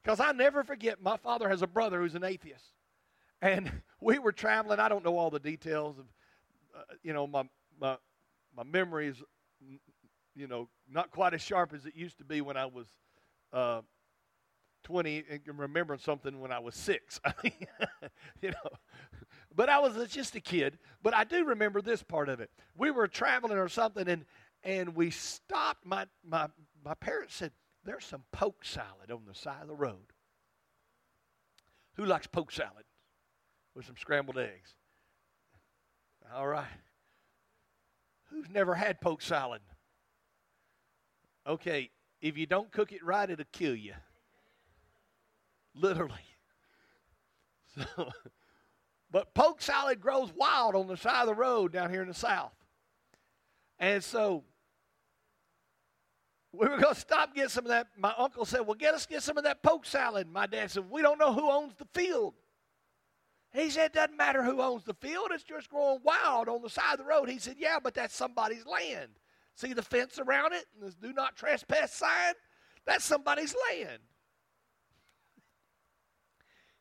Because 0.07 0.21
I 0.21 0.31
never 0.31 0.63
forget, 0.63 1.03
my 1.03 1.17
father 1.17 1.49
has 1.49 1.63
a 1.63 1.67
brother 1.67 2.01
who's 2.01 2.15
an 2.15 2.23
atheist. 2.23 2.71
And 3.43 3.69
we 4.01 4.21
were 4.21 4.31
traveling. 4.31 4.79
I 4.79 4.89
don't 4.89 5.05
know 5.05 5.19
all 5.19 5.31
the 5.31 5.41
details 5.41 5.99
of, 5.99 6.05
uh, 6.77 6.95
you 7.03 7.13
know, 7.13 7.27
my, 7.27 7.43
my, 7.81 7.97
my 8.57 8.63
memory 8.63 9.09
is, 9.09 9.21
you 10.37 10.47
know, 10.47 10.69
not 10.89 11.11
quite 11.11 11.35
as 11.35 11.43
sharp 11.43 11.75
as 11.75 11.87
it 11.87 11.97
used 11.97 12.19
to 12.19 12.25
be 12.25 12.41
when 12.41 12.57
I 12.57 12.67
was 12.67 12.87
uh, 13.53 13.81
20 14.85 15.25
and 15.29 15.59
remembering 15.59 15.99
something 15.99 16.39
when 16.41 16.53
I 16.53 16.61
was 16.61 16.77
six. 16.77 17.19
you 18.41 18.51
know, 18.51 18.71
but 19.57 19.69
I 19.69 19.81
was 19.81 20.09
just 20.09 20.37
a 20.37 20.41
kid. 20.41 20.79
But 21.03 21.15
I 21.15 21.25
do 21.25 21.45
remember 21.47 21.83
this 21.83 22.05
part 22.05 22.29
of 22.29 22.39
it. 22.39 22.51
We 22.79 22.93
were 22.93 23.09
traveling 23.09 23.59
or 23.59 23.69
something, 23.69 24.07
and 24.07 24.25
and 24.63 24.95
we 24.95 25.11
stopped. 25.11 25.85
My 25.85 26.07
my 26.25 26.47
my 26.85 26.95
parents 26.95 27.35
said, 27.35 27.51
"There's 27.87 28.05
some 28.05 28.25
poke 28.33 28.65
salad 28.65 29.11
on 29.11 29.25
the 29.27 29.35
side 29.35 29.63
of 29.63 29.69
the 29.69 29.75
road." 29.75 30.13
Who 31.95 32.05
likes 32.05 32.27
poke 32.27 32.53
salad 32.53 32.85
with 33.75 33.87
some 33.87 33.97
scrambled 33.97 34.39
eggs? 34.39 34.75
All 36.35 36.47
right. 36.47 36.67
Who's 38.31 38.51
never 38.51 38.75
had 38.75 39.01
poke 39.01 39.23
salad? 39.23 39.63
Okay, 41.47 41.91
if 42.21 42.37
you 42.37 42.47
don't 42.47 42.73
cook 42.73 42.93
it 42.93 43.05
right, 43.05 43.31
it'll 43.31 43.45
kill 43.53 43.75
you. 43.75 43.95
Literally. 45.75 46.15
So, 47.95 48.11
but 49.11 49.35
poke 49.35 49.61
salad 49.61 50.01
grows 50.01 50.33
wild 50.35 50.75
on 50.75 50.87
the 50.87 50.97
side 50.97 51.21
of 51.21 51.27
the 51.27 51.35
road 51.35 51.73
down 51.73 51.91
here 51.91 52.01
in 52.01 52.09
the 52.09 52.15
south. 52.15 52.55
And 53.79 54.03
so 54.03 54.45
we 56.59 56.67
were 56.67 56.79
going 56.79 56.95
to 56.95 57.01
stop 57.01 57.35
get 57.35 57.51
some 57.51 57.65
of 57.65 57.71
that. 57.71 57.89
My 57.97 58.13
uncle 58.17 58.45
said, 58.45 58.61
Well, 58.61 58.75
get 58.75 58.95
us 58.95 59.07
get 59.07 59.23
some 59.23 59.39
of 59.39 59.45
that 59.45 59.63
poke 59.63 59.87
salad. 59.87 60.29
My 60.29 60.47
dad 60.47 60.71
said, 60.71 60.91
We 60.91 61.03
don't 61.03 61.19
know 61.19 61.33
who 61.33 61.51
owns 61.51 61.75
the 61.75 61.87
field. 61.93 62.35
He 63.53 63.71
said, 63.71 63.87
It 63.87 63.93
doesn't 63.95 64.17
matter 64.17 64.43
who 64.43 64.61
owns 64.61 64.85
the 64.85 64.95
field, 64.95 65.29
it's 65.33 65.45
just 65.45 65.71
growing 65.71 66.01
wild 66.03 66.49
on 66.49 66.63
the 66.63 66.71
side 66.71 66.93
of 66.93 66.99
the 66.99 67.05
road. 67.05 67.29
He 67.29 67.39
said, 67.39 67.57
Yeah, 67.59 67.79
but 67.83 67.95
that's 67.95 68.15
somebody's 68.15 68.67
land. 68.67 69.11
See 69.55 69.73
the 69.73 69.83
fence 69.83 70.19
around 70.19 70.53
it 70.53 70.67
and 70.75 70.91
the 70.91 71.09
do 71.09 71.13
not 71.13 71.37
trespass 71.37 71.93
sign? 71.93 72.35
That's 72.87 73.05
somebody's 73.05 73.55
land. 73.73 73.99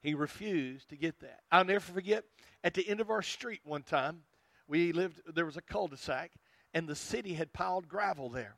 He 0.01 0.13
refused 0.13 0.89
to 0.89 0.97
get 0.97 1.19
that. 1.21 1.39
I'll 1.51 1.65
never 1.65 1.79
forget 1.79 2.25
at 2.63 2.75
the 2.75 2.87
end 2.87 3.01
of 3.01 3.09
our 3.09 3.23
street 3.23 3.61
one 3.63 3.81
time, 3.81 4.19
we 4.67 4.91
lived, 4.91 5.19
there 5.33 5.47
was 5.47 5.57
a 5.57 5.63
cul 5.63 5.87
de 5.87 5.97
sac, 5.97 6.31
and 6.75 6.87
the 6.87 6.95
city 6.95 7.33
had 7.33 7.53
piled 7.53 7.87
gravel 7.87 8.29
there. 8.29 8.55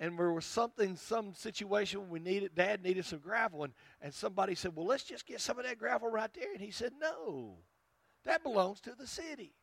And 0.00 0.18
there 0.18 0.32
was 0.32 0.44
something, 0.44 0.96
some 0.96 1.34
situation 1.34 2.08
we 2.08 2.20
needed, 2.20 2.54
dad 2.54 2.84
needed 2.84 3.04
some 3.04 3.18
gravel, 3.18 3.64
and, 3.64 3.72
and 4.00 4.14
somebody 4.14 4.54
said, 4.54 4.76
Well, 4.76 4.86
let's 4.86 5.02
just 5.02 5.26
get 5.26 5.40
some 5.40 5.58
of 5.58 5.64
that 5.64 5.78
gravel 5.78 6.08
right 6.08 6.32
there. 6.32 6.52
And 6.52 6.60
he 6.60 6.70
said, 6.70 6.92
No, 7.00 7.56
that 8.24 8.44
belongs 8.44 8.80
to 8.82 8.94
the 8.96 9.06
city. 9.06 9.54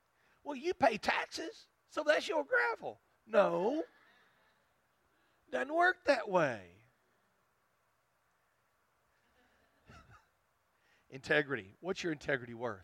Well, 0.43 0.55
you 0.55 0.73
pay 0.73 0.97
taxes, 0.97 1.67
so 1.89 2.03
that's 2.05 2.27
your 2.27 2.43
gravel. 2.43 2.99
No, 3.25 3.81
doesn't 5.51 5.73
work 5.73 5.97
that 6.05 6.27
way. 6.29 6.59
Integrity. 11.09 11.75
What's 11.79 12.03
your 12.03 12.11
integrity 12.11 12.53
worth? 12.53 12.83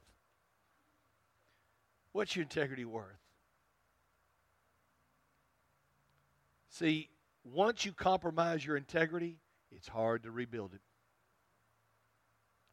What's 2.14 2.36
your 2.36 2.44
integrity 2.44 2.86
worth? 2.86 3.20
See, 6.70 7.11
once 7.44 7.86
you 7.86 7.94
compromise 7.94 8.66
your 8.66 8.78
integrity, 8.78 9.38
it's 9.72 9.88
hard 9.88 10.24
to 10.24 10.32
rebuild 10.32 10.74
it. 10.74 10.82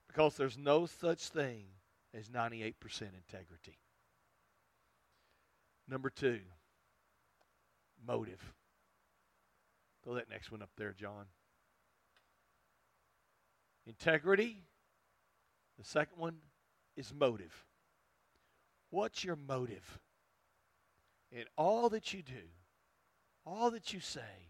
Because 0.07 0.37
there's 0.37 0.59
no 0.59 0.87
such 0.87 1.29
thing 1.29 1.65
as 2.15 2.29
98% 2.29 2.75
integrity. 3.01 3.79
Number 5.89 6.11
two, 6.11 6.41
motive. 8.07 8.43
Throw 10.03 10.15
that 10.15 10.31
next 10.31 10.51
one 10.51 10.63
up 10.63 10.71
there, 10.77 10.93
John. 10.93 11.27
Integrity 13.87 14.63
the 15.79 15.85
second 15.85 16.19
one 16.19 16.37
is 16.97 17.15
motive. 17.15 17.65
What's 18.91 19.23
your 19.23 19.37
motive? 19.37 20.01
In 21.31 21.45
all 21.57 21.89
that 21.91 22.13
you 22.13 22.23
do, 22.23 22.49
all 23.47 23.71
that 23.71 23.93
you 23.93 24.01
say. 24.01 24.49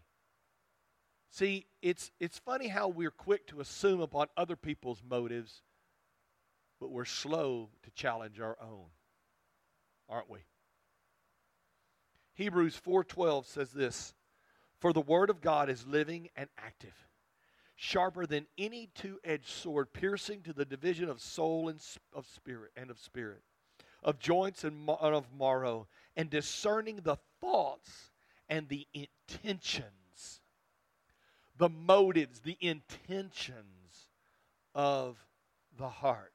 See, 1.29 1.67
it's, 1.81 2.11
it's 2.19 2.39
funny 2.39 2.67
how 2.67 2.87
we're 2.87 3.11
quick 3.11 3.47
to 3.47 3.61
assume 3.61 4.01
upon 4.01 4.27
other 4.35 4.55
people's 4.55 5.01
motives 5.07 5.61
but 6.79 6.91
we're 6.91 7.05
slow 7.05 7.69
to 7.83 7.91
challenge 7.91 8.39
our 8.39 8.57
own, 8.61 8.85
aren't 10.07 10.29
we? 10.29 10.39
Hebrews 12.35 12.77
4:12 12.77 13.45
says 13.45 13.73
this, 13.73 14.15
"For 14.79 14.93
the 14.93 15.01
word 15.01 15.29
of 15.29 15.41
God 15.41 15.69
is 15.69 15.85
living 15.85 16.29
and 16.37 16.49
active, 16.57 17.09
sharper 17.75 18.25
than 18.25 18.47
any 18.57 18.87
two-edged 18.87 19.47
sword, 19.47 19.91
piercing 19.91 20.41
to 20.43 20.53
the 20.53 20.65
division 20.65 21.09
of 21.09 21.21
soul 21.21 21.67
and 21.67 21.85
of 22.13 22.25
spirit 22.27 22.71
and 22.77 22.89
of 22.89 22.97
spirit, 22.97 23.43
of 24.01 24.19
joints 24.19 24.63
and 24.63 24.89
of 24.89 25.33
marrow, 25.33 25.89
and 26.15 26.29
discerning 26.29 26.97
the 26.97 27.17
thoughts 27.41 28.11
and 28.47 28.69
the 28.69 28.87
intentions, 28.93 29.98
the 31.59 31.69
motives, 31.69 32.39
the 32.39 32.57
intentions 32.59 34.07
of 34.73 35.17
the 35.77 35.89
heart." 35.89 36.33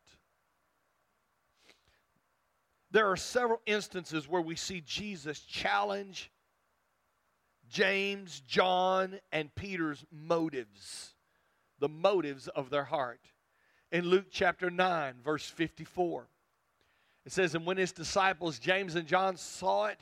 there 2.95 3.11
are 3.11 3.17
several 3.17 3.61
instances 3.67 4.29
where 4.29 4.41
we 4.41 4.55
see 4.55 4.81
Jesus 4.81 5.41
challenge 5.41 6.31
James, 7.69 8.41
John, 8.47 9.19
and 9.33 9.53
Peter's 9.57 10.05
motives, 10.13 11.15
the 11.81 11.89
motives 11.89 12.47
of 12.47 12.71
their 12.71 12.85
heart. 12.85 13.21
In 13.91 14.05
Luke 14.05 14.27
chapter 14.31 14.71
9, 14.71 15.15
verse 15.25 15.45
54, 15.45 16.29
it 17.27 17.33
says, 17.33 17.57
And 17.57 17.67
when 17.67 17.79
his 17.79 17.91
disciples, 17.91 18.61
James 18.61 18.95
and 18.95 19.09
John, 19.09 19.37
saw 19.37 19.87
it, 19.87 19.99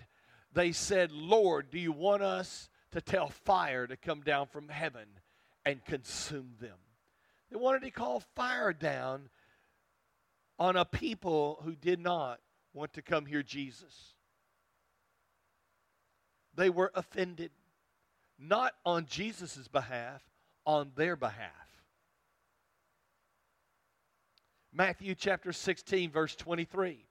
they 0.53 0.73
said, 0.73 1.13
Lord, 1.13 1.71
do 1.71 1.79
you 1.79 1.93
want 1.93 2.23
us 2.23 2.69
to 2.93 3.01
tell 3.01 3.29
fire 3.29 3.87
to 3.87 3.97
come 3.97 4.21
down 4.21 4.47
from 4.47 4.69
heaven 4.69 5.07
and 5.65 5.85
consume 5.85 6.55
them? 6.61 6.79
They 7.51 7.57
wanted 7.57 7.83
to 7.83 7.91
call 7.91 8.21
fire 8.35 8.73
down 8.73 9.29
on 10.59 10.77
a 10.77 10.85
people 10.85 11.61
who 11.65 11.75
did 11.75 12.01
not 12.01 12.41
want 12.73 12.93
to 12.95 13.03
come 13.03 13.27
hear 13.27 13.43
Jesus. 13.43 14.15
They 16.55 16.71
were 16.71 16.93
offended, 16.95 17.51
not 18.39 18.75
on 18.85 19.07
Jesus' 19.07 19.69
behalf, 19.69 20.23
on 20.65 20.93
their 20.95 21.17
behalf. 21.17 21.51
Matthew 24.73 25.15
chapter 25.15 25.53
16, 25.53 26.11
verse 26.11 26.35
23. 26.37 27.05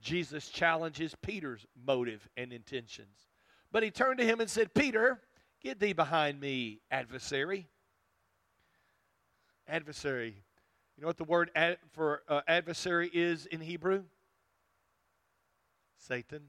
Jesus 0.00 0.48
challenges 0.48 1.14
Peter's 1.22 1.66
motive 1.86 2.28
and 2.36 2.52
intentions. 2.52 3.31
But 3.72 3.82
he 3.82 3.90
turned 3.90 4.18
to 4.18 4.26
him 4.26 4.40
and 4.40 4.50
said, 4.50 4.74
Peter, 4.74 5.18
get 5.62 5.80
thee 5.80 5.94
behind 5.94 6.38
me, 6.38 6.80
adversary. 6.90 7.68
Adversary. 9.66 10.36
You 10.96 11.00
know 11.00 11.06
what 11.06 11.16
the 11.16 11.24
word 11.24 11.50
ad, 11.56 11.78
for 11.92 12.22
uh, 12.28 12.42
adversary 12.46 13.10
is 13.12 13.46
in 13.46 13.60
Hebrew? 13.60 14.04
Satan. 15.96 16.42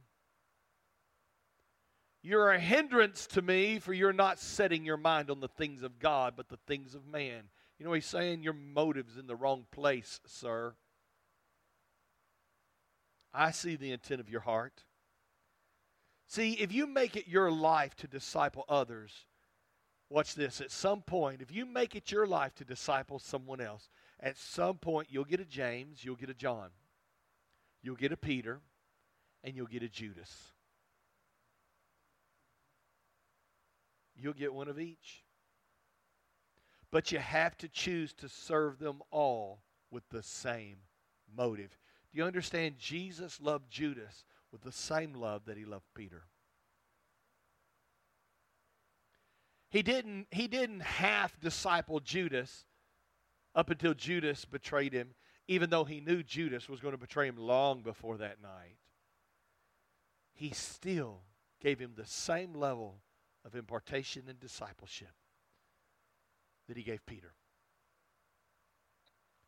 You're 2.22 2.52
a 2.52 2.60
hindrance 2.60 3.28
to 3.28 3.42
me, 3.42 3.80
for 3.80 3.94
you're 3.94 4.14
not 4.14 4.40
setting 4.40 4.86
your 4.86 4.98
mind 4.98 5.30
on 5.30 5.40
the 5.40 5.48
things 5.48 5.82
of 5.82 6.00
God, 6.00 6.34
but 6.36 6.50
the 6.50 6.60
things 6.68 6.94
of 6.94 7.06
man. 7.06 7.44
You 7.80 7.86
know, 7.86 7.94
he's 7.94 8.06
saying 8.06 8.44
your 8.44 8.54
motive's 8.54 9.18
in 9.18 9.28
the 9.28 9.36
wrong 9.36 9.66
place, 9.72 10.20
sir. 10.26 10.76
I 13.34 13.52
see 13.52 13.76
the 13.76 13.92
intent 13.92 14.22
of 14.22 14.30
your 14.30 14.42
heart. 14.42 14.84
See, 16.34 16.54
if 16.54 16.72
you 16.72 16.88
make 16.88 17.16
it 17.16 17.28
your 17.28 17.52
life 17.52 17.96
to 17.98 18.08
disciple 18.08 18.66
others, 18.68 19.28
watch 20.10 20.34
this. 20.34 20.62
At 20.62 20.72
some 20.72 21.04
point, 21.04 21.44
if 21.44 21.52
you 21.52 21.64
make 21.64 21.96
it 21.96 22.12
your 22.12 22.26
life 22.26 22.56
to 22.56 22.66
disciple 22.66 23.20
someone 23.20 23.62
else, 23.62 23.88
at 24.20 24.36
some 24.36 24.80
point 24.80 25.10
you'll 25.12 25.26
get 25.26 25.40
a 25.40 25.46
James, 25.46 26.04
you'll 26.04 26.16
get 26.16 26.32
a 26.32 26.34
John, 26.34 26.70
you'll 27.84 27.96
get 27.98 28.12
a 28.12 28.18
Peter, 28.18 28.62
and 29.44 29.56
you'll 29.56 29.68
get 29.68 29.84
a 29.84 29.88
Judas. 29.88 30.54
You'll 34.16 34.34
get 34.34 34.56
one 34.56 34.68
of 34.68 34.80
each. 34.80 35.24
But 36.90 37.12
you 37.12 37.20
have 37.20 37.56
to 37.60 37.68
choose 37.68 38.12
to 38.14 38.28
serve 38.28 38.80
them 38.80 39.04
all 39.12 39.62
with 39.92 40.10
the 40.10 40.24
same 40.24 40.78
motive. 41.38 41.78
Do 42.12 42.18
you 42.18 42.24
understand? 42.24 42.80
Jesus 42.80 43.40
loved 43.40 43.70
Judas 43.70 44.24
with 44.54 44.62
the 44.62 44.72
same 44.72 45.14
love 45.14 45.44
that 45.46 45.58
he 45.58 45.66
loved 45.66 45.88
Peter. 45.94 46.24
He 49.70 49.82
didn't, 49.82 50.28
he 50.32 50.48
didn't 50.48 50.82
half 50.82 51.38
disciple 51.42 52.00
Judas 52.00 52.64
up 53.54 53.70
until 53.70 53.94
Judas 53.94 54.46
betrayed 54.46 54.94
him, 54.94 55.16
even 55.50 55.70
though 55.70 55.84
he 55.84 56.00
knew 56.00 56.24
Judas 56.24 56.70
was 56.70 56.80
going 56.80 56.94
to 56.94 56.98
betray 56.98 57.28
him 57.28 57.38
long 57.38 57.82
before 57.82 58.18
that 58.18 58.42
night 58.42 58.78
he 60.34 60.52
still 60.52 61.22
gave 61.62 61.80
him 61.80 61.94
the 61.96 62.06
same 62.06 62.54
level 62.54 63.02
of 63.46 63.56
impartation 63.56 64.24
and 64.28 64.40
discipleship 64.40 65.14
that 66.68 66.78
he 66.78 66.84
gave 66.84 67.06
Peter. 67.06 67.34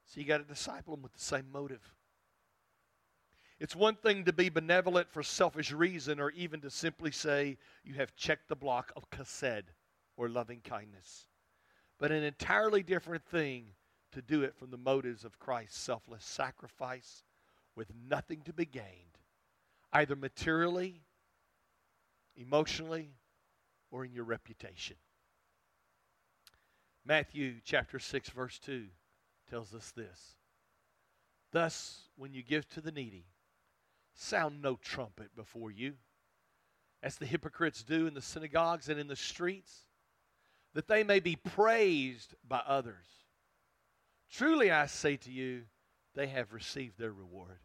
So 0.06 0.20
you 0.20 0.26
got 0.26 0.38
to 0.38 0.44
disciple 0.44 0.94
him 0.94 1.02
with 1.02 1.14
the 1.14 1.20
same 1.20 1.52
motive. 1.52 1.96
It's 3.60 3.76
one 3.76 3.96
thing 3.96 4.26
to 4.26 4.34
be 4.34 4.50
benevolent 4.50 5.10
for 5.10 5.24
selfish 5.24 5.72
reason 5.72 6.20
or 6.20 6.32
even 6.32 6.60
to 6.62 6.70
simply 6.70 7.12
say 7.12 7.58
you 7.84 7.94
have 7.94 8.16
checked 8.16 8.50
the 8.50 8.56
block 8.56 8.92
of 8.96 9.10
chesed 9.10 9.64
or 10.18 10.28
loving 10.28 10.60
kindness. 10.62 11.28
But 11.98 12.12
an 12.12 12.24
entirely 12.24 12.84
different 12.84 13.26
thing 13.26 13.68
to 14.12 14.22
do 14.22 14.44
it 14.44 14.56
from 14.58 14.72
the 14.72 14.78
motives 14.78 15.24
of 15.24 15.40
Christ's 15.40 15.80
selfless 15.80 16.26
sacrifice 16.26 17.24
with 17.76 17.92
nothing 18.10 18.42
to 18.42 18.54
be 18.54 18.66
gained 18.66 19.20
either 19.94 20.16
materially, 20.16 21.02
emotionally, 22.36 23.12
or 23.92 24.04
in 24.04 24.12
your 24.12 24.26
reputation. 24.26 24.98
Matthew 27.06 27.56
chapter 27.64 27.98
6, 27.98 28.30
verse 28.32 28.60
2 28.60 28.88
tells 29.50 29.74
us 29.74 29.92
this 29.96 30.36
Thus, 31.52 32.10
when 32.18 32.34
you 32.34 32.44
give 32.44 32.68
to 32.70 32.82
the 32.82 32.92
needy, 32.92 33.26
sound 34.16 34.62
no 34.62 34.76
trumpet 34.76 35.36
before 35.36 35.72
you, 35.72 35.94
as 37.04 37.18
the 37.18 37.26
hypocrites 37.26 37.84
do 37.84 38.08
in 38.08 38.14
the 38.14 38.22
synagogues 38.22 38.90
and 38.90 39.00
in 39.00 39.08
the 39.08 39.16
streets, 39.16 39.86
that 40.74 40.88
they 40.88 41.04
may 41.04 41.20
be 41.20 41.36
praised 41.36 42.34
by 42.48 42.62
others. 42.66 43.06
Truly, 44.32 44.72
I 44.72 44.88
say 44.88 45.18
to 45.18 45.32
you, 45.32 45.64
they 46.16 46.28
have 46.28 46.54
received 46.54 46.98
their 46.98 47.12
reward. 47.12 47.60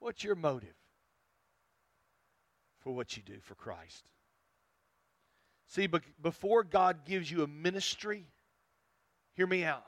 What's 0.00 0.24
your 0.24 0.34
motive? 0.34 0.74
for 2.82 2.92
what 2.92 3.16
you 3.16 3.22
do 3.22 3.38
for 3.40 3.54
Christ. 3.54 4.10
See, 5.68 5.88
before 6.20 6.64
God 6.64 7.04
gives 7.06 7.30
you 7.30 7.42
a 7.42 7.46
ministry, 7.46 8.26
hear 9.34 9.46
me 9.46 9.64
out. 9.64 9.84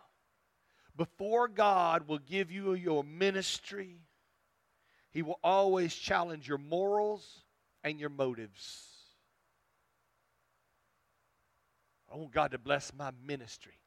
Before 0.96 1.48
God 1.48 2.06
will 2.06 2.20
give 2.20 2.50
you 2.50 2.74
your 2.74 3.04
ministry, 3.04 3.98
He 5.14 5.22
will 5.22 5.38
always 5.44 5.94
challenge 5.94 6.48
your 6.48 6.58
morals 6.58 7.44
and 7.84 8.00
your 8.00 8.10
motives. 8.10 8.82
I 12.12 12.16
want 12.16 12.32
God 12.32 12.50
to 12.50 12.58
bless 12.58 12.92
my 12.92 13.12
ministry. 13.24 13.78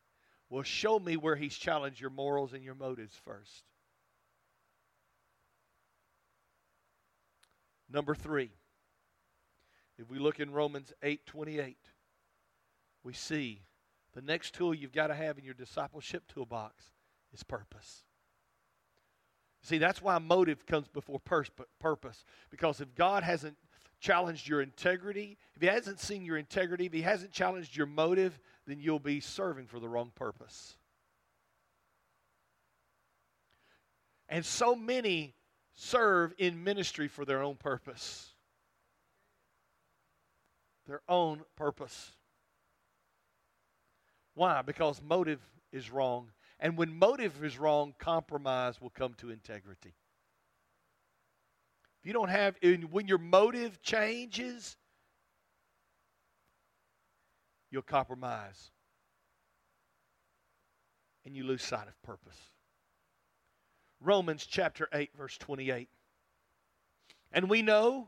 Well, 0.49 0.63
show 0.63 0.97
me 0.97 1.17
where 1.17 1.35
He's 1.35 1.55
challenged 1.57 1.99
your 1.99 2.09
morals 2.09 2.53
and 2.53 2.63
your 2.63 2.75
motives 2.75 3.13
first. 3.25 3.63
Number 7.91 8.15
three. 8.15 8.51
If 9.97 10.09
we 10.09 10.19
look 10.19 10.39
in 10.39 10.51
Romans 10.51 10.93
8 11.01 11.25
28, 11.25 11.75
we 13.03 13.13
see 13.13 13.63
the 14.13 14.21
next 14.21 14.53
tool 14.53 14.73
you've 14.73 14.93
got 14.93 15.07
to 15.07 15.15
have 15.15 15.37
in 15.37 15.43
your 15.43 15.55
discipleship 15.55 16.23
toolbox 16.27 16.91
is 17.33 17.43
purpose. 17.43 18.03
See, 19.67 19.79
that's 19.79 20.01
why 20.01 20.17
motive 20.17 20.65
comes 20.65 20.87
before 20.87 21.19
purpose. 21.19 22.23
Because 22.49 22.79
if 22.79 22.95
God 22.95 23.23
hasn't 23.23 23.57
challenged 23.99 24.47
your 24.47 24.61
integrity, 24.61 25.37
if 25.55 25.61
He 25.61 25.67
hasn't 25.67 25.99
seen 25.99 26.23
your 26.23 26.37
integrity, 26.37 26.85
if 26.85 26.93
He 26.93 27.01
hasn't 27.01 27.33
challenged 27.33 27.75
your 27.75 27.87
motive, 27.87 28.39
then 28.65 28.79
you'll 28.79 28.99
be 28.99 29.19
serving 29.19 29.67
for 29.67 29.79
the 29.79 29.89
wrong 29.89 30.11
purpose. 30.15 30.77
And 34.29 34.45
so 34.45 34.73
many 34.73 35.33
serve 35.75 36.33
in 36.37 36.63
ministry 36.63 37.09
for 37.09 37.25
their 37.25 37.43
own 37.43 37.55
purpose 37.55 38.33
their 40.87 41.01
own 41.07 41.41
purpose. 41.57 42.13
Why? 44.33 44.61
Because 44.61 45.01
motive 45.01 45.41
is 45.71 45.91
wrong. 45.91 46.29
And 46.59 46.77
when 46.77 46.97
motive 46.97 47.43
is 47.43 47.59
wrong, 47.59 47.93
compromise 47.99 48.81
will 48.81 48.89
come 48.89 49.13
to 49.15 49.29
integrity. 49.29 49.93
If 51.99 52.05
you 52.07 52.13
don't 52.13 52.29
have, 52.29 52.55
when 52.89 53.07
your 53.07 53.17
motive 53.17 53.81
changes, 53.81 54.75
you'll 57.69 57.81
compromise. 57.83 58.71
And 61.25 61.35
you 61.35 61.43
lose 61.43 61.61
sight 61.61 61.87
of 61.87 62.01
purpose. 62.01 62.37
Romans 63.99 64.45
chapter 64.45 64.87
8, 64.93 65.11
verse 65.17 65.37
28. 65.37 65.89
And 67.33 67.49
we 67.49 67.61
know 67.61 68.07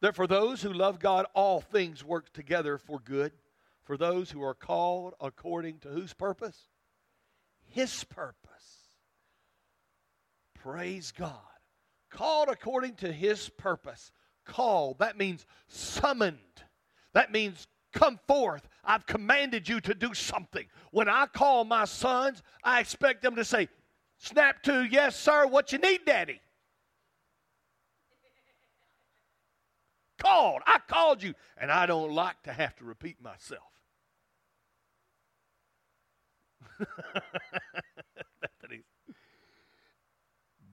that 0.00 0.14
for 0.14 0.26
those 0.26 0.62
who 0.62 0.72
love 0.72 1.00
God, 1.00 1.26
all 1.34 1.60
things 1.60 2.04
work 2.04 2.32
together 2.32 2.78
for 2.78 3.00
good, 3.00 3.32
for 3.82 3.96
those 3.96 4.30
who 4.30 4.42
are 4.42 4.54
called 4.54 5.14
according 5.20 5.80
to 5.80 5.88
whose 5.88 6.14
purpose? 6.14 6.69
His 7.70 8.04
purpose. 8.04 8.36
Praise 10.54 11.12
God. 11.12 11.34
Called 12.10 12.48
according 12.48 12.96
to 12.96 13.12
His 13.12 13.48
purpose. 13.48 14.12
Called, 14.44 14.98
that 14.98 15.16
means 15.16 15.46
summoned. 15.68 16.36
That 17.12 17.32
means 17.32 17.66
come 17.92 18.18
forth. 18.26 18.68
I've 18.84 19.06
commanded 19.06 19.68
you 19.68 19.80
to 19.82 19.94
do 19.94 20.14
something. 20.14 20.66
When 20.90 21.08
I 21.08 21.26
call 21.26 21.64
my 21.64 21.84
sons, 21.84 22.42
I 22.62 22.80
expect 22.80 23.22
them 23.22 23.36
to 23.36 23.44
say, 23.44 23.68
Snap 24.18 24.62
to, 24.64 24.84
yes, 24.84 25.18
sir, 25.18 25.46
what 25.46 25.72
you 25.72 25.78
need, 25.78 26.00
daddy. 26.04 26.40
Called. 30.18 30.60
I 30.66 30.78
called 30.86 31.22
you. 31.22 31.32
And 31.56 31.72
I 31.72 31.86
don't 31.86 32.12
like 32.12 32.42
to 32.42 32.52
have 32.52 32.76
to 32.76 32.84
repeat 32.84 33.22
myself. 33.22 33.62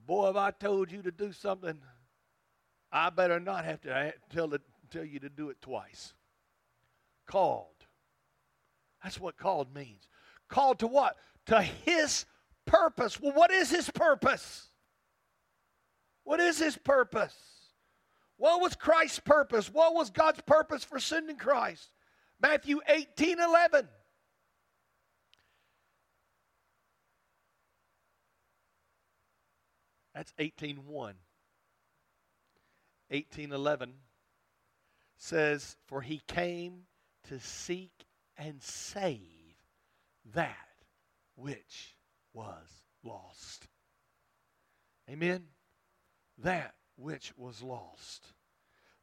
Boy, 0.06 0.26
have 0.26 0.36
I 0.36 0.50
told 0.52 0.90
you 0.90 1.02
to 1.02 1.10
do 1.10 1.32
something, 1.32 1.80
I 2.90 3.10
better 3.10 3.38
not 3.38 3.64
have 3.66 3.82
to 3.82 4.14
tell, 4.30 4.54
it, 4.54 4.62
tell 4.90 5.04
you 5.04 5.20
to 5.20 5.28
do 5.28 5.50
it 5.50 5.60
twice. 5.60 6.14
Called. 7.26 7.66
That's 9.02 9.20
what 9.20 9.36
called 9.36 9.74
means. 9.74 10.08
Called 10.48 10.78
to 10.78 10.86
what? 10.86 11.16
To 11.46 11.60
his 11.60 12.24
purpose. 12.64 13.20
Well, 13.20 13.32
what 13.32 13.50
is 13.50 13.70
his 13.70 13.90
purpose? 13.90 14.68
What 16.24 16.40
is 16.40 16.58
his 16.58 16.76
purpose? 16.76 17.36
What 18.38 18.60
was 18.60 18.74
Christ's 18.74 19.18
purpose? 19.20 19.72
What 19.72 19.94
was 19.94 20.10
God's 20.10 20.40
purpose 20.42 20.84
for 20.84 20.98
sending 20.98 21.36
Christ? 21.36 21.90
Matthew 22.40 22.80
18 22.88 23.40
11. 23.40 23.88
That's 30.18 30.34
18 30.40 30.78
1. 30.84 31.14
1811 33.10 33.92
says, 35.16 35.76
For 35.86 36.00
he 36.00 36.22
came 36.26 36.86
to 37.28 37.38
seek 37.38 38.04
and 38.36 38.60
save 38.60 39.54
that 40.34 40.56
which 41.36 41.96
was 42.32 42.82
lost. 43.04 43.68
Amen? 45.08 45.44
That 46.36 46.74
which 46.96 47.32
was 47.36 47.62
lost. 47.62 48.32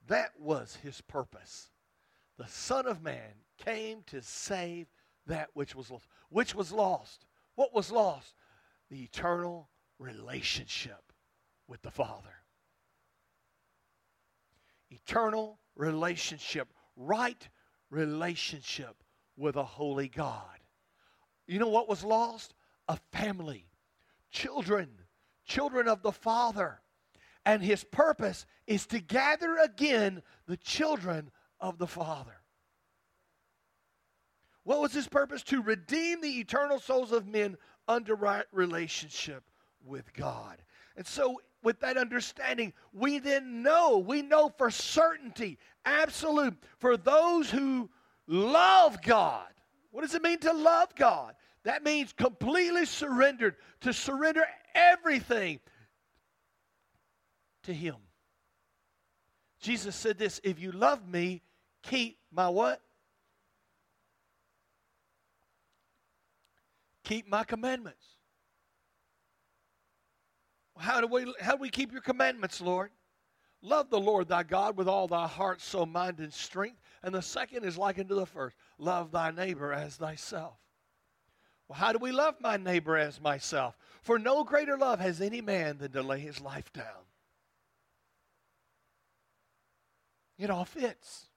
That 0.07 0.31
was 0.37 0.79
his 0.83 0.99
purpose. 0.99 1.69
The 2.37 2.47
Son 2.49 2.85
of 2.85 3.01
Man 3.01 3.35
came 3.57 4.03
to 4.07 4.21
save 4.21 4.87
that 5.27 5.47
which 5.53 5.75
was 5.75 5.89
lost. 5.89 6.07
Which 6.27 6.53
was 6.53 6.73
lost? 6.73 7.25
What 7.55 7.73
was 7.73 7.89
lost? 7.89 8.33
The 8.89 9.01
eternal 9.01 9.69
relationship 9.99 11.11
with 11.67 11.81
the 11.81 11.91
Father. 11.91 12.33
Eternal 14.89 15.59
relationship, 15.75 16.67
right 16.95 17.47
relationship 17.89 19.03
with 19.37 19.55
a 19.55 19.63
holy 19.63 20.07
God. 20.07 20.59
You 21.47 21.59
know 21.59 21.69
what 21.69 21.89
was 21.89 22.03
lost? 22.03 22.53
a 22.87 22.97
family, 23.11 23.67
children, 24.31 24.89
children 25.45 25.87
of 25.87 26.01
the 26.01 26.11
Father. 26.11 26.81
And 27.45 27.61
his 27.61 27.83
purpose 27.83 28.45
is 28.65 28.87
to 28.87 28.99
gather 28.99 29.57
again 29.57 30.23
the 30.47 30.57
children 30.57 31.31
of 31.59 31.77
the 31.77 31.87
Father. 31.87 32.41
What 34.63 34.81
was 34.81 34.93
his 34.93 35.07
purpose? 35.07 35.43
To 35.43 35.61
redeem 35.61 36.21
the 36.21 36.39
eternal 36.39 36.79
souls 36.79 37.11
of 37.11 37.27
men 37.27 37.57
under 37.87 38.15
right 38.15 38.45
relationship 38.51 39.43
with 39.85 40.13
God. 40.13 40.61
And 40.97 41.05
so, 41.05 41.41
with 41.63 41.79
that 41.81 41.97
understanding, 41.97 42.73
we 42.93 43.19
then 43.19 43.63
know, 43.63 43.97
we 43.97 44.21
know 44.21 44.51
for 44.57 44.69
certainty, 44.69 45.57
absolute, 45.83 46.55
for 46.79 46.95
those 46.95 47.49
who 47.49 47.89
love 48.27 49.01
God. 49.01 49.47
What 49.91 50.01
does 50.01 50.15
it 50.15 50.21
mean 50.21 50.39
to 50.39 50.53
love 50.53 50.93
God? 50.95 51.35
That 51.63 51.83
means 51.83 52.13
completely 52.13 52.85
surrendered, 52.85 53.55
to 53.81 53.93
surrender 53.93 54.43
everything 54.73 55.59
to 57.63 57.73
Him. 57.73 57.95
Jesus 59.59 59.95
said 59.95 60.17
this 60.17 60.39
if 60.43 60.59
you 60.59 60.71
love 60.71 61.07
me, 61.07 61.41
keep 61.81 62.19
my 62.31 62.49
what? 62.49 62.81
Keep 67.03 67.27
my 67.27 67.43
commandments. 67.43 68.14
How 70.77 71.01
do 71.01 71.07
we 71.07 71.33
how 71.39 71.53
do 71.55 71.61
we 71.61 71.69
keep 71.69 71.91
your 71.91 72.01
commandments, 72.01 72.59
Lord? 72.59 72.91
Love 73.61 73.89
the 73.89 73.99
Lord 73.99 74.27
thy 74.27 74.43
God 74.43 74.77
with 74.77 74.87
all 74.87 75.07
thy 75.07 75.27
heart, 75.27 75.61
soul, 75.61 75.85
mind, 75.85 76.19
and 76.19 76.33
strength. 76.33 76.79
And 77.01 77.15
the 77.15 77.21
second 77.21 77.63
is 77.65 77.77
like 77.77 77.97
unto 77.97 78.15
the 78.15 78.25
first. 78.25 78.55
Love 78.77 79.11
thy 79.11 79.31
neighbor 79.31 79.73
as 79.73 79.95
thyself. 79.95 80.57
Well, 81.67 81.79
how 81.79 81.91
do 81.91 81.97
we 81.97 82.11
love 82.11 82.35
my 82.39 82.57
neighbor 82.57 82.95
as 82.95 83.19
myself? 83.19 83.75
For 84.03 84.19
no 84.19 84.43
greater 84.43 84.77
love 84.77 84.99
has 84.99 85.19
any 85.19 85.41
man 85.41 85.79
than 85.79 85.91
to 85.93 86.03
lay 86.03 86.19
his 86.19 86.39
life 86.41 86.71
down. 86.73 87.05
It 90.37 90.49
all 90.49 90.65
fits. 90.65 91.27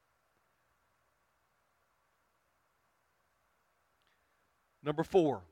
Number 4.83 5.05
four. 5.05 5.43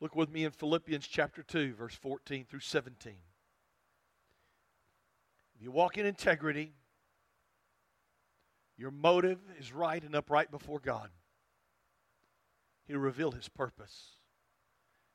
Look 0.00 0.16
with 0.16 0.30
me 0.30 0.44
in 0.44 0.50
Philippians 0.50 1.06
chapter 1.06 1.42
2, 1.42 1.74
verse 1.74 1.94
14 1.94 2.46
through 2.46 2.60
17. 2.60 3.12
If 5.54 5.62
you 5.62 5.70
walk 5.70 5.98
in 5.98 6.06
integrity, 6.06 6.72
your 8.78 8.90
motive 8.90 9.40
is 9.58 9.74
right 9.74 10.02
and 10.02 10.14
upright 10.14 10.50
before 10.50 10.80
God. 10.80 11.10
He'll 12.86 12.98
reveal 12.98 13.32
his 13.32 13.48
purpose. 13.48 14.14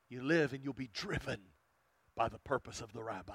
You 0.07 0.21
live 0.21 0.53
and 0.53 0.63
you'll 0.63 0.73
be 0.73 0.89
driven 0.93 1.39
by 2.15 2.29
the 2.29 2.37
purpose 2.37 2.79
of 2.79 2.93
the 2.93 3.01
rabbi. 3.01 3.33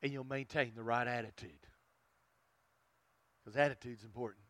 And 0.00 0.12
you'll 0.12 0.24
maintain 0.24 0.72
the 0.76 0.84
right 0.84 1.08
attitude. 1.08 1.66
Because 3.44 3.56
attitude's 3.56 4.04
important. 4.04 4.44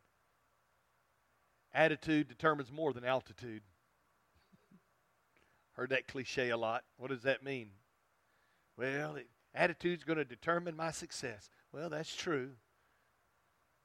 Attitude 1.73 2.29
determines 2.29 2.73
more 2.73 2.93
than 2.93 3.05
altitude. 3.05 3.63
Heard 5.73 5.91
that 5.91 6.09
cliche 6.09 6.51
a 6.51 6.57
lot. 6.57 6.85
What 6.99 7.11
does 7.11 7.23
that 7.23 7.45
mean? 7.45 7.71
Well, 8.77 9.17
it, 9.17 9.29
attitude's 9.55 10.05
going 10.05 10.19
to 10.19 10.25
determine 10.25 10.77
my 10.77 10.91
success. 10.91 11.49
Well, 11.73 11.89
that's 11.89 12.15
true 12.15 12.51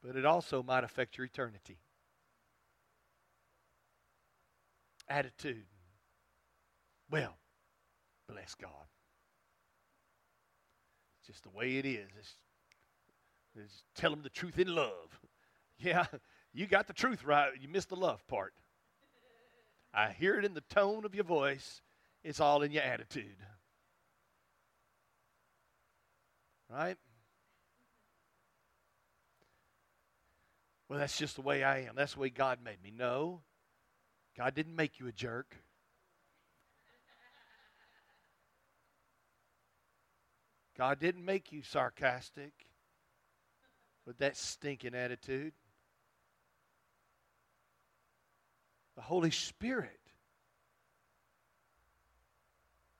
but 0.06 0.16
it 0.16 0.24
also 0.24 0.62
might 0.62 0.84
affect 0.84 1.18
your 1.18 1.24
eternity. 1.24 1.78
Attitude. 5.08 5.66
Well, 7.10 7.36
bless 8.28 8.54
God. 8.54 8.70
It's 11.18 11.28
just 11.28 11.42
the 11.42 11.50
way 11.50 11.76
it 11.78 11.84
is. 11.84 12.08
It's, 12.18 12.34
it's 13.56 13.82
tell 13.96 14.10
them 14.10 14.22
the 14.22 14.30
truth 14.30 14.58
in 14.58 14.74
love. 14.74 15.20
Yeah, 15.78 16.06
you 16.56 16.66
got 16.66 16.86
the 16.86 16.94
truth 16.94 17.22
right. 17.22 17.50
You 17.60 17.68
missed 17.68 17.90
the 17.90 17.96
love 17.96 18.26
part. 18.28 18.54
I 19.92 20.10
hear 20.10 20.38
it 20.38 20.44
in 20.46 20.54
the 20.54 20.62
tone 20.62 21.04
of 21.04 21.14
your 21.14 21.24
voice. 21.24 21.82
It's 22.24 22.40
all 22.40 22.62
in 22.62 22.72
your 22.72 22.82
attitude. 22.82 23.36
Right? 26.70 26.96
Well, 30.88 30.98
that's 30.98 31.18
just 31.18 31.36
the 31.36 31.42
way 31.42 31.62
I 31.62 31.80
am. 31.80 31.94
That's 31.94 32.14
the 32.14 32.20
way 32.20 32.30
God 32.30 32.60
made 32.64 32.82
me. 32.82 32.90
No, 32.96 33.42
God 34.34 34.54
didn't 34.54 34.76
make 34.76 34.98
you 34.98 35.08
a 35.08 35.12
jerk. 35.12 35.56
God 40.78 41.00
didn't 41.00 41.24
make 41.24 41.52
you 41.52 41.62
sarcastic 41.62 42.52
with 44.06 44.16
that 44.18 44.38
stinking 44.38 44.94
attitude. 44.94 45.52
The 48.96 49.02
Holy 49.02 49.30
Spirit 49.30 50.00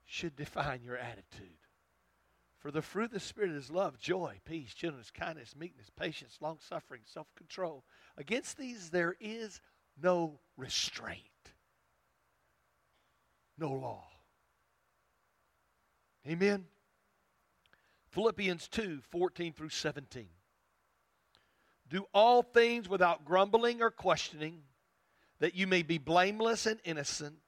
should 0.05 0.37
define 0.37 0.83
your 0.83 0.97
attitude. 0.97 1.59
For 2.59 2.71
the 2.71 2.83
fruit 2.83 3.07
of 3.07 3.11
the 3.13 3.21
Spirit 3.21 3.51
is 3.51 3.71
love, 3.71 3.99
joy, 3.99 4.41
peace, 4.45 4.75
gentleness, 4.75 5.11
kindness, 5.11 5.55
meekness, 5.57 5.91
patience, 5.97 6.39
long 6.41 6.59
suffering, 6.61 7.03
self 7.05 7.27
control. 7.35 7.85
Against 8.17 8.59
these 8.59 8.91
there 8.91 9.17
is 9.21 9.61
no 10.03 10.39
restraint, 10.57 11.21
no 13.59 13.73
law. 13.73 14.05
Amen? 16.27 16.65
Philippians 18.11 18.69
2 18.69 19.01
14 19.11 19.53
through 19.53 19.69
17. 19.69 20.29
Do 21.89 22.07
all 22.13 22.43
things 22.43 22.89
without 22.89 23.25
grumbling 23.25 23.81
or 23.81 23.91
questioning, 23.91 24.63
that 25.41 25.55
you 25.55 25.67
may 25.67 25.83
be 25.83 25.99
blameless 25.99 26.67
and 26.67 26.81
innocent, 26.85 27.39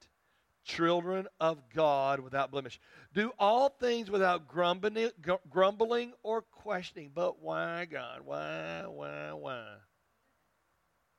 children 0.63 1.27
of 1.39 1.57
God 1.73 2.19
without 2.19 2.51
blemish. 2.51 2.79
Do 3.13 3.31
all 3.39 3.69
things 3.69 4.11
without 4.11 4.47
grumbling, 4.47 6.13
or 6.23 6.41
questioning. 6.41 7.11
But 7.13 7.41
why, 7.41 7.85
God? 7.85 8.21
Why, 8.23 8.83
why, 8.85 9.33
why? 9.33 9.65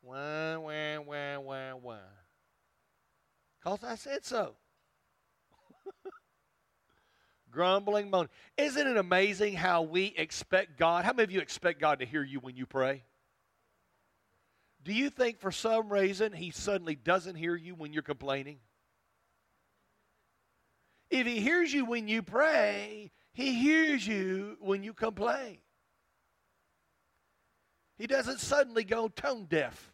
Why, 0.03 0.57
why, 0.57 0.99
why, 0.99 1.37
why, 1.37 1.73
why? 1.73 1.99
Because 3.59 3.85
I 3.85 3.97
said 3.97 4.25
so. 4.25 4.55
Grumbling, 7.51 8.09
moaning. 8.09 8.31
Isn't 8.57 8.87
it 8.87 8.97
amazing 8.97 9.55
how 9.55 9.83
we 9.83 10.07
expect 10.17 10.79
God? 10.79 11.05
How 11.05 11.13
many 11.13 11.25
of 11.25 11.31
you 11.31 11.41
expect 11.41 11.81
God 11.81 11.99
to 11.99 12.07
hear 12.07 12.23
you 12.23 12.39
when 12.41 12.57
you 12.57 12.65
pray? 12.65 13.03
Do 14.83 14.93
you 14.93 15.11
think 15.11 15.41
for 15.41 15.53
some 15.53 15.93
reason 15.93 16.33
He 16.33 16.51
suddenly 16.51 16.95
doesn't 16.95 17.35
hear 17.35 17.55
you 17.55 17.75
when 17.75 17.93
you're 17.93 18.03
complaining? 18.03 18.59
If 21.11 21.27
He 21.27 21.41
hears 21.41 21.73
you 21.73 21.85
when 21.85 22.09
you 22.09 22.23
pray, 22.23 23.11
He 23.33 23.55
hears 23.55 24.07
you 24.07 24.57
when 24.61 24.83
you 24.83 24.95
complain. 24.95 25.59
He 27.99 28.07
doesn't 28.07 28.41
suddenly 28.41 28.85
go 28.85 29.09
tone 29.09 29.45
deaf. 29.45 29.93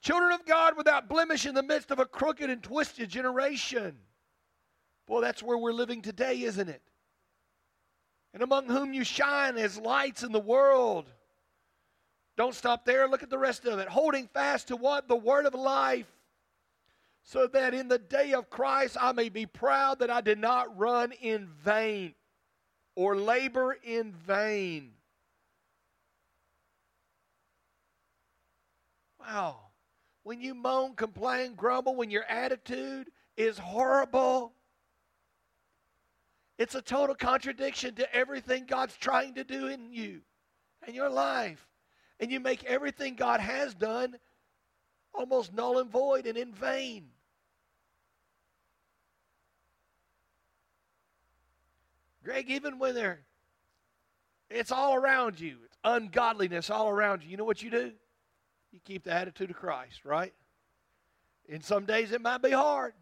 Children 0.00 0.32
of 0.32 0.46
God 0.46 0.74
without 0.74 1.08
blemish 1.08 1.44
in 1.44 1.54
the 1.54 1.62
midst 1.62 1.90
of 1.90 1.98
a 1.98 2.06
crooked 2.06 2.48
and 2.48 2.62
twisted 2.62 3.10
generation. 3.10 3.98
Boy, 5.06 5.20
that's 5.20 5.42
where 5.42 5.58
we're 5.58 5.72
living 5.72 6.00
today, 6.00 6.40
isn't 6.42 6.70
it? 6.70 6.80
And 8.38 8.44
among 8.44 8.66
whom 8.66 8.94
you 8.94 9.02
shine 9.02 9.58
as 9.58 9.80
lights 9.80 10.22
in 10.22 10.30
the 10.30 10.38
world. 10.38 11.10
Don't 12.36 12.54
stop 12.54 12.84
there. 12.84 13.08
Look 13.08 13.24
at 13.24 13.30
the 13.30 13.36
rest 13.36 13.66
of 13.66 13.80
it. 13.80 13.88
Holding 13.88 14.28
fast 14.28 14.68
to 14.68 14.76
what? 14.76 15.08
The 15.08 15.16
word 15.16 15.44
of 15.44 15.54
life. 15.54 16.06
So 17.24 17.48
that 17.48 17.74
in 17.74 17.88
the 17.88 17.98
day 17.98 18.34
of 18.34 18.48
Christ 18.48 18.96
I 19.00 19.10
may 19.10 19.28
be 19.28 19.44
proud 19.44 19.98
that 19.98 20.10
I 20.10 20.20
did 20.20 20.38
not 20.38 20.78
run 20.78 21.10
in 21.10 21.48
vain 21.64 22.14
or 22.94 23.16
labor 23.16 23.76
in 23.82 24.12
vain. 24.12 24.92
Wow. 29.18 29.56
When 30.22 30.40
you 30.40 30.54
moan, 30.54 30.94
complain, 30.94 31.56
grumble, 31.56 31.96
when 31.96 32.12
your 32.12 32.24
attitude 32.26 33.10
is 33.36 33.58
horrible, 33.58 34.52
it's 36.58 36.74
a 36.74 36.82
total 36.82 37.14
contradiction 37.14 37.94
to 37.94 38.14
everything 38.14 38.66
God's 38.66 38.96
trying 38.96 39.34
to 39.34 39.44
do 39.44 39.68
in 39.68 39.92
you 39.92 40.20
and 40.84 40.94
your 40.94 41.08
life. 41.08 41.64
And 42.20 42.32
you 42.32 42.40
make 42.40 42.64
everything 42.64 43.14
God 43.14 43.38
has 43.38 43.74
done 43.74 44.16
almost 45.14 45.54
null 45.54 45.78
and 45.78 45.88
void 45.88 46.26
and 46.26 46.36
in 46.36 46.52
vain. 46.52 47.10
Greg, 52.24 52.50
even 52.50 52.78
when 52.80 52.94
they're, 52.94 53.20
it's 54.50 54.72
all 54.72 54.94
around 54.94 55.38
you, 55.38 55.58
it's 55.64 55.76
ungodliness 55.84 56.70
all 56.70 56.88
around 56.88 57.22
you, 57.22 57.30
you 57.30 57.36
know 57.36 57.44
what 57.44 57.62
you 57.62 57.70
do? 57.70 57.92
You 58.72 58.80
keep 58.84 59.04
the 59.04 59.12
attitude 59.12 59.50
of 59.50 59.56
Christ, 59.56 60.04
right? 60.04 60.34
And 61.48 61.64
some 61.64 61.86
days 61.86 62.12
it 62.12 62.20
might 62.20 62.42
be 62.42 62.50
hard. 62.50 62.92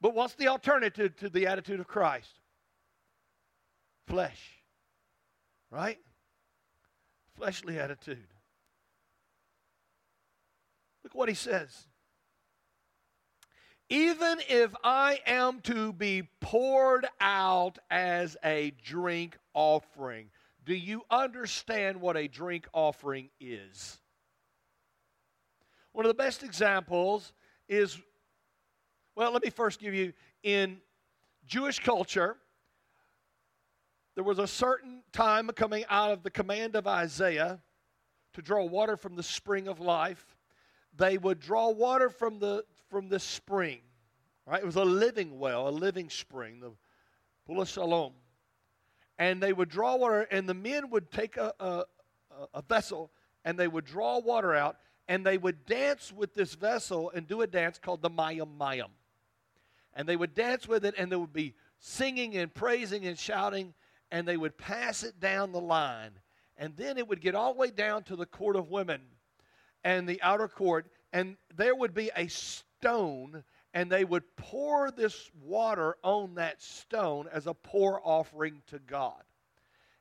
But 0.00 0.14
what's 0.14 0.34
the 0.34 0.48
alternative 0.48 1.16
to 1.16 1.28
the 1.28 1.46
attitude 1.46 1.80
of 1.80 1.86
Christ? 1.86 2.40
Flesh. 4.06 4.62
Right? 5.70 5.98
Fleshly 7.36 7.78
attitude. 7.78 8.26
Look 11.02 11.14
what 11.14 11.28
he 11.28 11.34
says. 11.34 11.86
Even 13.88 14.38
if 14.48 14.74
I 14.82 15.20
am 15.26 15.60
to 15.62 15.92
be 15.92 16.28
poured 16.40 17.06
out 17.20 17.78
as 17.90 18.36
a 18.44 18.72
drink 18.84 19.38
offering. 19.54 20.30
Do 20.64 20.74
you 20.74 21.02
understand 21.10 22.00
what 22.00 22.16
a 22.16 22.26
drink 22.26 22.66
offering 22.72 23.30
is? 23.40 23.98
One 25.92 26.04
of 26.04 26.10
the 26.10 26.14
best 26.14 26.42
examples 26.42 27.32
is, 27.68 27.98
well, 29.16 29.32
let 29.32 29.42
me 29.42 29.50
first 29.50 29.80
give 29.80 29.94
you 29.94 30.12
in 30.42 30.78
Jewish 31.46 31.80
culture, 31.80 32.36
there 34.14 34.24
was 34.24 34.38
a 34.38 34.46
certain 34.46 35.02
time 35.12 35.48
coming 35.48 35.84
out 35.88 36.12
of 36.12 36.22
the 36.22 36.30
command 36.30 36.76
of 36.76 36.86
Isaiah 36.86 37.60
to 38.34 38.42
draw 38.42 38.64
water 38.64 38.96
from 38.96 39.16
the 39.16 39.22
spring 39.22 39.66
of 39.66 39.80
life. 39.80 40.36
They 40.96 41.18
would 41.18 41.40
draw 41.40 41.70
water 41.70 42.10
from 42.10 42.38
the 42.38 42.64
from 42.88 43.08
the 43.08 43.18
spring. 43.18 43.80
Right? 44.46 44.62
It 44.62 44.66
was 44.66 44.76
a 44.76 44.84
living 44.84 45.38
well, 45.38 45.68
a 45.68 45.70
living 45.70 46.08
spring, 46.08 46.60
the 46.60 46.72
of 47.48 47.68
Siloam 47.68 48.12
and 49.18 49.42
they 49.42 49.52
would 49.52 49.68
draw 49.68 49.96
water, 49.96 50.22
and 50.30 50.48
the 50.48 50.54
men 50.54 50.90
would 50.90 51.10
take 51.10 51.36
a, 51.36 51.52
a, 51.58 51.84
a 52.54 52.62
vessel 52.62 53.10
and 53.44 53.58
they 53.58 53.68
would 53.68 53.84
draw 53.84 54.18
water 54.18 54.54
out, 54.54 54.76
and 55.08 55.24
they 55.24 55.38
would 55.38 55.64
dance 55.66 56.12
with 56.12 56.34
this 56.34 56.54
vessel 56.54 57.12
and 57.14 57.28
do 57.28 57.42
a 57.42 57.46
dance 57.46 57.78
called 57.78 58.02
the 58.02 58.10
Mayim 58.10 58.58
Mayim. 58.58 58.90
And 59.96 60.08
they 60.08 60.14
would 60.14 60.34
dance 60.34 60.68
with 60.68 60.84
it, 60.84 60.94
and 60.96 61.10
they 61.10 61.16
would 61.16 61.32
be 61.32 61.54
singing 61.80 62.36
and 62.36 62.54
praising 62.54 63.06
and 63.06 63.18
shouting, 63.18 63.74
and 64.12 64.28
they 64.28 64.36
would 64.36 64.56
pass 64.56 65.02
it 65.02 65.18
down 65.18 65.50
the 65.50 65.60
line. 65.60 66.12
And 66.56 66.76
then 66.76 66.98
it 66.98 67.08
would 67.08 67.20
get 67.20 67.34
all 67.34 67.54
the 67.54 67.58
way 67.58 67.70
down 67.70 68.04
to 68.04 68.16
the 68.16 68.26
court 68.26 68.54
of 68.54 68.70
women 68.70 69.00
and 69.82 70.08
the 70.08 70.22
outer 70.22 70.48
court, 70.48 70.86
and 71.12 71.36
there 71.56 71.74
would 71.74 71.94
be 71.94 72.10
a 72.16 72.28
stone 72.28 73.42
and 73.76 73.92
they 73.92 74.06
would 74.06 74.24
pour 74.36 74.90
this 74.90 75.30
water 75.44 75.96
on 76.02 76.36
that 76.36 76.62
stone 76.62 77.28
as 77.30 77.46
a 77.46 77.52
pour 77.52 78.00
offering 78.02 78.62
to 78.68 78.78
God. 78.78 79.22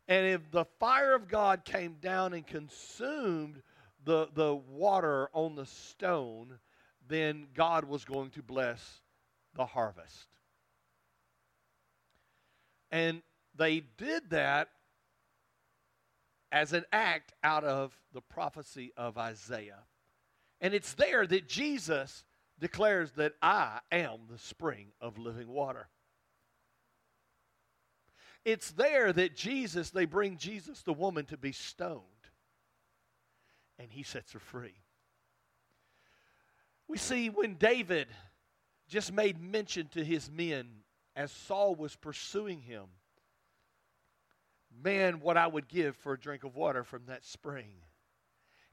And 0.08 0.26
if 0.26 0.50
the 0.50 0.64
fire 0.80 1.14
of 1.14 1.28
God 1.28 1.66
came 1.66 1.96
down 2.00 2.34
and 2.34 2.48
consumed 2.48 3.62
the, 4.06 4.30
the 4.34 4.56
water 4.56 5.30
on 5.34 5.56
the 5.56 5.66
stone, 5.66 6.58
then 7.10 7.48
God 7.54 7.84
was 7.84 8.06
going 8.06 8.30
to 8.30 8.42
bless 8.42 9.02
the 9.56 9.66
harvest. 9.66 10.28
And 12.92 13.22
they 13.56 13.82
did 13.98 14.30
that 14.30 14.70
as 16.52 16.74
an 16.74 16.86
act 16.94 17.34
out 17.44 17.64
of 17.64 17.98
the 18.14 18.22
prophecy 18.22 18.94
of 18.96 19.18
Isaiah. 19.18 19.84
And 20.62 20.74
it's 20.74 20.94
there 20.94 21.28
that 21.28 21.48
Jesus 21.48 22.24
declares 22.60 23.12
that 23.14 23.34
I 23.42 23.80
am 23.92 24.20
the 24.30 24.38
spring 24.38 24.88
of 25.02 25.18
living 25.18 25.50
water. 25.50 25.90
It's 28.46 28.72
there 28.72 29.12
that 29.12 29.36
Jesus, 29.36 29.90
they 29.90 30.06
bring 30.06 30.38
Jesus, 30.38 30.82
the 30.84 30.94
woman, 30.94 31.26
to 31.26 31.38
be 31.38 31.52
stoned, 31.52 32.02
and 33.80 33.92
he 33.92 34.04
sets 34.04 34.32
her 34.34 34.40
free. 34.40 34.76
We 36.88 36.98
see 36.98 37.30
when 37.30 37.56
David 37.56 38.08
just 38.88 39.12
made 39.12 39.40
mention 39.40 39.88
to 39.90 40.04
his 40.04 40.30
men 40.30 40.68
as 41.16 41.32
Saul 41.32 41.76
was 41.76 41.96
pursuing 41.96 42.62
him, 42.62 42.86
man, 44.84 45.20
what 45.22 45.38
I 45.38 45.48
would 45.48 45.68
give 45.68 45.96
for 45.96 46.14
a 46.14 46.20
drink 46.20 46.44
of 46.44 46.56
water 46.56 46.84
from 46.84 47.06
that 47.08 47.24
spring. 47.24 47.72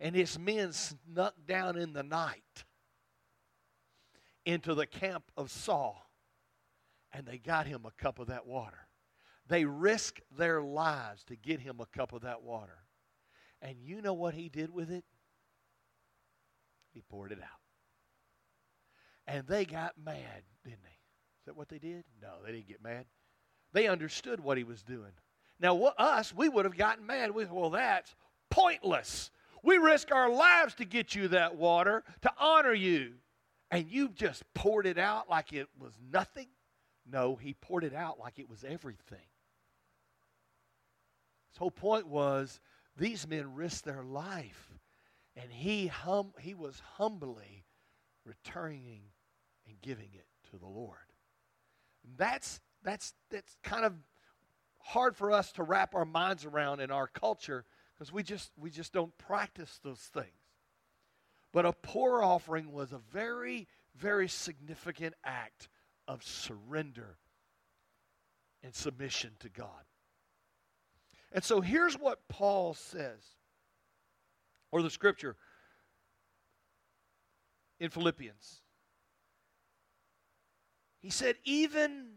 And 0.00 0.16
his 0.16 0.38
men 0.38 0.72
snuck 0.72 1.34
down 1.46 1.76
in 1.76 1.92
the 1.92 2.02
night 2.02 2.64
into 4.44 4.74
the 4.74 4.86
camp 4.86 5.30
of 5.36 5.50
Saul 5.50 6.10
and 7.12 7.26
they 7.26 7.38
got 7.38 7.66
him 7.66 7.82
a 7.84 8.02
cup 8.02 8.18
of 8.18 8.28
that 8.28 8.46
water. 8.46 8.88
They 9.48 9.64
risked 9.64 10.22
their 10.36 10.62
lives 10.62 11.24
to 11.24 11.36
get 11.36 11.60
him 11.60 11.80
a 11.80 11.86
cup 11.86 12.12
of 12.12 12.22
that 12.22 12.42
water. 12.42 12.78
And 13.60 13.76
you 13.80 14.00
know 14.00 14.14
what 14.14 14.34
he 14.34 14.48
did 14.48 14.72
with 14.72 14.90
it? 14.90 15.04
He 16.92 17.02
poured 17.02 17.32
it 17.32 17.40
out. 17.40 17.61
And 19.26 19.46
they 19.46 19.64
got 19.64 19.94
mad, 20.04 20.42
didn't 20.64 20.82
they? 20.82 20.88
Is 20.88 21.46
that 21.46 21.56
what 21.56 21.68
they 21.68 21.78
did? 21.78 22.04
No, 22.20 22.28
they 22.44 22.52
didn't 22.52 22.68
get 22.68 22.82
mad. 22.82 23.06
They 23.72 23.86
understood 23.86 24.40
what 24.40 24.58
he 24.58 24.64
was 24.64 24.82
doing. 24.82 25.12
Now, 25.60 25.74
what, 25.74 25.98
us, 25.98 26.34
we 26.34 26.48
would 26.48 26.64
have 26.64 26.76
gotten 26.76 27.06
mad. 27.06 27.30
We, 27.30 27.44
well, 27.44 27.70
that's 27.70 28.14
pointless. 28.50 29.30
We 29.62 29.78
risk 29.78 30.12
our 30.12 30.28
lives 30.28 30.74
to 30.74 30.84
get 30.84 31.14
you 31.14 31.28
that 31.28 31.56
water, 31.56 32.02
to 32.22 32.32
honor 32.38 32.74
you 32.74 33.12
and 33.72 33.90
you 33.90 34.10
just 34.10 34.44
poured 34.52 34.86
it 34.86 34.98
out 34.98 35.30
like 35.30 35.54
it 35.54 35.66
was 35.80 35.94
nothing? 36.12 36.48
No, 37.10 37.36
he 37.36 37.54
poured 37.54 37.84
it 37.84 37.94
out 37.94 38.20
like 38.20 38.38
it 38.38 38.48
was 38.48 38.64
everything. 38.64 39.26
His 41.50 41.58
whole 41.58 41.70
point 41.70 42.06
was 42.06 42.60
these 42.98 43.26
men 43.26 43.54
risked 43.54 43.86
their 43.86 44.04
life, 44.04 44.68
and 45.34 45.50
he, 45.50 45.86
hum, 45.86 46.34
he 46.38 46.52
was 46.52 46.82
humbly 46.96 47.64
returning 48.26 49.00
and 49.72 49.80
giving 49.80 50.10
it 50.12 50.26
to 50.50 50.58
the 50.58 50.66
Lord. 50.66 50.98
That's, 52.16 52.60
that's, 52.82 53.14
that's 53.30 53.56
kind 53.62 53.84
of 53.84 53.94
hard 54.78 55.16
for 55.16 55.32
us 55.32 55.52
to 55.52 55.62
wrap 55.62 55.94
our 55.94 56.04
minds 56.04 56.44
around 56.44 56.80
in 56.80 56.90
our 56.90 57.06
culture 57.06 57.64
because 57.94 58.12
we 58.12 58.22
just, 58.22 58.50
we 58.58 58.68
just 58.68 58.92
don't 58.92 59.16
practice 59.16 59.80
those 59.82 60.00
things. 60.00 60.26
But 61.52 61.66
a 61.66 61.72
pour 61.72 62.22
offering 62.22 62.72
was 62.72 62.92
a 62.92 63.00
very, 63.12 63.68
very 63.96 64.28
significant 64.28 65.14
act 65.24 65.68
of 66.06 66.22
surrender 66.22 67.16
and 68.62 68.74
submission 68.74 69.32
to 69.40 69.48
God. 69.48 69.68
And 71.32 71.42
so 71.42 71.60
here's 71.60 71.94
what 71.94 72.28
Paul 72.28 72.74
says, 72.74 73.22
or 74.70 74.82
the 74.82 74.90
scripture 74.90 75.36
in 77.80 77.90
Philippians. 77.90 78.62
He 81.02 81.10
said, 81.10 81.36
Even 81.44 82.12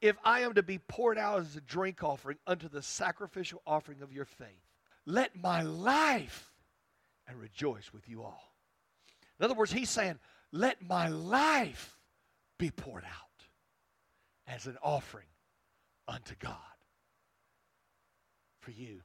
if 0.00 0.16
I 0.24 0.40
am 0.40 0.54
to 0.54 0.62
be 0.62 0.78
poured 0.78 1.16
out 1.16 1.40
as 1.40 1.56
a 1.56 1.60
drink 1.60 2.02
offering 2.04 2.38
unto 2.46 2.68
the 2.68 2.82
sacrificial 2.82 3.62
offering 3.66 4.02
of 4.02 4.12
your 4.12 4.24
faith, 4.24 4.66
let 5.06 5.36
my 5.36 5.62
life 5.62 6.52
and 7.28 7.40
rejoice 7.40 7.92
with 7.92 8.08
you 8.08 8.22
all. 8.22 8.52
In 9.38 9.44
other 9.44 9.54
words, 9.54 9.72
he's 9.72 9.90
saying, 9.90 10.18
Let 10.52 10.82
my 10.82 11.08
life 11.08 11.96
be 12.58 12.70
poured 12.70 13.04
out 13.04 13.46
as 14.48 14.66
an 14.66 14.76
offering 14.82 15.28
unto 16.08 16.34
God 16.38 16.56
for 18.60 18.72
you. 18.72 19.00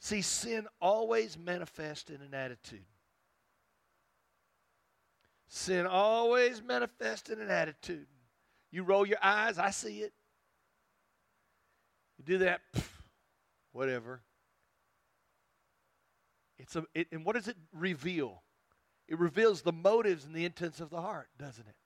See, 0.00 0.22
sin 0.22 0.66
always 0.80 1.38
manifests 1.38 2.10
in 2.10 2.20
an 2.22 2.34
attitude. 2.34 2.84
Sin 5.48 5.86
always 5.86 6.62
manifests 6.62 7.30
in 7.30 7.40
an 7.40 7.50
attitude. 7.50 8.06
You 8.70 8.82
roll 8.82 9.06
your 9.06 9.18
eyes, 9.22 9.58
I 9.58 9.70
see 9.70 10.00
it. 10.00 10.12
You 12.18 12.24
do 12.24 12.38
that, 12.38 12.60
pff, 12.76 12.86
whatever. 13.72 14.20
It's 16.58 16.76
a, 16.76 16.84
it, 16.94 17.08
and 17.12 17.24
what 17.24 17.34
does 17.34 17.48
it 17.48 17.56
reveal? 17.72 18.42
It 19.08 19.18
reveals 19.18 19.62
the 19.62 19.72
motives 19.72 20.26
and 20.26 20.34
the 20.34 20.44
intents 20.44 20.80
of 20.80 20.90
the 20.90 21.00
heart, 21.00 21.28
doesn't 21.38 21.66
it? 21.66 21.76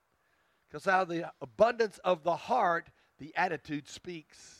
Because 0.68 0.88
out 0.88 1.02
of 1.02 1.08
the 1.08 1.30
abundance 1.40 1.98
of 1.98 2.24
the 2.24 2.34
heart, 2.34 2.88
the 3.18 3.32
attitude 3.36 3.86
speaks. 3.86 4.58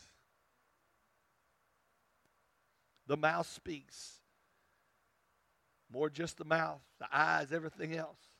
The 3.09 3.17
mouth 3.17 3.49
speaks. 3.49 4.21
More 5.93 6.09
just 6.09 6.39
the 6.39 6.45
mouth, 6.45 6.83
the 7.01 7.09
eyes, 7.13 7.51
everything 7.51 7.97
else. 7.97 8.32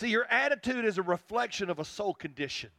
See, 0.00 0.08
your 0.08 0.24
attitude 0.30 0.86
is 0.86 0.96
a 0.96 1.02
reflection 1.02 1.68
of 1.68 1.78
a 1.78 1.84
soul 1.84 2.14
condition. 2.14 2.70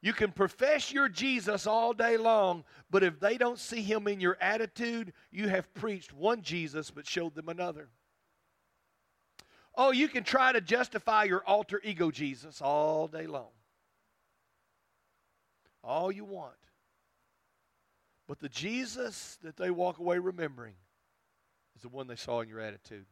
You 0.00 0.12
can 0.12 0.30
profess 0.30 0.92
your 0.92 1.08
Jesus 1.08 1.66
all 1.66 1.92
day 1.92 2.16
long, 2.16 2.62
but 2.88 3.02
if 3.02 3.18
they 3.18 3.36
don't 3.36 3.58
see 3.58 3.82
him 3.82 4.06
in 4.06 4.20
your 4.20 4.38
attitude, 4.40 5.12
you 5.32 5.48
have 5.48 5.74
preached 5.74 6.12
one 6.12 6.42
Jesus 6.42 6.92
but 6.92 7.04
showed 7.04 7.34
them 7.34 7.48
another. 7.48 7.88
Oh, 9.74 9.90
you 9.90 10.06
can 10.06 10.22
try 10.22 10.52
to 10.52 10.60
justify 10.60 11.24
your 11.24 11.42
alter 11.44 11.80
ego 11.82 12.12
Jesus 12.12 12.62
all 12.62 13.08
day 13.08 13.26
long. 13.26 13.50
All 15.82 16.12
you 16.12 16.24
want. 16.24 16.54
But 18.28 18.38
the 18.38 18.48
Jesus 18.48 19.36
that 19.42 19.56
they 19.56 19.72
walk 19.72 19.98
away 19.98 20.20
remembering 20.20 20.74
is 21.74 21.82
the 21.82 21.88
one 21.88 22.06
they 22.06 22.14
saw 22.14 22.40
in 22.42 22.48
your 22.48 22.60
attitude. 22.60 23.06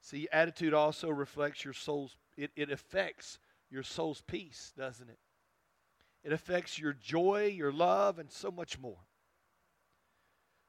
See, 0.00 0.28
attitude 0.32 0.74
also 0.74 1.10
reflects 1.10 1.64
your 1.64 1.74
soul's, 1.74 2.16
it, 2.36 2.50
it 2.56 2.70
affects 2.70 3.38
your 3.70 3.82
soul's 3.82 4.22
peace, 4.22 4.72
doesn't 4.76 5.08
it? 5.08 5.18
It 6.24 6.32
affects 6.32 6.78
your 6.78 6.92
joy, 6.92 7.52
your 7.54 7.72
love, 7.72 8.18
and 8.18 8.30
so 8.30 8.50
much 8.50 8.78
more. 8.78 8.98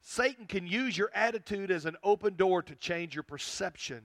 Satan 0.02 0.46
can 0.46 0.66
use 0.66 0.98
your 0.98 1.12
attitude 1.14 1.72
as 1.72 1.86
an 1.86 1.96
open 2.04 2.36
door 2.36 2.62
to 2.64 2.76
change 2.76 3.14
your 3.14 3.24
perception 3.24 4.02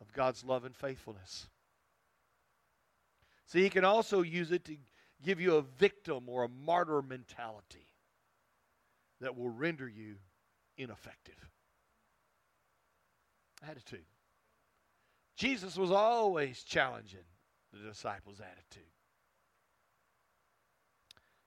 of 0.00 0.12
God's 0.12 0.44
love 0.44 0.64
and 0.64 0.76
faithfulness. 0.76 1.48
See, 3.46 3.62
he 3.62 3.70
can 3.70 3.84
also 3.84 4.22
use 4.22 4.52
it 4.52 4.64
to 4.66 4.76
give 5.22 5.40
you 5.40 5.56
a 5.56 5.62
victim 5.62 6.28
or 6.28 6.44
a 6.44 6.48
martyr 6.48 7.02
mentality 7.02 7.86
that 9.20 9.36
will 9.36 9.50
render 9.50 9.88
you 9.88 10.16
ineffective. 10.76 11.34
Attitude. 13.68 14.04
Jesus 15.40 15.78
was 15.78 15.90
always 15.90 16.62
challenging 16.64 17.24
the 17.72 17.88
disciples' 17.88 18.40
attitude. 18.40 18.90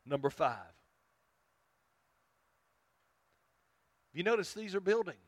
Number 0.03 0.31
five. 0.31 0.73
You 4.11 4.23
notice 4.23 4.51
these 4.51 4.73
are 4.73 4.79
building. 4.79 5.19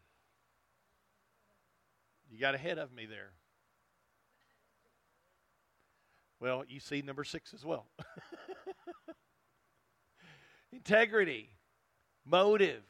You 2.28 2.39
got 2.39 2.55
ahead 2.55 2.80
of 2.80 2.91
me 2.91 3.05
there. 3.05 3.34
Well, 6.39 6.63
you 6.68 6.80
see 6.80 7.03
number 7.03 7.24
six 7.24 7.53
as 7.53 7.63
well. 7.63 7.86
Integrity, 10.74 11.49
motive, 12.26 12.82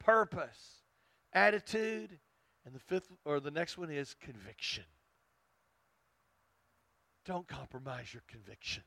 purpose, 0.00 0.82
attitude, 1.32 2.18
and 2.68 2.74
the 2.74 2.80
fifth 2.80 3.10
or 3.24 3.40
the 3.40 3.50
next 3.50 3.78
one 3.78 3.90
is 3.90 4.14
conviction. 4.20 4.84
Don't 7.24 7.48
compromise 7.48 8.12
your 8.12 8.22
convictions. 8.28 8.84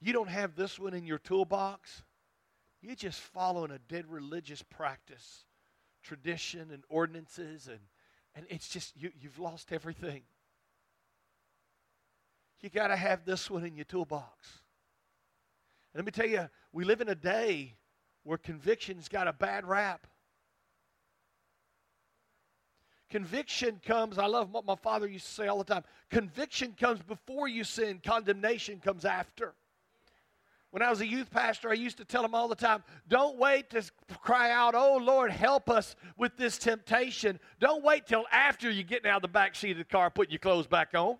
You 0.00 0.14
don't 0.14 0.30
have 0.30 0.56
this 0.56 0.78
one 0.78 0.94
in 0.94 1.06
your 1.06 1.18
toolbox. 1.18 2.02
You're 2.80 2.94
just 2.94 3.20
following 3.20 3.70
a 3.72 3.78
dead 3.78 4.06
religious 4.10 4.62
practice, 4.62 5.44
tradition, 6.02 6.70
and 6.72 6.82
ordinances, 6.88 7.68
and, 7.68 7.80
and 8.34 8.46
it's 8.48 8.68
just, 8.70 8.96
you, 8.96 9.10
you've 9.20 9.38
lost 9.38 9.70
everything. 9.70 10.22
You 12.62 12.70
got 12.70 12.88
to 12.88 12.96
have 12.96 13.26
this 13.26 13.50
one 13.50 13.64
in 13.66 13.76
your 13.76 13.84
toolbox. 13.84 14.62
And 15.92 15.98
let 15.98 16.06
me 16.06 16.10
tell 16.10 16.30
you, 16.30 16.48
we 16.72 16.84
live 16.84 17.02
in 17.02 17.10
a 17.10 17.14
day 17.14 17.74
where 18.22 18.38
conviction's 18.38 19.08
got 19.08 19.28
a 19.28 19.32
bad 19.34 19.66
rap. 19.66 20.06
Conviction 23.14 23.80
comes, 23.86 24.18
I 24.18 24.26
love 24.26 24.50
what 24.50 24.64
my 24.64 24.74
father 24.74 25.06
used 25.06 25.26
to 25.26 25.30
say 25.30 25.46
all 25.46 25.58
the 25.58 25.72
time 25.72 25.84
conviction 26.10 26.74
comes 26.76 27.00
before 27.00 27.46
you 27.46 27.62
sin, 27.62 28.00
condemnation 28.04 28.80
comes 28.80 29.04
after. 29.04 29.54
When 30.72 30.82
I 30.82 30.90
was 30.90 31.00
a 31.00 31.06
youth 31.06 31.30
pastor, 31.30 31.70
I 31.70 31.74
used 31.74 31.96
to 31.98 32.04
tell 32.04 32.22
them 32.22 32.34
all 32.34 32.48
the 32.48 32.56
time 32.56 32.82
don't 33.06 33.38
wait 33.38 33.70
to 33.70 33.84
cry 34.20 34.50
out, 34.50 34.74
Oh 34.74 34.96
Lord, 34.96 35.30
help 35.30 35.70
us 35.70 35.94
with 36.16 36.36
this 36.36 36.58
temptation. 36.58 37.38
Don't 37.60 37.84
wait 37.84 38.08
till 38.08 38.24
after 38.32 38.68
you're 38.68 38.82
getting 38.82 39.08
out 39.08 39.18
of 39.18 39.22
the 39.22 39.28
back 39.28 39.54
seat 39.54 39.70
of 39.70 39.78
the 39.78 39.84
car, 39.84 40.10
putting 40.10 40.32
your 40.32 40.40
clothes 40.40 40.66
back 40.66 40.88
on. 40.94 41.16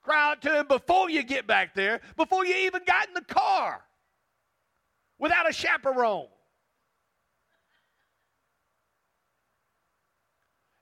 Cry 0.00 0.30
out 0.30 0.40
to 0.40 0.60
Him 0.60 0.68
before 0.68 1.10
you 1.10 1.22
get 1.22 1.46
back 1.46 1.74
there, 1.74 2.00
before 2.16 2.46
you 2.46 2.54
even 2.54 2.80
got 2.86 3.08
in 3.08 3.12
the 3.12 3.20
car 3.20 3.82
without 5.18 5.46
a 5.46 5.52
chaperone. 5.52 6.28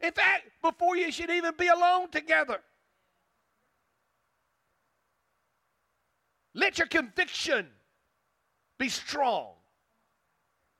In 0.00 0.12
fact, 0.12 0.48
before 0.62 0.96
you 0.96 1.12
should 1.12 1.30
even 1.30 1.52
be 1.58 1.68
alone 1.68 2.10
together. 2.10 2.60
Let 6.54 6.78
your 6.78 6.88
conviction 6.88 7.66
be 8.78 8.88
strong. 8.88 9.52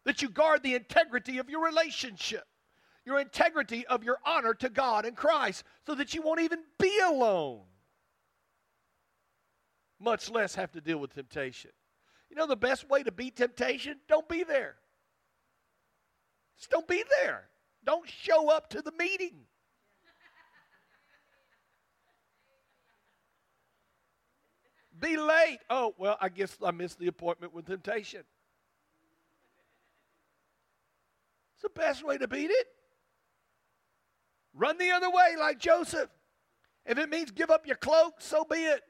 That 0.05 0.23
you 0.23 0.31
guard 0.31 0.63
the 0.63 0.75
integrity 0.75 1.39
of 1.39 1.51
your 1.51 1.65
relationship, 1.65 2.45
your 3.05 3.21
integrity 3.21 3.87
of 3.87 4.03
your 4.03 4.17
honor 4.25 4.55
to 4.55 4.71
God 4.71 5.05
and 5.05 5.15
Christ, 5.15 5.65
so 5.87 5.95
that 5.95 6.15
you 6.15 6.23
won't 6.23 6.41
even 6.41 6.61
be 6.79 6.99
alone, 7.01 7.61
much 10.01 10.31
less 10.31 10.55
have 10.55 10.73
to 10.73 10.81
deal 10.81 10.99
with 10.99 11.15
temptation. 11.15 11.71
You 12.31 12.37
know 12.37 12.47
the 12.47 12.57
best 12.57 12.89
way 12.89 13.03
to 13.03 13.13
beat 13.13 13.37
temptation? 13.37 13.99
Don't 14.09 14.29
be 14.29 14.43
there. 14.43 14.77
Just 16.57 16.71
don't 16.71 16.89
be 16.89 17.05
there. 17.23 17.45
Don't 17.85 18.09
show 18.09 18.51
up 18.51 18.71
to 18.71 18.83
the 18.83 18.93
meeting. 18.93 19.47
Be 25.01 25.17
late. 25.17 25.59
Oh, 25.71 25.95
well, 25.99 26.19
I 26.21 26.29
guess 26.29 26.57
I 26.63 26.73
missed 26.73 26.99
the 26.99 27.07
appointment 27.07 27.55
with 27.55 27.67
temptation. 27.67 28.23
It's 31.55 31.63
the 31.63 31.71
best 31.71 32.05
way 32.05 32.19
to 32.19 32.29
beat 32.29 32.51
it. 32.51 32.67
Run 34.53 34.79
the 34.79 34.91
other 34.91 35.11
way 35.11 35.37
like 35.39 35.59
Joseph. 35.59 36.11
If 36.85 36.99
it 36.99 37.09
means 37.09 37.31
give 37.31 37.51
up 37.51 37.67
your 37.67 37.77
cloak, 37.77 38.15
so 38.19 38.45
be 38.45 38.57
it. 38.57 38.83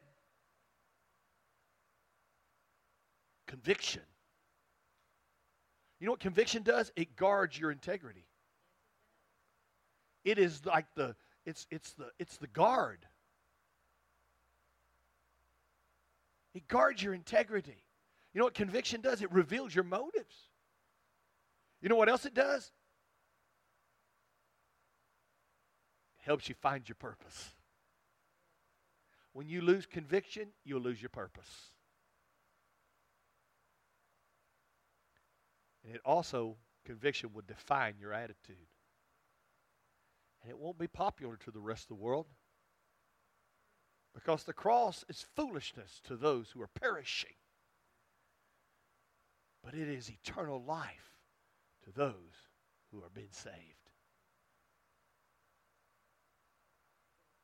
Conviction. 3.47 4.03
You 5.99 6.07
know 6.07 6.13
what 6.13 6.21
conviction 6.21 6.63
does? 6.63 6.91
It 6.97 7.15
guards 7.15 7.59
your 7.59 7.71
integrity. 7.71 8.25
It 10.25 10.39
is 10.39 10.65
like 10.67 10.87
the 10.95 11.17
it's 11.45 11.67
it's 11.71 11.93
the 11.93 12.11
it's 12.19 12.37
the 12.37 12.47
guard. 12.47 13.07
It 16.55 16.69
guards 16.69 17.03
your 17.03 17.15
integrity. 17.15 17.85
You 18.33 18.39
know 18.39 18.45
what 18.45 18.55
conviction 18.55 19.01
does? 19.01 19.23
It 19.23 19.33
reveals 19.33 19.75
your 19.75 19.85
motives. 19.85 20.37
You 21.81 21.89
know 21.89 21.97
what 21.97 22.09
else 22.09 22.27
it 22.27 22.35
does? 22.35 22.71
It 26.19 26.25
helps 26.25 26.49
you 26.49 26.55
find 26.55 26.89
your 26.89 26.97
purpose. 26.97 27.51
When 29.33 29.49
you 29.49 29.63
lose 29.63 29.87
conviction, 29.87 30.49
you'll 30.65 30.83
lose 30.83 31.01
your 31.01 31.09
purpose. 31.09 31.71
And 35.85 35.95
it 35.95 36.01
also, 36.05 36.57
conviction 36.85 37.31
would 37.35 37.47
define 37.47 37.95
your 37.99 38.13
attitude. 38.13 38.57
And 40.43 40.51
it 40.51 40.59
won't 40.59 40.79
be 40.79 40.87
popular 40.87 41.37
to 41.37 41.51
the 41.51 41.61
rest 41.61 41.85
of 41.85 41.89
the 41.89 42.03
world 42.03 42.27
because 44.15 44.45
the 44.45 44.53
cross 44.53 45.05
is 45.09 45.27
foolishness 45.37 46.01
to 46.05 46.17
those 46.17 46.51
who 46.51 46.63
are 46.63 46.71
perishing. 46.81 47.35
But 49.63 49.75
it 49.75 49.89
is 49.89 50.11
eternal 50.11 50.63
life 50.63 51.19
to 51.85 51.93
those 51.93 52.49
who 52.91 52.99
are 52.99 53.11
being 53.15 53.29
saved. 53.31 53.55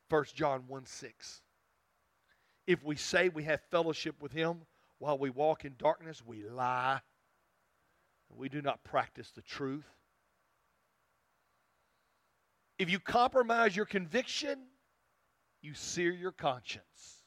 1 0.08 0.24
John 0.34 0.64
1 0.66 0.86
6. 0.86 1.42
If 2.66 2.82
we 2.82 2.96
say 2.96 3.28
we 3.28 3.44
have 3.44 3.60
fellowship 3.70 4.20
with 4.20 4.32
him 4.32 4.62
while 4.98 5.18
we 5.18 5.30
walk 5.30 5.64
in 5.64 5.74
darkness, 5.78 6.22
we 6.24 6.42
lie. 6.48 7.00
We 8.28 8.48
do 8.48 8.62
not 8.62 8.82
practice 8.82 9.30
the 9.30 9.42
truth. 9.42 9.86
If 12.78 12.90
you 12.90 12.98
compromise 12.98 13.74
your 13.74 13.86
conviction, 13.86 14.58
you 15.62 15.74
sear 15.74 16.12
your 16.12 16.32
conscience. 16.32 17.22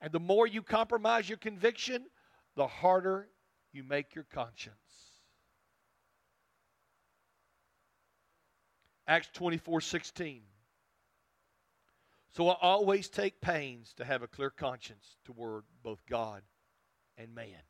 And 0.00 0.12
the 0.12 0.20
more 0.20 0.46
you 0.46 0.62
compromise 0.62 1.28
your 1.28 1.38
conviction, 1.38 2.06
the 2.56 2.66
harder 2.66 3.28
you 3.72 3.84
make 3.84 4.14
your 4.14 4.26
conscience. 4.32 4.76
Acts 9.06 9.28
24 9.32 9.80
16. 9.80 10.42
So 12.32 12.48
I 12.48 12.56
always 12.60 13.08
take 13.08 13.40
pains 13.40 13.92
to 13.94 14.04
have 14.04 14.22
a 14.22 14.26
clear 14.26 14.50
conscience 14.50 15.16
toward 15.24 15.64
both 15.82 16.00
God 16.08 16.42
and 17.18 17.34
man. 17.34 17.62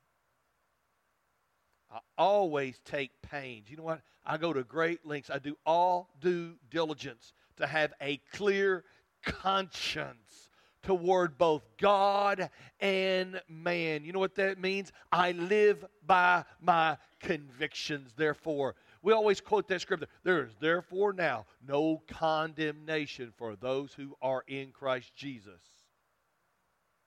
I 1.93 1.99
always 2.17 2.81
take 2.85 3.11
pains. 3.23 3.69
You 3.69 3.77
know 3.77 3.83
what? 3.83 4.01
I 4.25 4.39
go 4.39 4.53
to 4.53 4.63
great 4.63 5.05
lengths. 5.05 5.31
I 5.31 5.39
do 5.39 5.57
all 5.67 6.09
due 6.21 6.55
diligence 6.71 7.35
to 7.57 7.67
have 7.67 7.93
a 8.01 8.19
clear 8.33 8.85
conscience 9.23 10.49
toward 10.83 11.39
both 11.39 11.63
God 11.79 12.51
and 12.81 13.41
man. 13.49 14.05
You 14.05 14.13
know 14.13 14.19
what 14.19 14.35
that 14.37 14.59
means? 14.59 14.91
I 15.11 15.33
live 15.33 15.85
by 16.07 16.45
my 16.61 16.97
convictions. 17.21 18.13
Therefore, 18.17 18.75
we 19.03 19.13
always 19.13 19.41
quote 19.41 19.69
that 19.69 19.81
scripture. 19.81 20.07
There 20.23 20.45
is 20.45 20.55
therefore 20.61 21.13
now 21.13 21.47
no 21.67 22.03
condemnation 22.09 23.33
for 23.37 23.55
those 23.55 23.93
who 23.93 24.17
are 24.23 24.45
in 24.47 24.71
Christ 24.71 25.15
Jesus. 25.15 25.61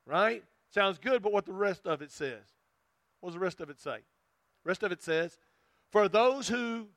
Right? 0.06 0.44
Sounds 0.70 1.00
good, 1.00 1.24
but 1.24 1.32
what 1.32 1.46
the 1.46 1.54
rest 1.54 1.88
of 1.88 2.02
it 2.02 2.12
says? 2.12 2.44
What 3.20 3.30
does 3.30 3.36
the 3.36 3.40
rest 3.40 3.62
of 3.62 3.70
it 3.70 3.80
say? 3.80 4.00
Rest 4.66 4.84
of 4.84 4.92
it 4.92 5.02
says, 5.02 5.38
For 5.92 6.10
those 6.10 6.50
who 6.50 6.88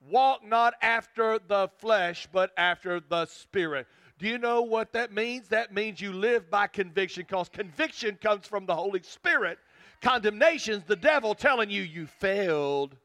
walk 0.00 0.44
not 0.44 0.74
after 0.82 1.38
the 1.38 1.68
flesh, 1.78 2.26
but 2.32 2.50
after 2.56 2.98
the 2.98 3.26
Spirit. 3.26 3.86
Do 4.18 4.26
you 4.26 4.38
know 4.38 4.62
what 4.62 4.92
that 4.94 5.12
means? 5.12 5.48
That 5.48 5.72
means 5.72 6.00
you 6.00 6.12
live 6.12 6.50
by 6.50 6.66
conviction 6.66 7.24
because 7.28 7.48
conviction 7.48 8.18
comes 8.20 8.46
from 8.46 8.66
the 8.66 8.74
Holy 8.74 9.02
Spirit. 9.02 9.58
Condemnation's 10.00 10.84
the 10.84 10.96
devil 10.96 11.34
telling 11.34 11.70
you 11.70 11.82
you 11.82 12.06
failed. 12.06 12.96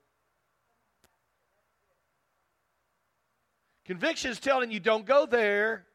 Conviction 3.86 4.32
is 4.32 4.40
telling 4.40 4.72
you 4.72 4.80
don't 4.80 5.06
go 5.06 5.26
there. 5.26 5.86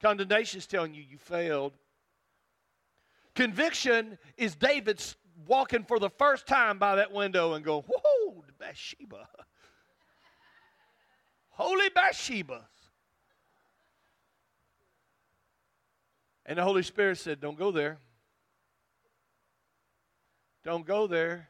Condemnation 0.00 0.58
is 0.58 0.66
telling 0.66 0.94
you 0.94 1.02
you 1.08 1.18
failed. 1.18 1.72
Conviction 3.34 4.18
is 4.36 4.54
David 4.54 5.02
walking 5.46 5.84
for 5.84 5.98
the 5.98 6.10
first 6.10 6.46
time 6.46 6.78
by 6.78 6.96
that 6.96 7.12
window 7.12 7.54
and 7.54 7.64
going, 7.64 7.84
Whoa, 7.86 8.44
Bathsheba. 8.58 9.28
Holy 11.50 11.88
Bathsheba. 11.90 12.66
And 16.46 16.58
the 16.58 16.64
Holy 16.64 16.82
Spirit 16.82 17.18
said, 17.18 17.40
Don't 17.40 17.58
go 17.58 17.70
there. 17.70 17.98
Don't 20.64 20.86
go 20.86 21.06
there. 21.06 21.48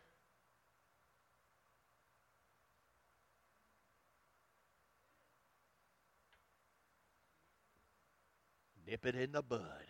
Nip 8.87 9.07
it 9.07 9.15
in 9.15 9.33
the 9.33 9.43
bud. 9.43 9.90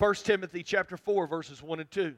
1 0.00 0.14
Timothy 0.14 0.62
chapter 0.62 0.96
4 0.96 1.26
verses 1.26 1.62
1 1.62 1.80
and 1.80 1.90
2. 1.90 2.14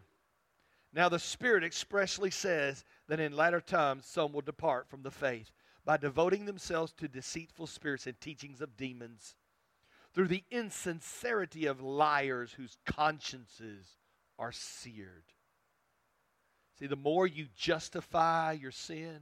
Now 0.92 1.08
the 1.08 1.18
Spirit 1.18 1.64
expressly 1.64 2.30
says 2.30 2.84
that 3.08 3.18
in 3.18 3.34
latter 3.34 3.60
times 3.60 4.06
some 4.06 4.32
will 4.32 4.40
depart 4.40 4.88
from 4.88 5.02
the 5.02 5.10
faith 5.10 5.50
by 5.84 5.96
devoting 5.96 6.44
themselves 6.44 6.92
to 6.92 7.08
deceitful 7.08 7.66
spirits 7.66 8.06
and 8.06 8.20
teachings 8.20 8.60
of 8.60 8.76
demons 8.76 9.34
through 10.14 10.28
the 10.28 10.44
insincerity 10.52 11.66
of 11.66 11.82
liars 11.82 12.52
whose 12.52 12.78
consciences 12.86 13.96
are 14.38 14.52
seared. 14.52 15.24
See, 16.78 16.86
the 16.86 16.94
more 16.94 17.26
you 17.26 17.48
justify 17.56 18.52
your 18.52 18.70
sin, 18.70 19.18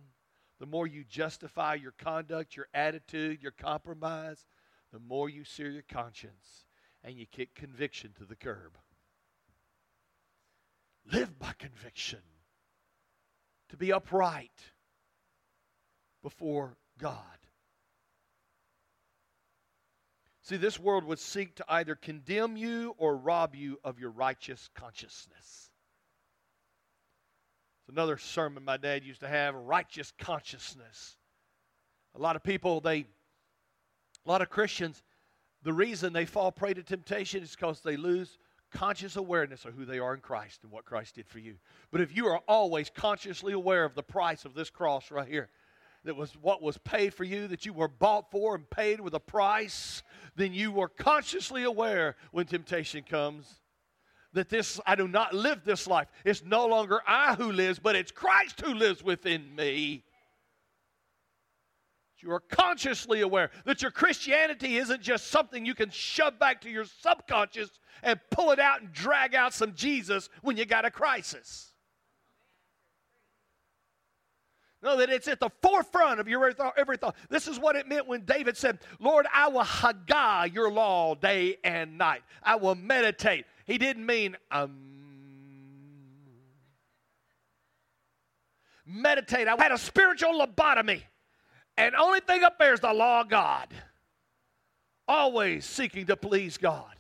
the 0.59 0.67
more 0.67 0.87
you 0.87 1.03
justify 1.05 1.77
your 1.77 1.93
conduct, 1.93 2.57
your 2.57 2.69
attitude, 2.75 3.43
your 3.43 3.53
compromise, 3.53 4.45
the 4.93 4.99
more 4.99 5.31
you 5.31 5.45
sear 5.45 5.71
your 5.71 5.81
conscience 5.91 6.67
and 7.05 7.17
you 7.17 7.27
kick 7.27 7.55
conviction 7.55 8.13
to 8.19 8.25
the 8.25 8.37
curb. 8.37 8.77
Live 11.11 11.39
by 11.39 11.53
conviction 11.59 12.21
to 13.71 13.77
be 13.77 13.93
upright 13.93 14.73
before 16.23 16.77
God. 16.99 17.17
See, 20.43 20.57
this 20.57 20.81
world 20.81 21.05
would 21.05 21.21
seek 21.21 21.55
to 21.57 21.65
either 21.69 21.95
condemn 21.95 22.57
you 22.57 22.95
or 22.99 23.17
rob 23.17 23.55
you 23.55 23.79
of 23.85 24.01
your 24.01 24.11
righteous 24.11 24.69
consciousness. 24.75 25.71
It's 27.81 27.89
another 27.89 28.19
sermon 28.19 28.65
my 28.65 28.77
dad 28.77 29.05
used 29.05 29.21
to 29.21 29.29
have 29.29 29.55
righteous 29.55 30.13
consciousness. 30.19 31.17
A 32.17 32.19
lot 32.19 32.37
of 32.37 32.43
people, 32.43 32.81
they 32.81 33.07
a 34.27 34.29
lot 34.29 34.43
of 34.43 34.51
Christians, 34.51 35.03
the 35.63 35.73
reason 35.73 36.13
they 36.13 36.27
fall 36.27 36.53
prey 36.53 36.75
to 36.75 36.83
temptation 36.83 37.43
is 37.43 37.55
because 37.55 37.81
they 37.81 37.97
lose 37.97 38.39
conscious 38.71 39.17
awareness 39.17 39.65
of 39.65 39.75
who 39.75 39.85
they 39.85 39.99
are 39.99 40.15
in 40.15 40.21
Christ 40.21 40.61
and 40.63 40.71
what 40.73 40.85
Christ 40.85 41.17
did 41.17 41.29
for 41.29 41.39
you. 41.39 41.57
But 41.91 42.01
if 42.01 42.17
you 42.17 42.27
are 42.29 42.41
always 42.47 42.91
consciously 42.91 43.53
aware 43.53 43.85
of 43.85 43.95
the 43.95 44.03
price 44.03 44.45
of 44.45 44.55
this 44.55 44.71
cross 44.71 45.11
right 45.11 45.29
here, 45.29 45.51
that 46.05 46.17
was 46.17 46.33
what 46.41 46.63
was 46.63 46.79
paid 46.79 47.13
for 47.13 47.25
you, 47.25 47.47
that 47.49 47.67
you 47.67 47.73
were 47.73 47.89
bought 47.89 48.31
for 48.31 48.55
and 48.55 48.69
paid 48.71 49.01
with 49.01 49.15
a 49.15 49.21
price, 49.21 50.03
then 50.37 50.55
you 50.55 50.81
are 50.81 50.89
consciously 50.89 51.65
aware 51.65 52.17
when 52.31 52.47
temptation 52.47 53.03
comes 53.03 53.61
that 54.33 54.49
this 54.49 54.81
I 54.87 54.95
do 54.95 55.09
not 55.09 55.35
live 55.35 55.65
this 55.65 55.87
life. 55.87 56.09
It's 56.25 56.45
no 56.45 56.67
longer 56.67 57.01
I 57.07 57.35
who 57.35 57.53
lives, 57.53 57.79
but 57.79 57.97
it's 57.97 58.13
Christ 58.13 58.61
who 58.61 58.75
lives 58.75 59.03
within 59.03 59.55
me. 59.55 60.05
You 62.23 62.33
are 62.33 62.41
consciously 62.41 63.23
aware 63.23 63.51
that 63.65 63.83
your 63.83 63.91
Christianity 63.91 64.77
isn't 64.77 65.01
just 65.01 65.29
something 65.29 65.65
you 65.65 65.75
can 65.75 65.91
shove 65.91 66.39
back 66.39 66.61
to 66.63 66.71
your 66.71 66.85
subconscious 66.85 67.71
and 68.03 68.21
pull 68.31 68.51
it 68.51 68.59
out 68.59 68.83
and 68.83 68.93
drag 68.93 69.35
out 69.35 69.55
some 69.55 69.75
Jesus 69.75 70.29
when 70.43 70.57
you 70.57 70.67
got 70.67 70.85
a 70.85 70.91
crisis. 70.91 71.73
No, 74.83 74.97
that 74.97 75.11
it's 75.11 75.29
at 75.29 75.41
the 75.41 75.51
forefront 75.61 76.21
of 76.21 76.29
your 76.29 76.55
every 76.77 76.97
thought. 76.97 77.15
This 77.29 77.47
is 77.47 77.59
what 77.59 77.77
it 77.77 77.87
meant 77.87 78.07
when 78.07 78.25
David 78.25 78.57
said, 78.57 78.79
Lord, 78.99 79.27
I 79.33 79.49
will 79.49 79.65
haggah 79.65 80.53
your 80.53 80.71
law 80.71 81.15
day 81.15 81.59
and 81.63 81.99
night. 81.99 82.23
I 82.43 82.57
will 82.57 82.75
meditate. 82.75 83.45
He 83.67 83.77
didn't 83.77 84.07
mean, 84.07 84.39
um, 84.51 84.79
meditate. 88.87 89.49
I 89.49 89.57
had 89.63 89.73
a 89.73 89.79
spiritual 89.79 90.41
lobotomy 90.41 91.03
And 91.81 91.95
only 91.95 92.21
thing 92.21 92.45
up 92.45 92.59
there 92.59 92.75
is 92.75 92.81
the 92.81 92.93
law 92.93 93.23
of 93.23 93.31
God. 93.31 93.69
Always 95.09 95.65
seeking 95.65 96.05
to 96.07 96.17
please 96.17 96.59
God. 96.59 96.95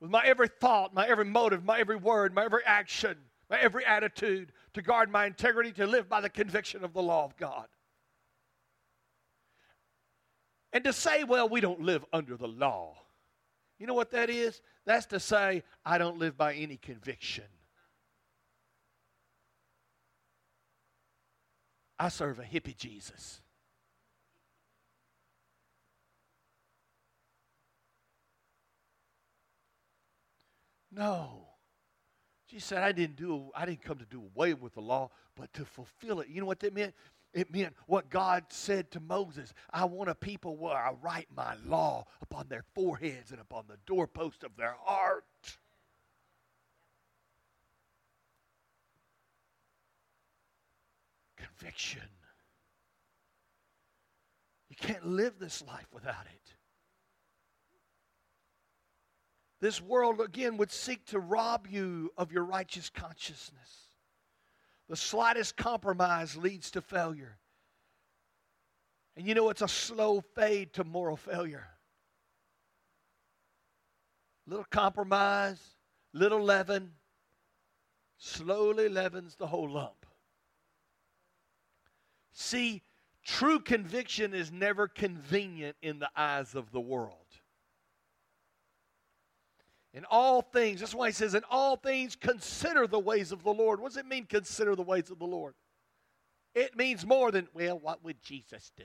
With 0.00 0.10
my 0.10 0.22
every 0.24 0.48
thought, 0.48 0.94
my 0.94 1.06
every 1.06 1.26
motive, 1.26 1.66
my 1.66 1.78
every 1.78 1.96
word, 1.96 2.32
my 2.32 2.46
every 2.46 2.64
action, 2.64 3.18
my 3.50 3.58
every 3.58 3.84
attitude, 3.84 4.52
to 4.72 4.80
guard 4.80 5.10
my 5.10 5.26
integrity, 5.26 5.70
to 5.72 5.86
live 5.86 6.08
by 6.08 6.22
the 6.22 6.30
conviction 6.30 6.82
of 6.82 6.94
the 6.94 7.02
law 7.02 7.26
of 7.26 7.36
God. 7.36 7.66
And 10.72 10.82
to 10.84 10.94
say, 10.94 11.24
well, 11.24 11.50
we 11.50 11.60
don't 11.60 11.82
live 11.82 12.02
under 12.10 12.38
the 12.38 12.48
law. 12.48 12.96
You 13.78 13.86
know 13.86 13.92
what 13.92 14.12
that 14.12 14.30
is? 14.30 14.62
That's 14.86 15.04
to 15.06 15.20
say, 15.20 15.62
I 15.84 15.98
don't 15.98 16.18
live 16.18 16.38
by 16.38 16.54
any 16.54 16.78
conviction. 16.78 17.44
I 21.98 22.08
serve 22.08 22.38
a 22.38 22.44
hippie 22.44 22.74
Jesus. 22.74 23.42
No. 30.92 31.46
Jesus 32.48 32.68
said, 32.68 32.82
I 32.82 32.92
didn't 32.92 33.16
do 33.16 33.50
I 33.54 33.64
didn't 33.64 33.82
come 33.82 33.98
to 33.98 34.06
do 34.06 34.22
away 34.34 34.54
with 34.54 34.74
the 34.74 34.80
law, 34.80 35.10
but 35.36 35.52
to 35.54 35.64
fulfill 35.64 36.20
it. 36.20 36.28
You 36.28 36.40
know 36.40 36.46
what 36.46 36.60
that 36.60 36.74
meant? 36.74 36.94
It 37.32 37.52
meant 37.54 37.74
what 37.86 38.10
God 38.10 38.44
said 38.48 38.90
to 38.92 39.00
Moses 39.00 39.54
I 39.72 39.84
want 39.84 40.10
a 40.10 40.14
people 40.16 40.56
where 40.56 40.76
I 40.76 40.92
write 41.00 41.28
my 41.34 41.54
law 41.64 42.06
upon 42.20 42.48
their 42.48 42.64
foreheads 42.74 43.30
and 43.30 43.40
upon 43.40 43.64
the 43.68 43.78
doorpost 43.86 44.42
of 44.42 44.56
their 44.56 44.74
heart. 44.84 45.24
Conviction. 51.36 52.02
You 54.68 54.76
can't 54.76 55.06
live 55.06 55.34
this 55.38 55.62
life 55.62 55.86
without 55.92 56.26
it. 56.26 56.54
This 59.60 59.80
world, 59.80 60.20
again, 60.20 60.56
would 60.56 60.70
seek 60.70 61.04
to 61.06 61.20
rob 61.20 61.66
you 61.68 62.12
of 62.16 62.32
your 62.32 62.44
righteous 62.44 62.88
consciousness. 62.88 63.88
The 64.88 64.96
slightest 64.96 65.56
compromise 65.56 66.36
leads 66.36 66.70
to 66.72 66.80
failure. 66.80 67.38
And 69.16 69.26
you 69.26 69.34
know, 69.34 69.50
it's 69.50 69.62
a 69.62 69.68
slow 69.68 70.22
fade 70.34 70.72
to 70.74 70.84
moral 70.84 71.16
failure. 71.16 71.66
Little 74.46 74.66
compromise, 74.70 75.60
little 76.12 76.42
leaven, 76.42 76.92
slowly 78.16 78.88
leavens 78.88 79.36
the 79.36 79.46
whole 79.46 79.68
lump. 79.68 80.06
See, 82.32 82.82
true 83.22 83.60
conviction 83.60 84.32
is 84.32 84.50
never 84.50 84.88
convenient 84.88 85.76
in 85.82 85.98
the 85.98 86.10
eyes 86.16 86.54
of 86.54 86.72
the 86.72 86.80
world. 86.80 87.19
In 89.92 90.04
all 90.04 90.40
things, 90.40 90.80
that's 90.80 90.94
why 90.94 91.08
he 91.08 91.12
says, 91.12 91.34
in 91.34 91.42
all 91.50 91.76
things, 91.76 92.14
consider 92.14 92.86
the 92.86 92.98
ways 92.98 93.32
of 93.32 93.42
the 93.42 93.52
Lord. 93.52 93.80
What 93.80 93.88
does 93.88 93.96
it 93.96 94.06
mean, 94.06 94.24
consider 94.24 94.76
the 94.76 94.82
ways 94.82 95.10
of 95.10 95.18
the 95.18 95.26
Lord? 95.26 95.54
It 96.54 96.76
means 96.76 97.04
more 97.04 97.30
than, 97.32 97.48
well, 97.54 97.78
what 97.78 98.04
would 98.04 98.22
Jesus 98.22 98.70
do? 98.76 98.84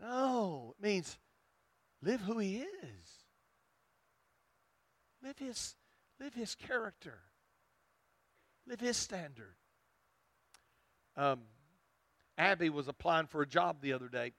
No, 0.00 0.74
it 0.78 0.82
means 0.82 1.18
live 2.02 2.20
who 2.22 2.38
he 2.38 2.58
is. 2.58 3.10
Live 5.22 5.38
his, 5.38 5.74
live 6.18 6.34
his 6.34 6.54
character. 6.54 7.18
Live 8.66 8.80
his 8.80 8.96
standard. 8.96 9.56
Um, 11.16 11.40
Abby 12.38 12.70
was 12.70 12.88
applying 12.88 13.26
for 13.26 13.42
a 13.42 13.46
job 13.46 13.82
the 13.82 13.92
other 13.92 14.08
day 14.08 14.32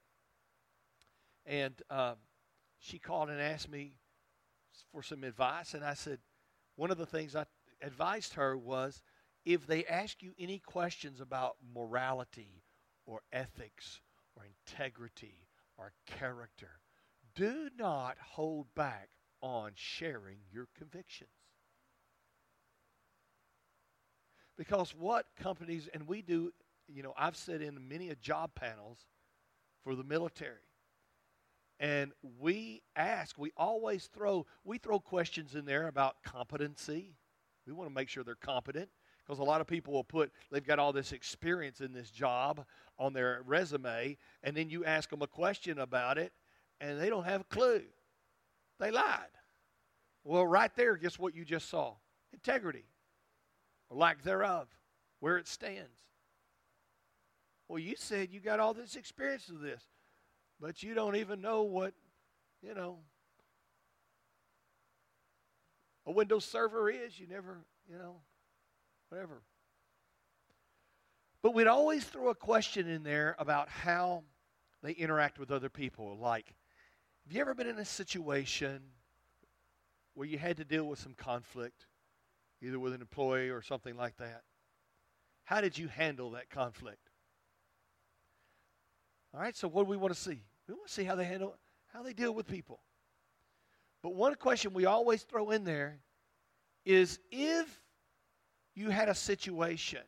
and 1.45 1.73
um, 1.89 2.15
she 2.79 2.99
called 2.99 3.29
and 3.29 3.41
asked 3.41 3.69
me 3.69 3.93
for 4.91 5.03
some 5.03 5.23
advice. 5.23 5.73
And 5.73 5.83
I 5.83 5.93
said, 5.93 6.19
one 6.75 6.91
of 6.91 6.97
the 6.97 7.05
things 7.05 7.35
I 7.35 7.45
advised 7.81 8.33
her 8.35 8.57
was 8.57 9.01
if 9.45 9.65
they 9.65 9.85
ask 9.85 10.21
you 10.21 10.33
any 10.39 10.59
questions 10.59 11.19
about 11.19 11.55
morality 11.73 12.63
or 13.05 13.21
ethics 13.31 14.01
or 14.35 14.45
integrity 14.45 15.47
or 15.77 15.93
character, 16.05 16.79
do 17.35 17.69
not 17.77 18.17
hold 18.19 18.67
back 18.75 19.09
on 19.41 19.71
sharing 19.75 20.37
your 20.51 20.67
convictions. 20.77 21.29
Because 24.57 24.93
what 24.93 25.25
companies, 25.35 25.89
and 25.93 26.07
we 26.07 26.21
do, 26.21 26.51
you 26.87 27.01
know, 27.01 27.13
I've 27.17 27.37
said 27.37 27.61
in 27.61 27.87
many 27.87 28.11
job 28.21 28.51
panels 28.53 28.99
for 29.83 29.95
the 29.95 30.03
military, 30.03 30.70
and 31.81 32.11
we 32.39 32.83
ask 32.95 33.37
we 33.39 33.51
always 33.57 34.05
throw 34.13 34.45
we 34.63 34.77
throw 34.77 34.99
questions 34.99 35.55
in 35.55 35.65
there 35.65 35.87
about 35.87 36.21
competency. 36.23 37.15
We 37.65 37.73
want 37.73 37.89
to 37.89 37.93
make 37.93 38.07
sure 38.07 38.23
they're 38.23 38.35
competent 38.35 38.87
because 39.25 39.39
a 39.39 39.43
lot 39.43 39.61
of 39.61 39.67
people 39.67 39.93
will 39.93 40.03
put 40.03 40.31
they've 40.51 40.65
got 40.65 40.77
all 40.77 40.93
this 40.93 41.11
experience 41.11 41.81
in 41.81 41.91
this 41.91 42.11
job 42.11 42.63
on 42.99 43.13
their 43.13 43.41
resume 43.45 44.15
and 44.43 44.55
then 44.55 44.69
you 44.69 44.85
ask 44.85 45.09
them 45.09 45.23
a 45.23 45.27
question 45.27 45.79
about 45.79 46.19
it 46.19 46.31
and 46.79 47.01
they 47.01 47.09
don't 47.09 47.25
have 47.25 47.41
a 47.41 47.45
clue. 47.45 47.81
They 48.79 48.91
lied. 48.91 49.31
Well 50.23 50.45
right 50.45 50.73
there 50.75 50.95
guess 50.97 51.17
what 51.17 51.35
you 51.35 51.43
just 51.43 51.67
saw? 51.67 51.95
Integrity 52.31 52.85
or 53.89 53.97
lack 53.97 54.21
thereof 54.21 54.67
where 55.19 55.39
it 55.39 55.47
stands. 55.47 55.89
Well 57.67 57.79
you 57.79 57.95
said 57.97 58.29
you 58.31 58.39
got 58.39 58.59
all 58.59 58.75
this 58.75 58.95
experience 58.95 59.49
of 59.49 59.61
this 59.61 59.81
but 60.61 60.83
you 60.83 60.93
don't 60.93 61.15
even 61.15 61.41
know 61.41 61.63
what, 61.63 61.93
you 62.61 62.75
know, 62.75 62.99
a 66.05 66.11
Windows 66.11 66.45
server 66.45 66.89
is. 66.89 67.19
You 67.19 67.27
never, 67.27 67.57
you 67.89 67.97
know, 67.97 68.17
whatever. 69.09 69.41
But 71.41 71.55
we'd 71.55 71.67
always 71.67 72.03
throw 72.03 72.29
a 72.29 72.35
question 72.35 72.87
in 72.87 73.01
there 73.01 73.35
about 73.39 73.67
how 73.69 74.23
they 74.83 74.91
interact 74.91 75.39
with 75.39 75.49
other 75.49 75.69
people. 75.69 76.17
Like, 76.21 76.53
have 77.25 77.33
you 77.33 77.41
ever 77.41 77.55
been 77.55 77.67
in 77.67 77.79
a 77.79 77.85
situation 77.85 78.81
where 80.13 80.27
you 80.27 80.37
had 80.37 80.57
to 80.57 80.63
deal 80.63 80.85
with 80.85 80.99
some 80.99 81.15
conflict, 81.15 81.87
either 82.61 82.79
with 82.79 82.93
an 82.93 83.01
employee 83.01 83.49
or 83.49 83.63
something 83.63 83.95
like 83.95 84.17
that? 84.17 84.43
How 85.45 85.61
did 85.61 85.77
you 85.77 85.87
handle 85.87 86.31
that 86.31 86.51
conflict? 86.51 87.09
All 89.33 89.39
right, 89.39 89.55
so 89.55 89.67
what 89.67 89.85
do 89.85 89.89
we 89.89 89.97
want 89.97 90.13
to 90.13 90.19
see? 90.19 90.41
We 90.67 90.73
want 90.73 90.87
to 90.87 90.93
see 90.93 91.03
how 91.03 91.15
they 91.15 91.25
handle 91.25 91.55
how 91.93 92.03
they 92.03 92.13
deal 92.13 92.33
with 92.33 92.47
people. 92.47 92.79
But 94.01 94.15
one 94.15 94.35
question 94.35 94.73
we 94.73 94.85
always 94.85 95.23
throw 95.23 95.51
in 95.51 95.63
there 95.63 95.99
is 96.85 97.19
if 97.31 97.81
you 98.73 98.89
had 98.89 99.09
a 99.09 99.15
situation, 99.15 100.01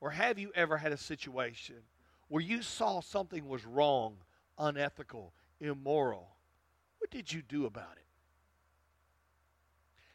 or 0.00 0.10
have 0.10 0.38
you 0.38 0.52
ever 0.54 0.76
had 0.76 0.92
a 0.92 0.96
situation 0.96 1.76
where 2.28 2.42
you 2.42 2.62
saw 2.62 3.00
something 3.00 3.46
was 3.48 3.66
wrong, 3.66 4.16
unethical, 4.58 5.32
immoral, 5.60 6.28
what 6.98 7.10
did 7.10 7.32
you 7.32 7.42
do 7.42 7.66
about 7.66 7.96
it? 7.96 8.04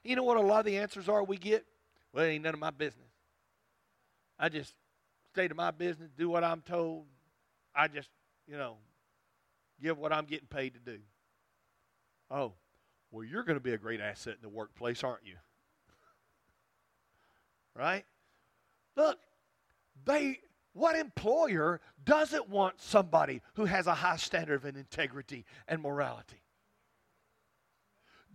You 0.07 0.15
know 0.15 0.23
what 0.23 0.38
a 0.38 0.41
lot 0.41 0.59
of 0.59 0.65
the 0.65 0.77
answers 0.77 1.07
are 1.07 1.23
we 1.23 1.38
get? 1.38 1.65
Well, 2.13 2.25
it 2.25 2.29
ain't 2.29 2.43
none 2.43 2.53
of 2.53 2.59
my 2.59 2.71
business. 2.71 3.07
I 4.39 4.49
just 4.49 4.73
stay 5.31 5.47
to 5.47 5.55
my 5.55 5.71
business, 5.71 6.09
do 6.17 6.29
what 6.29 6.43
I'm 6.43 6.61
told. 6.61 7.05
I 7.75 7.88
just, 7.88 8.09
you 8.47 8.57
know, 8.57 8.77
give 9.82 9.97
what 9.97 10.13
I'm 10.13 10.26
getting 10.26 10.47
paid 10.47 10.74
to 10.74 10.80
do. 10.80 10.99
Oh, 12.30 12.53
well, 13.11 13.24
you're 13.24 13.43
going 13.43 13.57
to 13.57 13.63
be 13.63 13.74
a 13.74 13.78
great 13.78 14.01
asset 14.01 14.36
in 14.36 14.41
the 14.41 14.49
workplace, 14.49 15.03
aren't 15.03 15.26
you? 15.26 15.36
right? 17.76 18.05
Look, 18.95 19.19
they 20.05 20.39
what 20.74 20.95
employer 20.95 21.82
doesn't 22.03 22.49
want 22.49 22.82
somebody 22.82 23.41
who 23.53 23.65
has 23.65 23.86
a 23.86 23.93
high 23.93 24.15
standard 24.15 24.65
of 24.65 24.76
integrity 24.76 25.45
and 25.67 25.82
morality? 25.82 26.41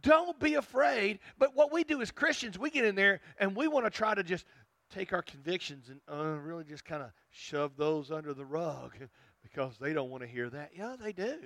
Don't 0.00 0.38
be 0.38 0.54
afraid. 0.54 1.18
But 1.36 1.56
what 1.56 1.72
we 1.72 1.82
do 1.82 2.00
as 2.00 2.12
Christians, 2.12 2.56
we 2.56 2.70
get 2.70 2.84
in 2.84 2.94
there 2.94 3.20
and 3.40 3.56
we 3.56 3.66
want 3.66 3.86
to 3.86 3.90
try 3.90 4.14
to 4.14 4.22
just 4.22 4.46
take 4.88 5.12
our 5.12 5.22
convictions 5.22 5.88
and 5.88 6.00
uh, 6.10 6.38
really 6.38 6.62
just 6.62 6.84
kind 6.84 7.02
of 7.02 7.10
shove 7.30 7.76
those 7.76 8.12
under 8.12 8.32
the 8.32 8.44
rug 8.44 8.92
because 9.42 9.78
they 9.78 9.92
don't 9.92 10.10
want 10.10 10.22
to 10.22 10.28
hear 10.28 10.50
that. 10.50 10.70
Yeah, 10.76 10.96
they 11.00 11.12
do. 11.12 11.38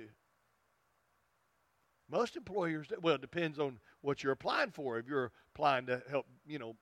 Most 2.09 2.35
employers, 2.35 2.87
well, 3.01 3.15
it 3.15 3.21
depends 3.21 3.59
on 3.59 3.79
what 4.01 4.23
you're 4.23 4.33
applying 4.33 4.71
for. 4.71 4.99
If 4.99 5.07
you're 5.07 5.31
applying 5.55 5.85
to 5.87 6.01
help, 6.09 6.27
you 6.45 6.59
know, 6.59 6.75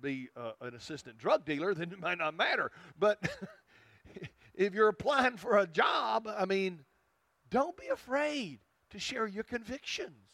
be 0.00 0.28
uh, 0.36 0.52
an 0.60 0.74
assistant 0.74 1.18
drug 1.18 1.44
dealer, 1.44 1.74
then 1.74 1.90
it 1.92 1.98
might 1.98 2.18
not 2.18 2.36
matter. 2.36 2.70
But 2.98 3.28
if 4.54 4.74
you're 4.74 4.88
applying 4.88 5.36
for 5.36 5.58
a 5.58 5.66
job, 5.66 6.28
I 6.28 6.44
mean, 6.44 6.80
don't 7.50 7.76
be 7.76 7.88
afraid 7.88 8.60
to 8.90 8.98
share 8.98 9.26
your 9.26 9.44
convictions. 9.44 10.30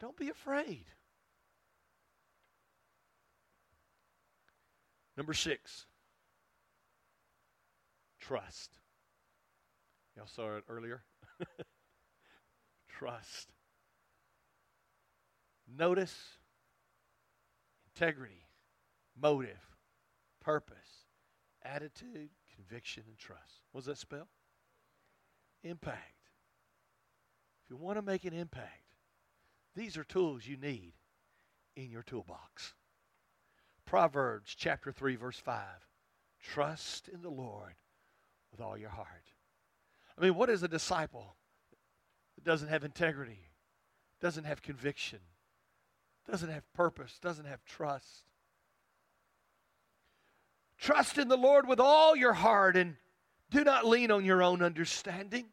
Don't 0.00 0.16
be 0.16 0.28
afraid. 0.28 0.84
Number 5.16 5.32
six, 5.32 5.86
trust. 8.26 8.70
Y'all 10.16 10.26
saw 10.26 10.56
it 10.56 10.64
earlier? 10.68 11.02
trust. 12.88 13.52
Notice 15.76 16.14
integrity, 17.94 18.46
motive, 19.20 19.76
purpose, 20.40 21.06
attitude, 21.62 22.30
conviction, 22.54 23.02
and 23.08 23.18
trust. 23.18 23.62
What 23.72 23.80
does 23.80 23.86
that 23.86 23.98
spell? 23.98 24.28
Impact. 25.62 25.98
If 27.64 27.70
you 27.70 27.76
want 27.76 27.96
to 27.96 28.02
make 28.02 28.24
an 28.24 28.34
impact, 28.34 28.94
these 29.74 29.96
are 29.96 30.04
tools 30.04 30.46
you 30.46 30.56
need 30.56 30.92
in 31.76 31.90
your 31.90 32.02
toolbox. 32.02 32.74
Proverbs 33.86 34.54
chapter 34.56 34.92
3, 34.92 35.16
verse 35.16 35.38
5. 35.38 35.62
Trust 36.42 37.08
in 37.08 37.22
the 37.22 37.30
Lord 37.30 37.74
with 38.54 38.64
all 38.64 38.78
your 38.78 38.90
heart. 38.90 39.08
I 40.16 40.22
mean, 40.22 40.36
what 40.36 40.48
is 40.48 40.62
a 40.62 40.68
disciple 40.68 41.34
that 42.36 42.44
doesn't 42.44 42.68
have 42.68 42.84
integrity, 42.84 43.40
doesn't 44.20 44.44
have 44.44 44.62
conviction, 44.62 45.18
doesn't 46.30 46.50
have 46.50 46.62
purpose, 46.72 47.18
doesn't 47.20 47.46
have 47.46 47.64
trust? 47.64 48.22
Trust 50.78 51.18
in 51.18 51.26
the 51.26 51.36
Lord 51.36 51.66
with 51.66 51.80
all 51.80 52.14
your 52.14 52.32
heart 52.32 52.76
and 52.76 52.94
do 53.50 53.64
not 53.64 53.86
lean 53.86 54.12
on 54.12 54.24
your 54.24 54.40
own 54.40 54.62
understanding. 54.62 55.46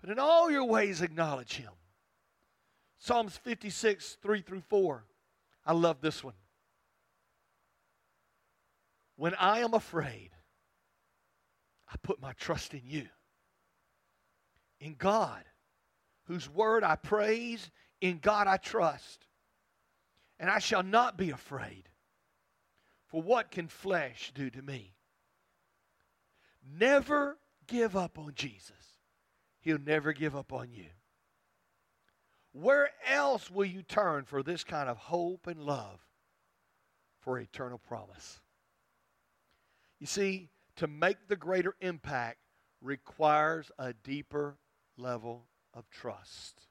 But 0.00 0.10
in 0.10 0.18
all 0.20 0.48
your 0.50 0.64
ways, 0.64 1.02
acknowledge 1.02 1.56
Him. 1.56 1.72
Psalms 2.98 3.36
56, 3.36 4.18
3 4.22 4.42
through 4.42 4.62
4. 4.68 5.04
I 5.66 5.72
love 5.72 6.00
this 6.00 6.22
one. 6.22 6.34
When 9.20 9.34
I 9.34 9.58
am 9.58 9.74
afraid, 9.74 10.30
I 11.86 11.96
put 12.02 12.22
my 12.22 12.32
trust 12.32 12.72
in 12.72 12.80
you. 12.86 13.06
In 14.80 14.94
God, 14.94 15.44
whose 16.24 16.48
word 16.48 16.82
I 16.82 16.96
praise, 16.96 17.70
in 18.00 18.16
God 18.16 18.46
I 18.46 18.56
trust. 18.56 19.26
And 20.38 20.48
I 20.48 20.58
shall 20.58 20.82
not 20.82 21.18
be 21.18 21.32
afraid. 21.32 21.90
For 23.08 23.20
what 23.20 23.50
can 23.50 23.68
flesh 23.68 24.32
do 24.34 24.48
to 24.48 24.62
me? 24.62 24.94
Never 26.78 27.36
give 27.66 27.96
up 27.96 28.18
on 28.18 28.32
Jesus. 28.34 28.96
He'll 29.60 29.80
never 29.84 30.14
give 30.14 30.34
up 30.34 30.50
on 30.50 30.72
you. 30.72 30.86
Where 32.52 32.88
else 33.06 33.50
will 33.50 33.66
you 33.66 33.82
turn 33.82 34.24
for 34.24 34.42
this 34.42 34.64
kind 34.64 34.88
of 34.88 34.96
hope 34.96 35.46
and 35.46 35.60
love 35.60 36.00
for 37.18 37.38
eternal 37.38 37.76
promise? 37.76 38.40
You 40.00 40.06
see, 40.06 40.48
to 40.76 40.86
make 40.86 41.28
the 41.28 41.36
greater 41.36 41.74
impact 41.80 42.38
requires 42.80 43.70
a 43.78 43.92
deeper 43.92 44.56
level 44.96 45.46
of 45.74 45.88
trust. 45.90 46.62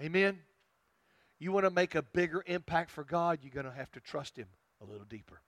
Amen? 0.00 0.40
You 1.38 1.52
want 1.52 1.66
to 1.66 1.70
make 1.70 1.94
a 1.94 2.02
bigger 2.02 2.42
impact 2.46 2.90
for 2.90 3.04
God, 3.04 3.40
you're 3.42 3.52
going 3.52 3.66
to 3.66 3.72
have 3.72 3.92
to 3.92 4.00
trust 4.00 4.36
Him 4.36 4.48
a 4.80 4.90
little 4.90 5.04
deeper. 5.04 5.42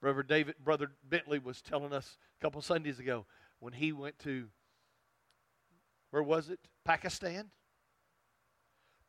Brother 0.00 0.22
David, 0.22 0.56
Brother 0.62 0.92
Bentley 1.08 1.38
was 1.38 1.60
telling 1.60 1.92
us 1.92 2.18
a 2.38 2.42
couple 2.42 2.60
Sundays 2.62 2.98
ago 2.98 3.26
when 3.58 3.72
he 3.72 3.92
went 3.92 4.18
to, 4.20 4.48
where 6.10 6.22
was 6.22 6.50
it? 6.50 6.60
Pakistan? 6.84 7.50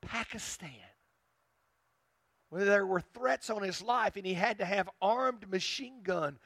Pakistan. 0.02 0.72
There 2.52 2.86
were 2.86 3.02
threats 3.14 3.50
on 3.50 3.62
his 3.62 3.82
life 3.82 4.16
and 4.16 4.26
he 4.26 4.34
had 4.34 4.58
to 4.58 4.66
have 4.66 4.90
armed 5.02 5.50
machine 5.50 6.02
gun 6.04 6.40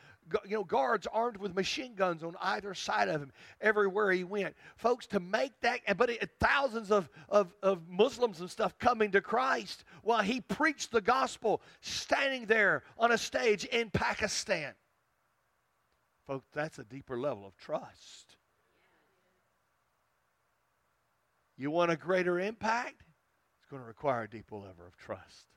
you 0.46 0.58
know, 0.58 0.64
guards 0.64 1.08
armed 1.12 1.38
with 1.38 1.56
machine 1.56 1.96
guns 1.96 2.24
on 2.24 2.36
either 2.42 2.74
side 2.74 3.10
of 3.10 3.22
him 3.22 3.32
everywhere 3.62 4.12
he 4.12 4.24
went. 4.24 4.56
Folks, 4.76 5.06
to 5.08 5.20
make 5.20 5.52
that, 5.62 5.82
but 5.98 6.10
it, 6.10 6.30
thousands 6.40 6.92
of, 6.92 7.10
of, 7.30 7.54
of 7.62 7.88
Muslims 7.90 8.40
and 8.40 8.50
stuff 8.50 8.78
coming 8.80 9.12
to 9.12 9.22
Christ 9.22 9.84
while 10.02 10.22
he 10.22 10.42
preached 10.42 10.92
the 10.92 11.02
gospel 11.02 11.62
standing 11.82 12.46
there 12.46 12.84
on 12.98 13.12
a 13.12 13.18
stage 13.18 13.66
in 13.66 13.90
Pakistan. 13.90 14.74
Folks, 16.28 16.48
that's 16.54 16.80
a 16.80 16.84
deeper 16.84 17.20
level 17.20 17.46
of 17.46 17.56
trust. 17.58 18.38
You 21.58 21.70
want 21.70 21.92
a 21.92 21.98
greater 21.98 22.40
impact? 22.40 23.04
It's 23.60 23.70
going 23.70 23.82
to 23.82 23.88
require 23.88 24.24
a 24.24 24.30
deeper 24.30 24.56
level 24.56 24.86
of 24.88 24.98
trust. 24.98 25.53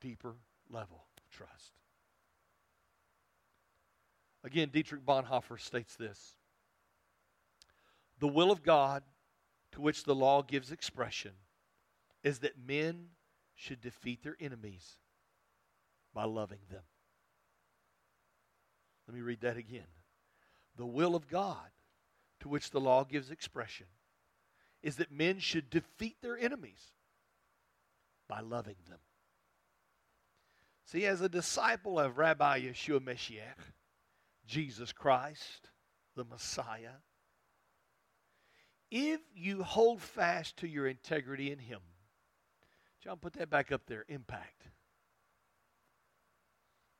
Deeper 0.00 0.34
level 0.68 1.04
of 1.16 1.30
trust. 1.30 1.72
Again, 4.42 4.70
Dietrich 4.72 5.04
Bonhoeffer 5.04 5.60
states 5.60 5.96
this 5.96 6.34
The 8.18 8.28
will 8.28 8.50
of 8.50 8.62
God 8.62 9.02
to 9.72 9.80
which 9.80 10.04
the 10.04 10.14
law 10.14 10.42
gives 10.42 10.72
expression 10.72 11.32
is 12.22 12.40
that 12.40 12.58
men 12.66 13.08
should 13.54 13.80
defeat 13.80 14.22
their 14.22 14.36
enemies 14.40 14.96
by 16.14 16.24
loving 16.24 16.60
them. 16.70 16.82
Let 19.06 19.14
me 19.14 19.20
read 19.20 19.40
that 19.40 19.56
again. 19.56 19.86
The 20.76 20.86
will 20.86 21.14
of 21.14 21.28
God 21.28 21.70
to 22.40 22.48
which 22.48 22.70
the 22.70 22.80
law 22.80 23.04
gives 23.04 23.30
expression 23.30 23.86
is 24.82 24.96
that 24.96 25.12
men 25.12 25.38
should 25.38 25.68
defeat 25.68 26.16
their 26.22 26.38
enemies 26.38 26.92
by 28.28 28.40
loving 28.40 28.76
them. 28.88 28.98
See, 30.90 31.06
as 31.06 31.20
a 31.20 31.28
disciple 31.28 32.00
of 32.00 32.18
Rabbi 32.18 32.62
Yeshua 32.62 32.98
Mashiach, 32.98 33.62
Jesus 34.44 34.90
Christ, 34.90 35.70
the 36.16 36.24
Messiah, 36.24 36.98
if 38.90 39.20
you 39.32 39.62
hold 39.62 40.02
fast 40.02 40.56
to 40.56 40.66
your 40.66 40.88
integrity 40.88 41.52
in 41.52 41.60
Him, 41.60 41.78
John, 43.04 43.18
put 43.18 43.34
that 43.34 43.48
back 43.48 43.70
up 43.70 43.82
there 43.86 44.04
impact. 44.08 44.64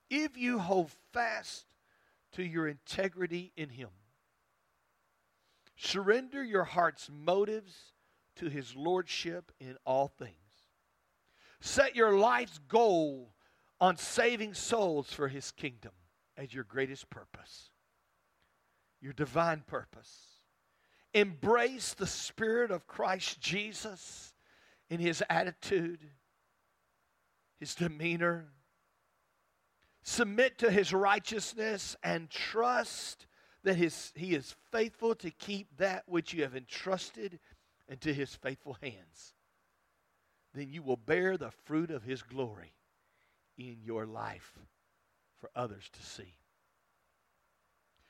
If 0.08 0.36
you 0.36 0.60
hold 0.60 0.92
fast 1.12 1.64
to 2.34 2.44
your 2.44 2.68
integrity 2.68 3.50
in 3.56 3.70
Him, 3.70 3.90
surrender 5.74 6.44
your 6.44 6.62
heart's 6.62 7.10
motives 7.12 7.74
to 8.36 8.48
His 8.50 8.76
Lordship 8.76 9.50
in 9.58 9.76
all 9.84 10.06
things, 10.06 10.36
set 11.60 11.96
your 11.96 12.16
life's 12.16 12.58
goal 12.68 13.34
on 13.80 13.96
saving 13.96 14.54
souls 14.54 15.12
for 15.12 15.28
His 15.28 15.50
kingdom 15.52 15.92
as 16.36 16.54
your 16.54 16.64
greatest 16.64 17.10
purpose, 17.10 17.70
your 19.00 19.12
divine 19.12 19.62
purpose. 19.66 20.26
Embrace 21.12 21.94
the 21.94 22.06
Spirit 22.06 22.70
of 22.70 22.86
Christ 22.86 23.40
Jesus 23.40 24.32
in 24.88 25.00
his 25.00 25.22
attitude, 25.28 26.00
his 27.58 27.74
demeanor. 27.74 28.46
Submit 30.02 30.58
to 30.58 30.70
his 30.70 30.92
righteousness 30.92 31.96
and 32.02 32.30
trust 32.30 33.26
that 33.62 33.76
his, 33.76 34.12
he 34.14 34.34
is 34.34 34.56
faithful 34.72 35.14
to 35.16 35.30
keep 35.30 35.76
that 35.76 36.04
which 36.06 36.32
you 36.32 36.42
have 36.42 36.56
entrusted 36.56 37.38
into 37.88 38.12
his 38.12 38.34
faithful 38.34 38.76
hands. 38.80 39.34
Then 40.54 40.70
you 40.70 40.82
will 40.82 40.96
bear 40.96 41.36
the 41.36 41.50
fruit 41.50 41.90
of 41.90 42.02
his 42.02 42.22
glory 42.22 42.72
in 43.60 43.78
your 43.84 44.06
life 44.06 44.58
for 45.40 45.50
others 45.54 45.88
to 45.92 46.02
see. 46.02 46.34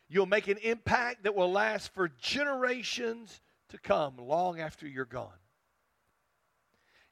You'll 0.09 0.27
make 0.27 0.49
an 0.49 0.59
impact 0.59 1.25
that 1.25 1.35
will 1.35 1.53
last 1.53 1.95
for 1.95 2.09
generations 2.09 3.41
to 3.69 3.79
come, 3.79 4.17
long 4.19 4.61
after 4.61 4.87
you're 4.87 5.05
gone. 5.05 5.29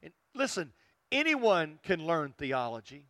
And 0.03 0.11
listen, 0.35 0.73
anyone 1.11 1.79
can 1.83 2.05
learn 2.05 2.33
theology. 2.37 3.05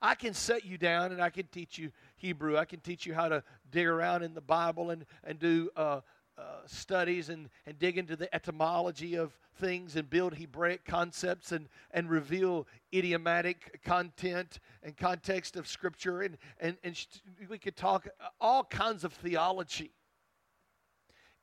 I 0.00 0.14
can 0.14 0.34
set 0.34 0.64
you 0.64 0.78
down 0.78 1.10
and 1.10 1.20
I 1.20 1.30
can 1.30 1.46
teach 1.46 1.78
you 1.78 1.90
Hebrew. 2.16 2.56
I 2.56 2.64
can 2.64 2.80
teach 2.80 3.06
you 3.06 3.14
how 3.14 3.28
to 3.28 3.42
dig 3.70 3.86
around 3.86 4.22
in 4.22 4.34
the 4.34 4.40
Bible 4.40 4.90
and, 4.90 5.04
and 5.24 5.38
do 5.38 5.70
uh, 5.74 6.00
uh, 6.38 6.66
studies 6.66 7.28
and, 7.28 7.48
and 7.66 7.78
dig 7.78 7.96
into 7.96 8.14
the 8.14 8.32
etymology 8.34 9.14
of 9.14 9.38
things 9.58 9.96
and 9.96 10.10
build 10.10 10.34
Hebraic 10.34 10.84
concepts 10.84 11.52
and, 11.52 11.68
and 11.92 12.10
reveal 12.10 12.66
idiomatic 12.94 13.82
content 13.82 14.58
and 14.82 14.96
context 14.96 15.56
of 15.56 15.66
Scripture. 15.66 16.22
And, 16.22 16.36
and, 16.60 16.76
and 16.84 17.06
we 17.48 17.58
could 17.58 17.76
talk 17.76 18.06
all 18.40 18.64
kinds 18.64 19.04
of 19.04 19.12
theology. 19.14 19.92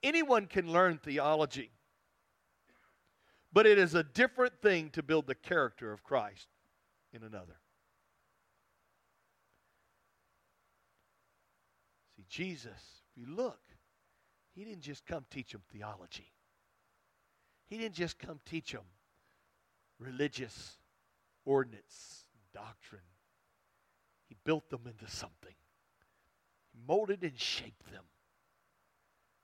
Anyone 0.04 0.46
can 0.48 0.72
learn 0.72 1.00
theology, 1.00 1.72
but 3.52 3.66
it 3.66 3.80
is 3.80 3.96
a 3.96 4.04
different 4.04 4.62
thing 4.62 4.90
to 4.92 5.02
build 5.02 5.26
the 5.28 5.36
character 5.36 5.92
of 5.92 6.04
Christ 6.04 6.48
in 7.14 7.24
another. 7.24 7.58
See, 12.16 12.26
Jesus, 12.28 13.02
if 13.10 13.18
you 13.18 13.34
look, 13.34 13.60
he 14.54 14.64
didn't 14.64 14.82
just 14.82 15.06
come 15.06 15.26
teach 15.30 15.52
them 15.52 15.62
theology. 15.72 16.32
He 17.68 17.78
didn't 17.78 17.96
just 17.96 18.20
come 18.20 18.40
teach 18.46 18.72
them 18.72 18.84
religious 20.00 20.78
ordinance, 21.46 22.28
doctrine. 22.54 23.02
He 24.28 24.36
built 24.44 24.70
them 24.70 24.82
into 24.86 25.10
something. 25.12 25.56
He 26.72 26.80
molded 26.88 27.24
and 27.24 27.40
shaped 27.40 27.92
them. 27.92 28.04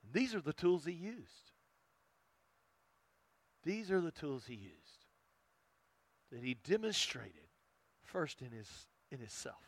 And 0.03 0.13
these 0.13 0.35
are 0.35 0.41
the 0.41 0.53
tools 0.53 0.85
he 0.85 0.93
used. 0.93 1.51
These 3.63 3.91
are 3.91 4.01
the 4.01 4.11
tools 4.11 4.45
he 4.47 4.55
used 4.55 5.05
that 6.31 6.43
he 6.43 6.53
demonstrated 6.53 7.49
first 8.03 8.41
in 8.41 8.51
his 8.51 8.69
in 9.11 9.19
himself. 9.19 9.63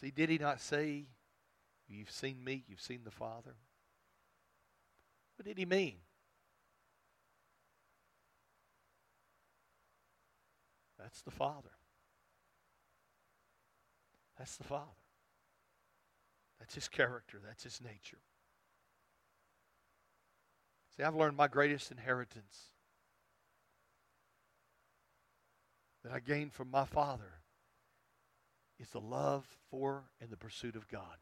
See, 0.00 0.10
did 0.10 0.28
he 0.28 0.38
not 0.38 0.60
say, 0.60 1.06
You've 1.88 2.10
seen 2.10 2.42
me, 2.42 2.64
you've 2.66 2.80
seen 2.80 3.00
the 3.04 3.10
Father? 3.10 3.56
What 5.36 5.46
did 5.46 5.58
he 5.58 5.66
mean? 5.66 5.96
That's 10.98 11.20
the 11.22 11.30
Father. 11.30 11.70
That's 14.38 14.56
the 14.56 14.64
Father. 14.64 14.86
That's 16.58 16.74
his 16.74 16.88
character, 16.88 17.40
that's 17.46 17.64
his 17.64 17.80
nature. 17.80 18.18
See, 20.96 21.02
I've 21.02 21.14
learned 21.14 21.36
my 21.36 21.48
greatest 21.48 21.90
inheritance 21.90 22.70
that 26.02 26.12
I 26.12 26.20
gained 26.20 26.52
from 26.52 26.70
my 26.70 26.84
Father 26.84 27.40
is 28.78 28.88
the 28.90 29.00
love 29.00 29.44
for 29.70 30.04
and 30.20 30.30
the 30.30 30.36
pursuit 30.36 30.76
of 30.76 30.88
God. 30.88 31.18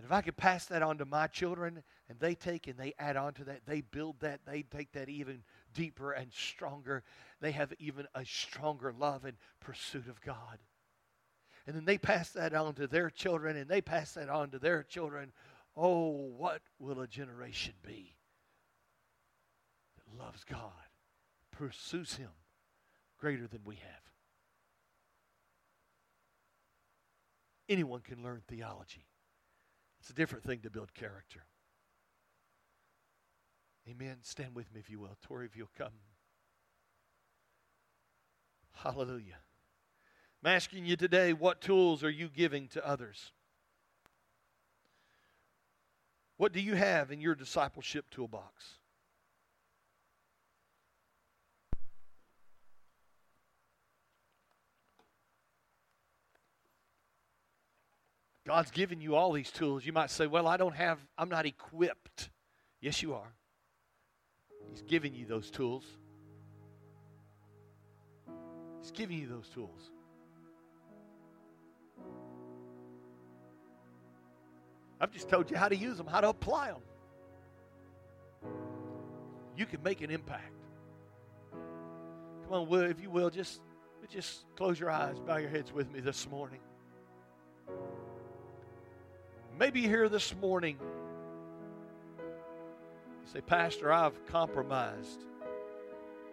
And 0.00 0.06
if 0.06 0.12
I 0.12 0.22
could 0.22 0.38
pass 0.38 0.64
that 0.64 0.80
on 0.80 0.96
to 0.96 1.04
my 1.04 1.26
children 1.26 1.82
and 2.08 2.18
they 2.18 2.34
take 2.34 2.66
and 2.66 2.78
they 2.78 2.94
add 2.98 3.18
on 3.18 3.34
to 3.34 3.44
that, 3.44 3.66
they 3.66 3.82
build 3.82 4.18
that, 4.20 4.40
they 4.46 4.62
take 4.62 4.92
that 4.92 5.10
even 5.10 5.42
deeper 5.74 6.12
and 6.12 6.32
stronger. 6.32 7.02
They 7.42 7.52
have 7.52 7.74
even 7.78 8.06
a 8.14 8.24
stronger 8.24 8.94
love 8.98 9.26
and 9.26 9.36
pursuit 9.60 10.08
of 10.08 10.22
God. 10.22 10.58
And 11.66 11.76
then 11.76 11.84
they 11.84 11.98
pass 11.98 12.30
that 12.30 12.54
on 12.54 12.72
to 12.76 12.86
their 12.86 13.10
children 13.10 13.58
and 13.58 13.68
they 13.68 13.82
pass 13.82 14.12
that 14.12 14.30
on 14.30 14.48
to 14.52 14.58
their 14.58 14.82
children. 14.84 15.32
Oh, 15.76 16.30
what 16.34 16.62
will 16.78 17.02
a 17.02 17.06
generation 17.06 17.74
be 17.86 18.14
that 19.98 20.18
loves 20.18 20.44
God, 20.44 20.88
pursues 21.50 22.14
Him 22.14 22.30
greater 23.18 23.46
than 23.46 23.60
we 23.66 23.74
have? 23.74 24.02
Anyone 27.68 28.00
can 28.00 28.22
learn 28.22 28.40
theology. 28.48 29.04
It's 30.00 30.10
a 30.10 30.14
different 30.14 30.44
thing 30.44 30.60
to 30.60 30.70
build 30.70 30.94
character. 30.94 31.44
Amen. 33.88 34.16
Stand 34.22 34.54
with 34.54 34.72
me 34.72 34.80
if 34.80 34.90
you 34.90 34.98
will. 34.98 35.16
Tori, 35.22 35.46
if 35.46 35.56
you'll 35.56 35.70
come. 35.76 35.92
Hallelujah. 38.72 39.38
I'm 40.42 40.52
asking 40.52 40.86
you 40.86 40.96
today, 40.96 41.32
what 41.32 41.60
tools 41.60 42.02
are 42.02 42.10
you 42.10 42.28
giving 42.28 42.68
to 42.68 42.86
others? 42.86 43.32
What 46.38 46.52
do 46.52 46.60
you 46.60 46.74
have 46.74 47.10
in 47.10 47.20
your 47.20 47.34
discipleship 47.34 48.06
toolbox? 48.10 48.79
God's 58.50 58.72
given 58.72 59.00
you 59.00 59.14
all 59.14 59.30
these 59.30 59.52
tools. 59.52 59.86
You 59.86 59.92
might 59.92 60.10
say, 60.10 60.26
Well, 60.26 60.48
I 60.48 60.56
don't 60.56 60.74
have, 60.74 60.98
I'm 61.16 61.28
not 61.28 61.46
equipped. 61.46 62.30
Yes, 62.80 63.00
you 63.00 63.14
are. 63.14 63.32
He's 64.72 64.82
giving 64.82 65.14
you 65.14 65.24
those 65.24 65.52
tools. 65.52 65.84
He's 68.80 68.90
giving 68.90 69.18
you 69.18 69.28
those 69.28 69.48
tools. 69.50 69.92
I've 75.00 75.12
just 75.12 75.28
told 75.28 75.48
you 75.48 75.56
how 75.56 75.68
to 75.68 75.76
use 75.76 75.96
them, 75.96 76.08
how 76.08 76.20
to 76.20 76.30
apply 76.30 76.72
them. 76.72 76.82
You 79.56 79.64
can 79.64 79.80
make 79.84 80.00
an 80.00 80.10
impact. 80.10 80.52
Come 81.52 82.52
on, 82.52 82.68
will, 82.68 82.80
if 82.80 83.00
you 83.00 83.10
will, 83.10 83.30
just, 83.30 83.60
just 84.08 84.44
close 84.56 84.80
your 84.80 84.90
eyes, 84.90 85.20
bow 85.20 85.36
your 85.36 85.50
heads 85.50 85.72
with 85.72 85.88
me 85.92 86.00
this 86.00 86.28
morning. 86.28 86.58
Maybe 89.60 89.82
here 89.82 90.08
this 90.08 90.34
morning. 90.40 90.78
You 92.18 93.30
say, 93.30 93.42
Pastor, 93.42 93.92
I've 93.92 94.24
compromised 94.24 95.26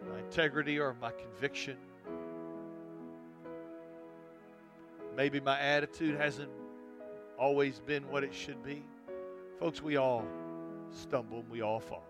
my 0.09 0.19
integrity 0.19 0.79
or 0.79 0.95
my 1.01 1.11
conviction. 1.11 1.75
Maybe 5.17 5.41
my 5.41 5.59
attitude 5.59 6.17
hasn't 6.17 6.49
always 7.37 7.81
been 7.81 8.09
what 8.09 8.23
it 8.23 8.33
should 8.33 8.63
be. 8.63 8.85
Folks, 9.59 9.81
we 9.81 9.97
all 9.97 10.23
stumble 10.89 11.39
and 11.39 11.49
we 11.49 11.59
all 11.59 11.81
fall. 11.81 12.07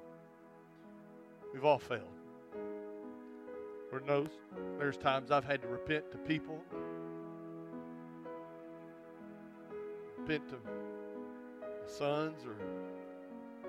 We've 1.52 1.66
all 1.66 1.80
failed. 1.80 2.04
Lord 3.92 4.06
knows 4.06 4.30
there's 4.78 4.98
times 4.98 5.32
I've 5.32 5.46
had 5.46 5.64
to 5.64 5.68
repent 5.68 6.12
to 6.12 6.20
people, 6.20 6.62
repent 10.20 10.48
to 10.50 10.58
sons 11.88 12.46
or 12.46 12.56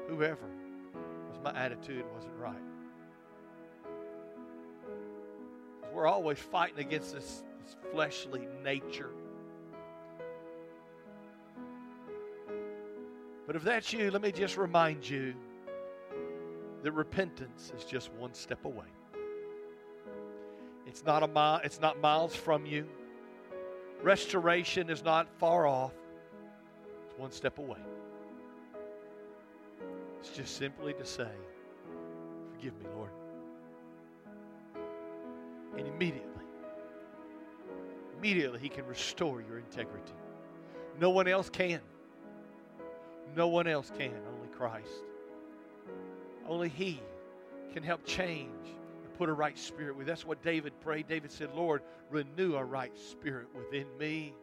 whoever, 0.09 0.49
because 1.27 1.43
my 1.43 1.59
attitude 1.59 2.05
wasn't 2.14 2.35
right. 2.39 2.57
We're 5.93 6.07
always 6.07 6.39
fighting 6.39 6.79
against 6.79 7.14
this, 7.14 7.43
this 7.64 7.77
fleshly 7.93 8.47
nature. 8.62 9.11
But 13.47 13.57
if 13.57 13.62
that's 13.62 13.93
you, 13.93 14.11
let 14.11 14.21
me 14.21 14.31
just 14.31 14.59
remind 14.59 15.09
you 15.09 15.35
that 16.83 16.93
repentance 16.93 17.73
is 17.77 17.85
just 17.85 18.12
one 18.12 18.35
step 18.35 18.64
away. 18.64 18.87
It's 20.87 21.05
not 21.05 21.23
a 21.23 21.27
mile, 21.27 21.61
it's 21.64 21.81
not 21.81 22.01
miles 22.01 22.37
from 22.37 22.66
you. 22.66 22.87
Restoration 24.03 24.91
is 24.91 25.03
not 25.03 25.29
far 25.39 25.66
off. 25.66 25.93
It's 27.07 27.19
one 27.19 27.33
step 27.33 27.59
away. 27.59 27.79
It's 30.21 30.31
just 30.31 30.57
simply 30.57 30.93
to 30.95 31.05
say, 31.05 31.29
Forgive 32.55 32.77
me, 32.79 32.87
Lord. 32.95 33.11
And 35.77 35.87
immediately, 35.87 36.45
immediately 38.16 38.59
He 38.59 38.69
can 38.69 38.87
restore 38.87 39.41
your 39.41 39.59
integrity. 39.59 40.12
No 41.01 41.11
one 41.11 41.29
else 41.29 41.49
can. 41.49 41.81
No 43.37 43.47
one 43.49 43.69
else 43.69 43.93
can, 43.97 44.12
only 44.35 44.49
Christ. 44.49 45.05
Only 46.49 46.69
He 46.69 47.01
can 47.73 47.83
help 47.83 48.05
change 48.05 48.66
and 48.66 49.14
put 49.19 49.29
a 49.29 49.33
right 49.33 49.57
spirit 49.57 49.97
with. 49.97 50.07
That's 50.07 50.25
what 50.25 50.43
David 50.43 50.73
prayed. 50.81 51.07
David 51.07 51.31
said, 51.31 51.51
Lord, 51.55 51.83
renew 52.11 52.57
a 52.57 52.64
right 52.64 52.97
spirit 52.99 53.47
within 53.55 53.87
me. 53.99 54.35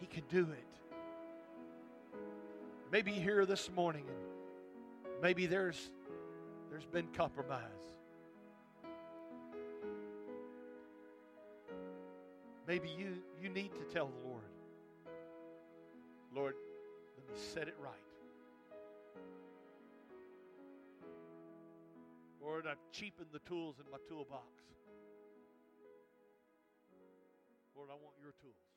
He 0.00 0.06
can 0.06 0.24
do 0.28 0.48
it. 0.50 0.64
Maybe 2.94 3.10
here 3.10 3.44
this 3.44 3.72
morning 3.74 4.04
and 4.06 5.20
maybe 5.20 5.46
there's 5.46 5.90
there's 6.70 6.86
been 6.86 7.08
compromise. 7.08 7.60
Maybe 12.68 12.88
you, 12.96 13.16
you 13.42 13.48
need 13.48 13.72
to 13.72 13.92
tell 13.92 14.06
the 14.06 14.28
Lord, 14.28 14.44
Lord, 16.32 16.54
let 17.16 17.28
me 17.28 17.34
set 17.52 17.66
it 17.66 17.74
right. 17.82 17.94
Lord, 22.40 22.64
I've 22.68 22.78
cheapened 22.92 23.30
the 23.32 23.40
tools 23.40 23.74
in 23.84 23.90
my 23.90 23.98
toolbox. 24.08 24.46
Lord, 27.74 27.88
I 27.90 27.94
want 27.94 28.14
your 28.22 28.34
tools. 28.40 28.73